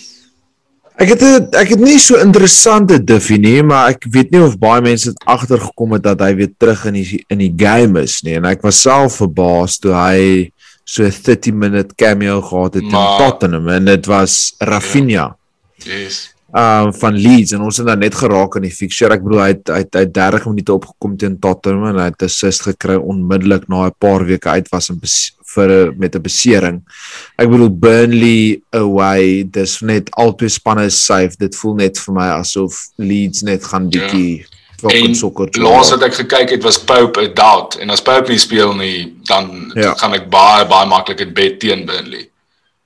Ek 0.96 1.08
het 1.08 1.20
het, 1.20 1.54
ek 1.56 1.68
het 1.68 1.80
nie 1.80 1.98
so 1.98 2.18
interessante 2.20 2.98
Duffy 3.04 3.38
nie, 3.40 3.62
maar 3.62 3.94
ek 3.94 4.04
weet 4.12 4.30
nie 4.30 4.42
of 4.44 4.58
baie 4.60 4.82
mense 4.84 5.08
het 5.08 5.22
agtergekom 5.24 5.92
het 5.96 6.02
dat 6.02 6.20
hy 6.20 6.34
weer 6.34 6.52
terug 6.58 6.84
in 6.84 6.98
die 7.00 7.24
in 7.28 7.38
die 7.38 7.52
game 7.56 8.02
is 8.02 8.20
nie 8.22 8.36
en 8.36 8.44
ek 8.44 8.62
was 8.62 8.82
self 8.84 9.16
verbaas 9.22 9.78
toe 9.78 9.94
hy 9.94 10.52
so 10.84 11.04
'n 11.04 11.10
30 11.10 11.54
minute 11.54 11.94
cameo 11.94 12.42
gehad 12.42 12.74
het 12.74 12.84
maar, 12.84 13.20
in 13.20 13.24
Tottenham 13.24 13.68
en 13.68 13.84
dit 13.84 14.06
was 14.06 14.54
Rafinha. 14.58 15.36
Ja. 15.78 15.92
Yes. 15.96 16.34
Um 16.52 16.90
van 16.92 17.14
Leeds 17.16 17.54
en 17.56 17.62
ons 17.64 17.78
het 17.80 17.86
dan 17.86 18.02
net 18.04 18.14
geraak 18.14 18.58
in 18.58 18.66
die 18.66 18.74
fixture. 18.74 19.14
Ek 19.14 19.22
bedoel 19.24 19.40
hy 19.40 19.52
het 19.54 19.70
hy 19.72 19.78
het, 19.86 19.94
hy 19.96 20.02
het 20.04 20.14
30 20.18 20.48
minute 20.50 20.74
opgekom 20.74 21.14
teen 21.16 21.38
Tottenham 21.40 21.86
en 21.88 22.00
hy 22.02 22.10
het 22.10 22.20
'n 22.20 22.28
assist 22.28 22.66
gekry 22.66 22.96
onmiddellik 23.00 23.68
na 23.68 23.86
'n 23.86 23.94
paar 23.98 24.26
weke 24.26 24.48
uit 24.48 24.68
was 24.68 24.90
in 24.90 25.00
vir 25.54 25.94
met 25.96 26.14
'n 26.14 26.22
besering. 26.22 26.82
Ek 27.38 27.48
bedoel 27.48 27.70
Burnley 27.70 28.60
away, 28.70 29.44
dis 29.50 29.80
net 29.80 30.10
albei 30.10 30.48
spanne 30.48 30.90
safe. 30.90 31.36
Dit 31.38 31.56
voel 31.56 31.74
net 31.74 31.98
vir 31.98 32.14
my 32.14 32.28
asof 32.40 32.88
Leeds 32.96 33.42
net 33.42 33.64
gaan 33.64 33.88
ja. 33.90 34.00
bietjie 34.00 34.44
fucking 34.82 35.16
sokker. 35.16 35.48
Laas 35.62 35.90
wat 35.90 36.02
ek 36.02 36.14
gekyk 36.14 36.50
het 36.50 36.62
was 36.62 36.78
Pope 36.78 37.20
'n 37.20 37.34
doubt 37.34 37.78
en 37.78 37.90
as 37.90 38.02
Pope 38.02 38.30
nie 38.30 38.38
speel 38.38 38.74
nie, 38.74 39.14
dan 39.24 39.72
ja. 39.74 39.94
gaan 39.94 40.14
ek 40.14 40.28
baie 40.28 40.66
baie 40.66 40.86
maklik 40.86 41.20
in 41.20 41.32
bed 41.32 41.60
teen 41.60 41.86
Burnley. 41.86 42.31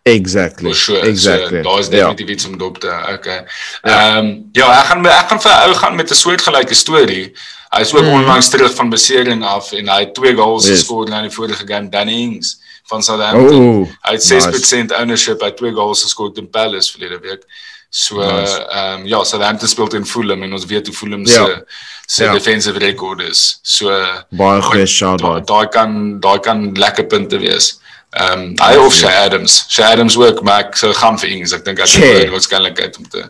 Exactly. 0.07 0.73
Sure. 0.73 1.01
Exactly. 1.01 1.63
So, 1.63 1.69
daar 1.69 1.79
is 1.79 1.89
definitief 1.89 2.27
ja. 2.27 2.33
iets 2.33 2.47
om 2.47 2.59
dop 2.59 2.79
te. 2.79 2.93
Okay. 3.13 3.45
Ehm 3.83 4.17
um, 4.17 4.49
ja, 4.53 4.69
ek 4.81 4.85
gaan 4.91 5.07
ek 5.07 5.29
gaan 5.29 5.41
vir 5.41 5.51
'n 5.51 5.69
ou 5.69 5.75
gaan 5.75 5.95
met 5.97 6.11
'n 6.11 6.15
soortgelyke 6.15 6.75
storie. 6.75 7.33
Hy 7.75 7.81
is 7.81 7.95
ook 7.95 8.03
mm. 8.03 8.13
onlangs 8.13 8.49
terug 8.49 8.75
van 8.75 8.89
besering 8.89 9.45
af 9.45 9.73
en 9.73 9.89
hy 9.89 9.99
het 10.01 10.15
twee 10.15 10.35
goals 10.35 10.67
yes. 10.67 10.79
geskor 10.79 11.09
in 11.11 11.23
die 11.27 11.31
vorige 11.31 11.67
game 11.67 11.89
Danny 11.89 12.13
Ings 12.23 12.59
van 12.87 13.03
Southampton. 13.03 13.63
Ooh, 13.63 13.89
Hy 14.03 14.13
het 14.13 14.23
6% 14.23 14.95
ownership 15.01 15.39
by 15.39 15.51
twee 15.51 15.73
goals 15.73 16.03
geskor 16.03 16.33
teen 16.33 16.51
Palace 16.51 16.91
verlede 16.93 17.19
week. 17.21 17.43
So 17.91 18.21
ehm 18.21 18.35
Nice. 18.35 18.61
um, 18.77 19.07
ja, 19.07 19.25
Southampton 19.25 19.69
speel 19.69 19.89
teen 19.89 20.07
Fulham 20.07 20.43
en 20.43 20.53
ons 20.53 20.67
weet 20.67 20.87
hoe 20.87 20.95
Fulham 20.95 21.27
Ja. 21.27 21.33
se 21.33 21.65
se 22.07 22.25
Ja. 22.25 22.33
defensive 22.33 22.79
record 22.79 23.21
is. 23.23 23.59
So 23.63 23.91
baie 24.31 24.63
goeie 24.63 24.87
shout 24.87 25.19
daai 25.19 25.33
out. 25.35 25.47
daai 25.47 25.67
kan 25.69 26.21
daai 26.21 26.39
kan 26.41 26.73
lekker 26.75 27.05
punte 27.05 27.39
wees. 27.39 27.81
Ehm 28.17 28.41
um, 28.41 28.55
hy 28.63 28.77
of 28.81 28.95
Shay 28.97 29.13
Adams. 29.27 29.65
Shay 29.69 29.93
Adams 29.93 30.17
ook, 30.17 30.43
maar 30.43 30.65
ek 30.67 30.77
sou 30.81 30.93
gaan 30.97 31.19
vir 31.21 31.31
Ings. 31.37 31.53
Ek 31.53 31.65
dink 31.67 31.79
hy 31.79 31.85
het 31.85 31.93
Shay. 31.93 32.21
die 32.25 32.31
waarskynlikheid 32.33 32.97
om 33.03 33.09
te 33.13 33.27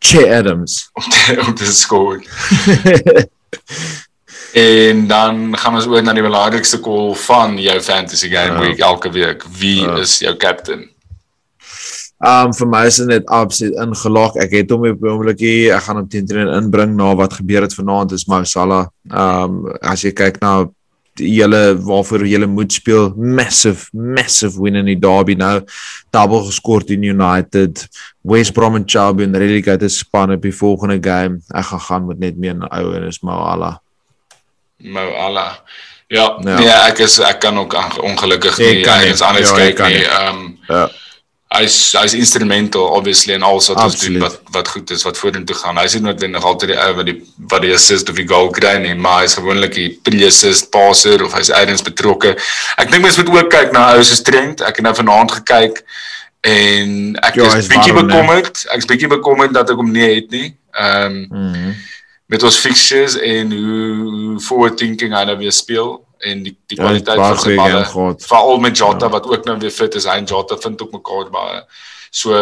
Che 0.00 0.24
Adams. 0.38 0.88
om 0.98 1.04
te, 1.12 1.36
om 1.46 1.54
te 1.54 1.64
score. 1.72 2.20
En 4.52 5.06
dan 5.06 5.56
gaan 5.58 5.74
ons 5.78 5.86
oor 5.86 6.02
na 6.02 6.10
die 6.16 6.24
belangrikste 6.26 6.80
call 6.82 7.12
van 7.22 7.52
jou 7.62 7.76
fantasy 7.80 8.28
game 8.32 8.56
Ja. 8.56 8.60
week 8.64 8.78
elke 8.82 9.10
week. 9.14 9.44
Wie 9.58 9.82
Ja. 9.82 9.96
is 10.02 10.18
jou 10.18 10.34
captain? 10.36 10.88
Um 12.18 12.52
vir 12.52 12.66
my 12.68 12.82
is 12.86 12.96
dit 12.96 13.06
net 13.06 13.26
absoluut 13.26 13.74
ingelog. 13.80 14.34
Ek 14.36 14.50
het 14.50 14.70
hom 14.70 14.84
op 14.90 15.00
die 15.00 15.08
oomblik 15.10 15.38
hier. 15.38 15.74
Ek 15.76 15.82
gaan 15.86 15.96
hom 15.96 16.08
teen 16.08 16.26
teen 16.26 16.48
inbring 16.48 16.96
na 16.96 17.14
wat 17.14 17.32
gebeur 17.38 17.62
het 17.62 17.74
vanaand 17.74 18.12
is 18.12 18.26
Mo 18.26 18.42
Salah. 18.44 18.86
Um 19.10 19.70
as 19.82 20.02
jy 20.02 20.10
kyk 20.12 20.40
na 20.42 20.66
hele 21.20 21.76
waarvoor 21.84 22.24
jy 22.26 22.46
moet 22.46 22.72
speel, 22.72 23.12
massive 23.16 23.88
massive 23.92 24.58
win 24.60 24.74
in 24.80 24.86
die 24.86 24.98
derby 24.98 25.34
nou. 25.38 25.60
Double 26.10 26.42
geskort 26.46 26.90
in 26.90 27.02
United. 27.02 27.86
West 28.22 28.52
Brom 28.52 28.74
en 28.76 28.84
Chelsea 28.86 29.24
en 29.26 29.36
relegated 29.36 29.92
span 29.92 30.32
op 30.32 30.42
die 30.42 30.52
volgende 30.54 30.98
game. 31.00 31.40
Ek 31.54 31.64
gaan 31.70 31.80
gaan 31.80 32.06
met 32.06 32.18
net 32.18 32.36
meer 32.36 32.54
'n 32.54 32.66
ou 32.70 32.94
en 32.96 33.06
is 33.06 33.20
Mo 33.22 33.30
Allah. 33.32 33.76
Mo 34.78 35.00
Allah. 35.12 35.56
Ja, 36.08 36.36
Ja. 36.42 36.58
nee, 36.58 36.68
ek 36.90 36.98
is 36.98 37.18
ek 37.20 37.40
kan 37.40 37.58
ook 37.58 37.74
ongelukkig 38.02 38.56
Jy 38.58 38.72
nie 38.74 38.82
kan 38.84 38.98
nie. 39.00 39.06
eens 39.08 39.20
anders 39.22 39.50
Ja, 39.50 39.56
jy 39.58 39.66
kyk 39.66 39.76
kan 39.76 39.88
nie. 39.90 39.98
nie. 39.98 40.06
Ehm 40.06 40.56
Ja. 40.68 40.88
Hy's 41.50 41.76
hy's 41.98 42.14
instrumental 42.14 42.92
obviously 42.94 43.34
in 43.34 43.42
alles 43.42 43.68
wat 43.72 43.80
ons 43.82 43.96
doen 44.04 44.20
wat 44.22 44.36
wat 44.54 44.68
goed 44.70 44.90
is 44.94 45.02
wat 45.06 45.18
vorentoe 45.18 45.56
gaan. 45.58 45.80
Hy's 45.82 45.96
nie 45.96 46.04
noodwendig 46.04 46.44
altyd 46.46 46.72
die 46.74 46.78
ou 46.78 46.92
wat 47.00 47.08
die 47.10 47.16
wat 47.50 47.64
die 47.66 47.72
assist 47.74 48.08
of 48.12 48.20
die 48.20 48.26
goal 48.28 48.50
kry 48.54 48.76
nie, 48.78 48.94
maar 48.94 49.24
hy's 49.24 49.34
gewoonlik 49.38 49.74
die 49.74 49.88
pre-assist 50.06 50.70
passer 50.70 51.24
of 51.26 51.34
hy's 51.34 51.50
elders 51.50 51.82
betrokke. 51.82 52.36
Ek 52.78 52.90
dink 52.92 53.02
mense 53.02 53.18
moet 53.22 53.34
ook 53.34 53.50
kyk 53.50 53.74
na 53.74 53.88
ou 53.96 54.02
se 54.06 54.20
Trent. 54.22 54.62
Ek 54.62 54.78
het 54.78 54.86
nou 54.86 54.94
vanaand 54.94 55.34
gekyk 55.40 55.82
en 56.46 57.16
ek 57.20 57.34
Ja, 57.40 57.50
is 57.58 57.68
bietjie 57.68 57.96
bekommerd. 57.98 58.62
Ek's 58.76 58.86
bietjie 58.88 59.10
bekommerd 59.10 59.52
dat 59.52 59.70
ek 59.74 59.76
hom 59.82 59.90
nie 59.92 60.06
het 60.14 60.30
nie. 60.30 60.54
Ehm 60.78 61.24
Mhm. 61.30 61.72
met 62.30 62.42
ons 62.46 62.56
fixtures 62.62 63.16
en 63.18 63.50
hoe 63.50 63.86
hoe 64.06 64.40
forward 64.40 64.76
thinking 64.78 65.10
hy 65.12 65.24
nou 65.26 65.36
weer 65.40 65.52
speel 65.52 65.98
en 66.20 66.42
die 66.42 66.56
die 66.66 66.76
Ja, 66.76 66.88
hy 66.88 67.00
kwaliteit 67.00 67.20
van 67.20 67.38
sy 67.38 67.54
balle 67.56 68.16
veral 68.24 68.58
met 68.60 68.76
Jota 68.76 69.08
wat 69.08 69.26
ook 69.26 69.44
nou 69.48 69.58
weer 69.58 69.74
fit 69.74 69.94
is 69.94 70.08
hy 70.08 70.18
en 70.20 70.28
Jota 70.28 70.58
vind 70.60 70.82
ook 70.82 70.92
mekaar 70.98 71.30
baie 71.30 71.62
so 72.10 72.36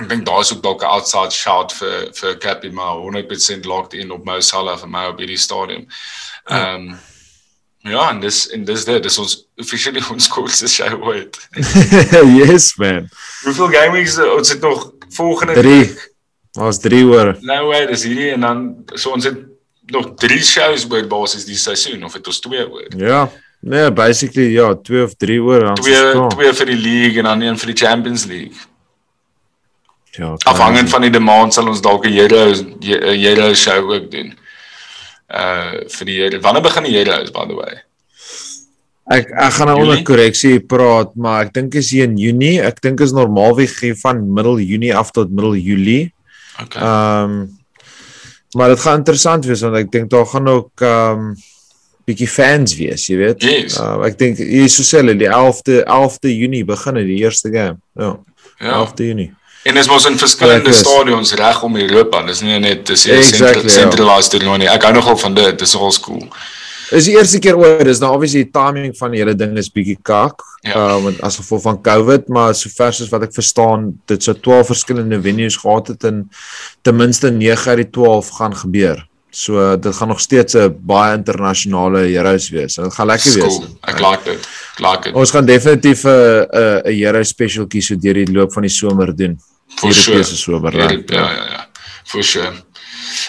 ek 0.00 0.08
dink 0.08 0.26
daar 0.26 0.40
is 0.40 0.52
ook 0.54 0.62
dalk 0.62 0.82
'n 0.82 0.92
outside 0.96 1.34
shot 1.34 1.72
vir 1.72 2.10
vir 2.14 2.38
Cappy 2.38 2.70
maar 2.70 2.96
100% 2.96 3.64
locked 3.64 3.94
in 3.94 4.10
op 4.10 4.24
Mo 4.24 4.40
Salah 4.40 4.78
vir 4.78 4.88
my 4.88 5.06
op 5.06 5.18
hierdie 5.18 5.38
stadium. 5.38 5.86
Ehm 6.46 6.74
um, 6.74 6.98
ja, 7.82 8.10
en 8.10 8.20
dis 8.20 8.48
en 8.50 8.64
dis 8.64 8.84
dit 8.84 9.02
dis 9.02 9.18
ons 9.18 9.36
officially 9.56 10.02
ons 10.10 10.28
kortste 10.28 10.68
show 10.68 11.02
ooit. 11.02 11.36
yes 12.40 12.76
man. 12.76 13.08
Hoeveel 13.44 13.68
game 13.68 13.92
weeks 13.92 14.18
ons 14.18 14.48
het 14.48 14.60
nog 14.60 14.92
volgende 15.08 15.54
Drie. 15.54 15.84
week? 15.84 16.08
Ons 16.58 16.78
3 16.78 17.04
oor. 17.04 17.36
Nou 17.40 17.66
way, 17.68 17.86
dis 17.86 18.02
hierdie 18.02 18.30
en 18.30 18.40
dan 18.40 18.84
so 18.94 19.10
ons 19.10 19.24
het 19.24 19.38
nog 19.90 20.14
3 20.16 20.42
shows 20.42 20.86
oor 20.90 21.06
basis 21.06 21.44
die 21.44 21.56
seisoen 21.58 22.04
of 22.04 22.12
het 22.12 22.26
ons 22.26 22.40
2 22.40 22.66
oor? 22.70 22.88
Ja. 22.96 23.30
Nee, 23.60 23.90
basically 23.92 24.52
ja, 24.54 24.74
2 24.74 25.02
of 25.04 25.14
3 25.20 25.40
oor 25.42 25.60
dan. 25.60 25.74
is 25.78 25.84
Twee 25.84 26.00
ons 26.02 26.12
klaar. 26.12 26.28
twee 26.36 26.52
vir 26.52 26.66
die 26.66 26.80
league 26.80 27.18
en 27.18 27.24
dan 27.24 27.40
een 27.42 27.58
vir 27.58 27.72
die 27.74 27.86
Champions 27.86 28.24
League. 28.24 28.56
Ja. 30.16 30.34
Afhangend 30.50 30.90
van 30.90 31.04
die 31.06 31.10
demand 31.10 31.54
sal 31.54 31.68
ons 31.68 31.80
dalk 31.84 32.06
'n 32.06 32.16
Euro 32.18 32.52
'n 32.52 33.24
Euro 33.24 33.54
show 33.54 33.90
ook 33.92 34.10
doen. 34.10 34.34
Uh 35.28 35.86
vir 35.88 36.06
die 36.06 36.18
Euro. 36.24 36.40
Wanneer 36.40 36.62
begin 36.62 36.82
die 36.84 36.98
Euros 36.98 37.30
by 37.30 37.46
the 37.46 37.54
way? 37.54 37.78
Ek 39.10 39.30
ek 39.30 39.52
gaan 39.52 39.66
nou 39.66 39.80
onder 39.80 40.02
korreksie 40.02 40.60
praat, 40.60 41.14
maar 41.14 41.44
ek 41.44 41.52
dink 41.52 41.74
is 41.74 41.90
hier 41.90 42.04
in 42.04 42.16
Junie. 42.16 42.60
Ek 42.62 42.80
dink 42.80 43.00
is 43.00 43.12
normaalweg 43.12 43.78
van 44.00 44.32
middel 44.34 44.58
Junie 44.60 44.96
af 44.96 45.10
tot 45.10 45.30
middel 45.30 45.54
Julie. 45.56 46.12
Okay. 46.62 46.82
Ehm 46.82 47.59
maar 48.58 48.68
dit 48.68 48.80
gaan 48.80 48.98
interessant 49.02 49.44
wees 49.46 49.62
want 49.66 49.76
ek 49.76 49.90
dink 49.92 50.10
daar 50.10 50.26
gaan 50.26 50.48
ook 50.48 50.82
ehm 50.82 51.32
bietjie 52.10 52.28
fans 52.28 52.74
wees, 52.74 53.04
jy 53.06 53.16
weet. 53.20 53.44
Yes. 53.44 53.76
Uh, 53.78 54.00
ek 54.08 54.16
dink 54.18 54.40
hier 54.42 54.70
so 54.72 54.86
sê 54.86 55.02
hulle 55.02 55.16
die 55.20 55.28
11de 55.30 55.82
11de 55.84 56.32
Junie 56.32 56.64
begin 56.66 56.98
die 57.06 57.20
eerste 57.22 57.52
game. 57.52 57.78
Ja, 57.94 58.16
ja. 58.58 58.80
11de 58.80 59.10
Junie. 59.10 59.28
En 59.68 59.76
dis 59.76 59.88
mos 59.92 60.06
in 60.08 60.16
verskillende 60.18 60.70
ek 60.70 60.74
is. 60.74 60.80
stadions 60.80 61.34
reg 61.36 61.62
om 61.66 61.76
Europa. 61.76 62.22
Dis 62.26 62.40
nie 62.40 62.58
net 62.58 62.86
dis 62.88 63.04
'n 63.06 63.18
Exactly, 63.18 63.68
ja. 63.68 63.76
centralized 63.82 64.32
toernooi 64.32 64.58
nie. 64.58 64.68
Ek 64.68 64.82
hou 64.88 64.92
nogal 64.96 65.18
van 65.20 65.34
dit. 65.34 65.58
Dis 65.58 65.76
al 65.76 65.92
cool. 66.00 66.24
Is 66.90 67.06
die 67.06 67.14
eerste 67.14 67.38
keer 67.38 67.58
oor, 67.58 67.84
dis 67.86 68.00
nou 68.02 68.10
obviously 68.16 68.42
die 68.44 68.54
timing 68.54 68.94
van 68.98 69.12
die 69.14 69.20
hele 69.22 69.34
ding 69.38 69.52
is 69.60 69.70
bietjie 69.70 69.98
kak. 70.02 70.42
Ja. 70.66 70.74
Uh 70.74 70.96
want 71.04 71.20
as 71.26 71.38
gevolg 71.40 71.62
van 71.62 71.78
COVID, 71.82 72.28
maar 72.28 72.54
sover 72.58 72.92
soos 72.96 73.12
wat 73.12 73.28
ek 73.28 73.36
verstaan, 73.36 73.92
dit 74.10 74.26
sou 74.26 74.34
12 74.34 74.72
verskillende 74.74 75.20
venues 75.22 75.56
gehad 75.60 75.92
het 75.94 76.08
en 76.10 76.24
ten 76.82 76.98
minste 76.98 77.30
9 77.30 77.70
uit 77.70 77.84
die 77.84 77.90
12 77.94 78.32
gaan 78.40 78.56
gebeur. 78.64 79.06
So 79.30 79.76
dit 79.78 79.94
gaan 79.94 80.08
nog 80.08 80.20
steeds 80.20 80.54
'n 80.54 80.74
baie 80.82 81.16
internasionale 81.16 82.02
Euros 82.10 82.50
wees. 82.50 82.74
Dit 82.74 82.94
gaan 82.94 83.06
lekker 83.06 83.32
wees. 83.34 83.58
Cool. 83.58 83.78
Ek 83.82 83.98
like 84.00 84.24
dit. 84.24 84.48
Ek 84.74 84.80
like 84.80 85.02
dit. 85.02 85.14
Ons 85.14 85.30
gaan 85.30 85.46
definitief 85.46 86.04
'n 86.04 86.10
'n 86.10 86.82
'n 86.84 87.02
Euro 87.06 87.22
special 87.22 87.66
kies 87.66 87.86
so 87.86 87.96
deur 87.96 88.14
die 88.14 88.32
loop 88.32 88.52
van 88.52 88.62
die 88.62 88.70
somer 88.70 89.16
doen. 89.16 89.38
For 89.76 89.92
sure. 89.92 90.22
Somer. 90.24 90.76
Ja, 90.76 90.86
right? 90.86 91.10
ja, 91.10 91.30
ja, 91.30 91.44
ja. 91.50 91.66
For 92.04 92.22
sure. 92.22 92.52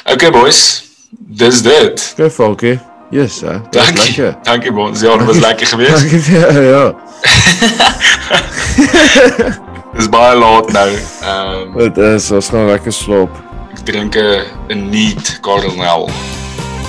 Okay 0.06 0.32
boys. 0.32 0.84
Dis 1.12 1.62
dit. 1.62 2.14
Okay, 2.14 2.30
Falkie. 2.30 2.91
Yes, 3.12 3.42
hè. 3.42 3.60
Dis 3.70 3.86
Dankie. 3.86 4.04
lekker. 4.04 4.36
Dankie 4.44 4.72
Bons. 4.72 5.02
Ja, 5.02 5.18
dit 5.18 5.28
was 5.28 5.38
lekker 5.44 5.68
geweest. 5.68 5.92
Dankie 6.00 6.20
vir 6.20 6.64
ja. 6.64 6.92
Dis 9.98 10.08
baie 10.10 10.36
laat 10.40 10.72
nou. 10.72 10.90
Ehm 11.22 11.56
um, 11.56 11.74
Dit 11.78 11.98
is 11.98 12.30
ons 12.32 12.48
gaan 12.54 12.68
lekker 12.72 12.92
slaap. 12.96 13.30
ek 13.74 13.80
drink 13.88 14.16
'n 14.16 14.22
neat 14.92 15.40
Cardinal. 15.44 16.08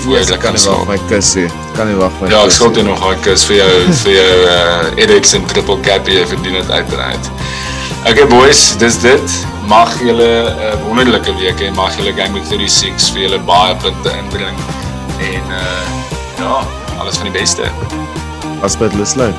Yes, 0.07 0.31
ek 0.31 0.39
kan 0.43 0.57
slaap. 0.57 0.87
my 0.87 0.97
kussie. 1.09 1.47
Kan 1.75 1.87
nie 1.87 1.95
wag 1.99 2.11
my. 2.21 2.27
Ja, 2.31 2.43
ek 2.45 2.51
skuld 2.51 2.75
jou 2.75 2.85
nog 2.87 3.03
'n 3.03 3.19
kus 3.23 3.43
vir 3.47 3.55
jou 3.57 3.69
vir 4.03 4.13
jou 4.13 4.35
uh 4.47 5.01
Ericsson 5.03 5.45
triple 5.45 5.77
cap 5.81 6.07
jy 6.07 6.25
verdien 6.27 6.53
dit 6.53 6.69
uiteraard. 6.71 7.29
Okay 8.07 8.25
boys, 8.27 8.75
dis 8.79 8.97
dit. 9.01 9.27
Mag 9.67 9.89
julle 9.99 10.23
'n 10.23 10.47
uh, 10.47 10.53
wonderlike 10.87 11.31
week 11.39 11.59
hê. 11.59 11.71
Mag 11.75 11.91
julle 11.97 12.13
Game 12.15 12.33
Week 12.33 12.45
36 12.47 13.11
vir 13.13 13.21
julle 13.27 13.39
baie 13.39 13.75
punte 13.75 14.09
inbring. 14.23 14.55
En 15.19 15.43
uh 15.51 16.02
ja, 16.43 16.63
alles 16.99 17.15
van 17.17 17.31
die 17.31 17.39
beste. 17.39 17.71
As 18.61 18.77
dit 18.77 18.93
lus 18.99 19.15
lyk. 19.15 19.35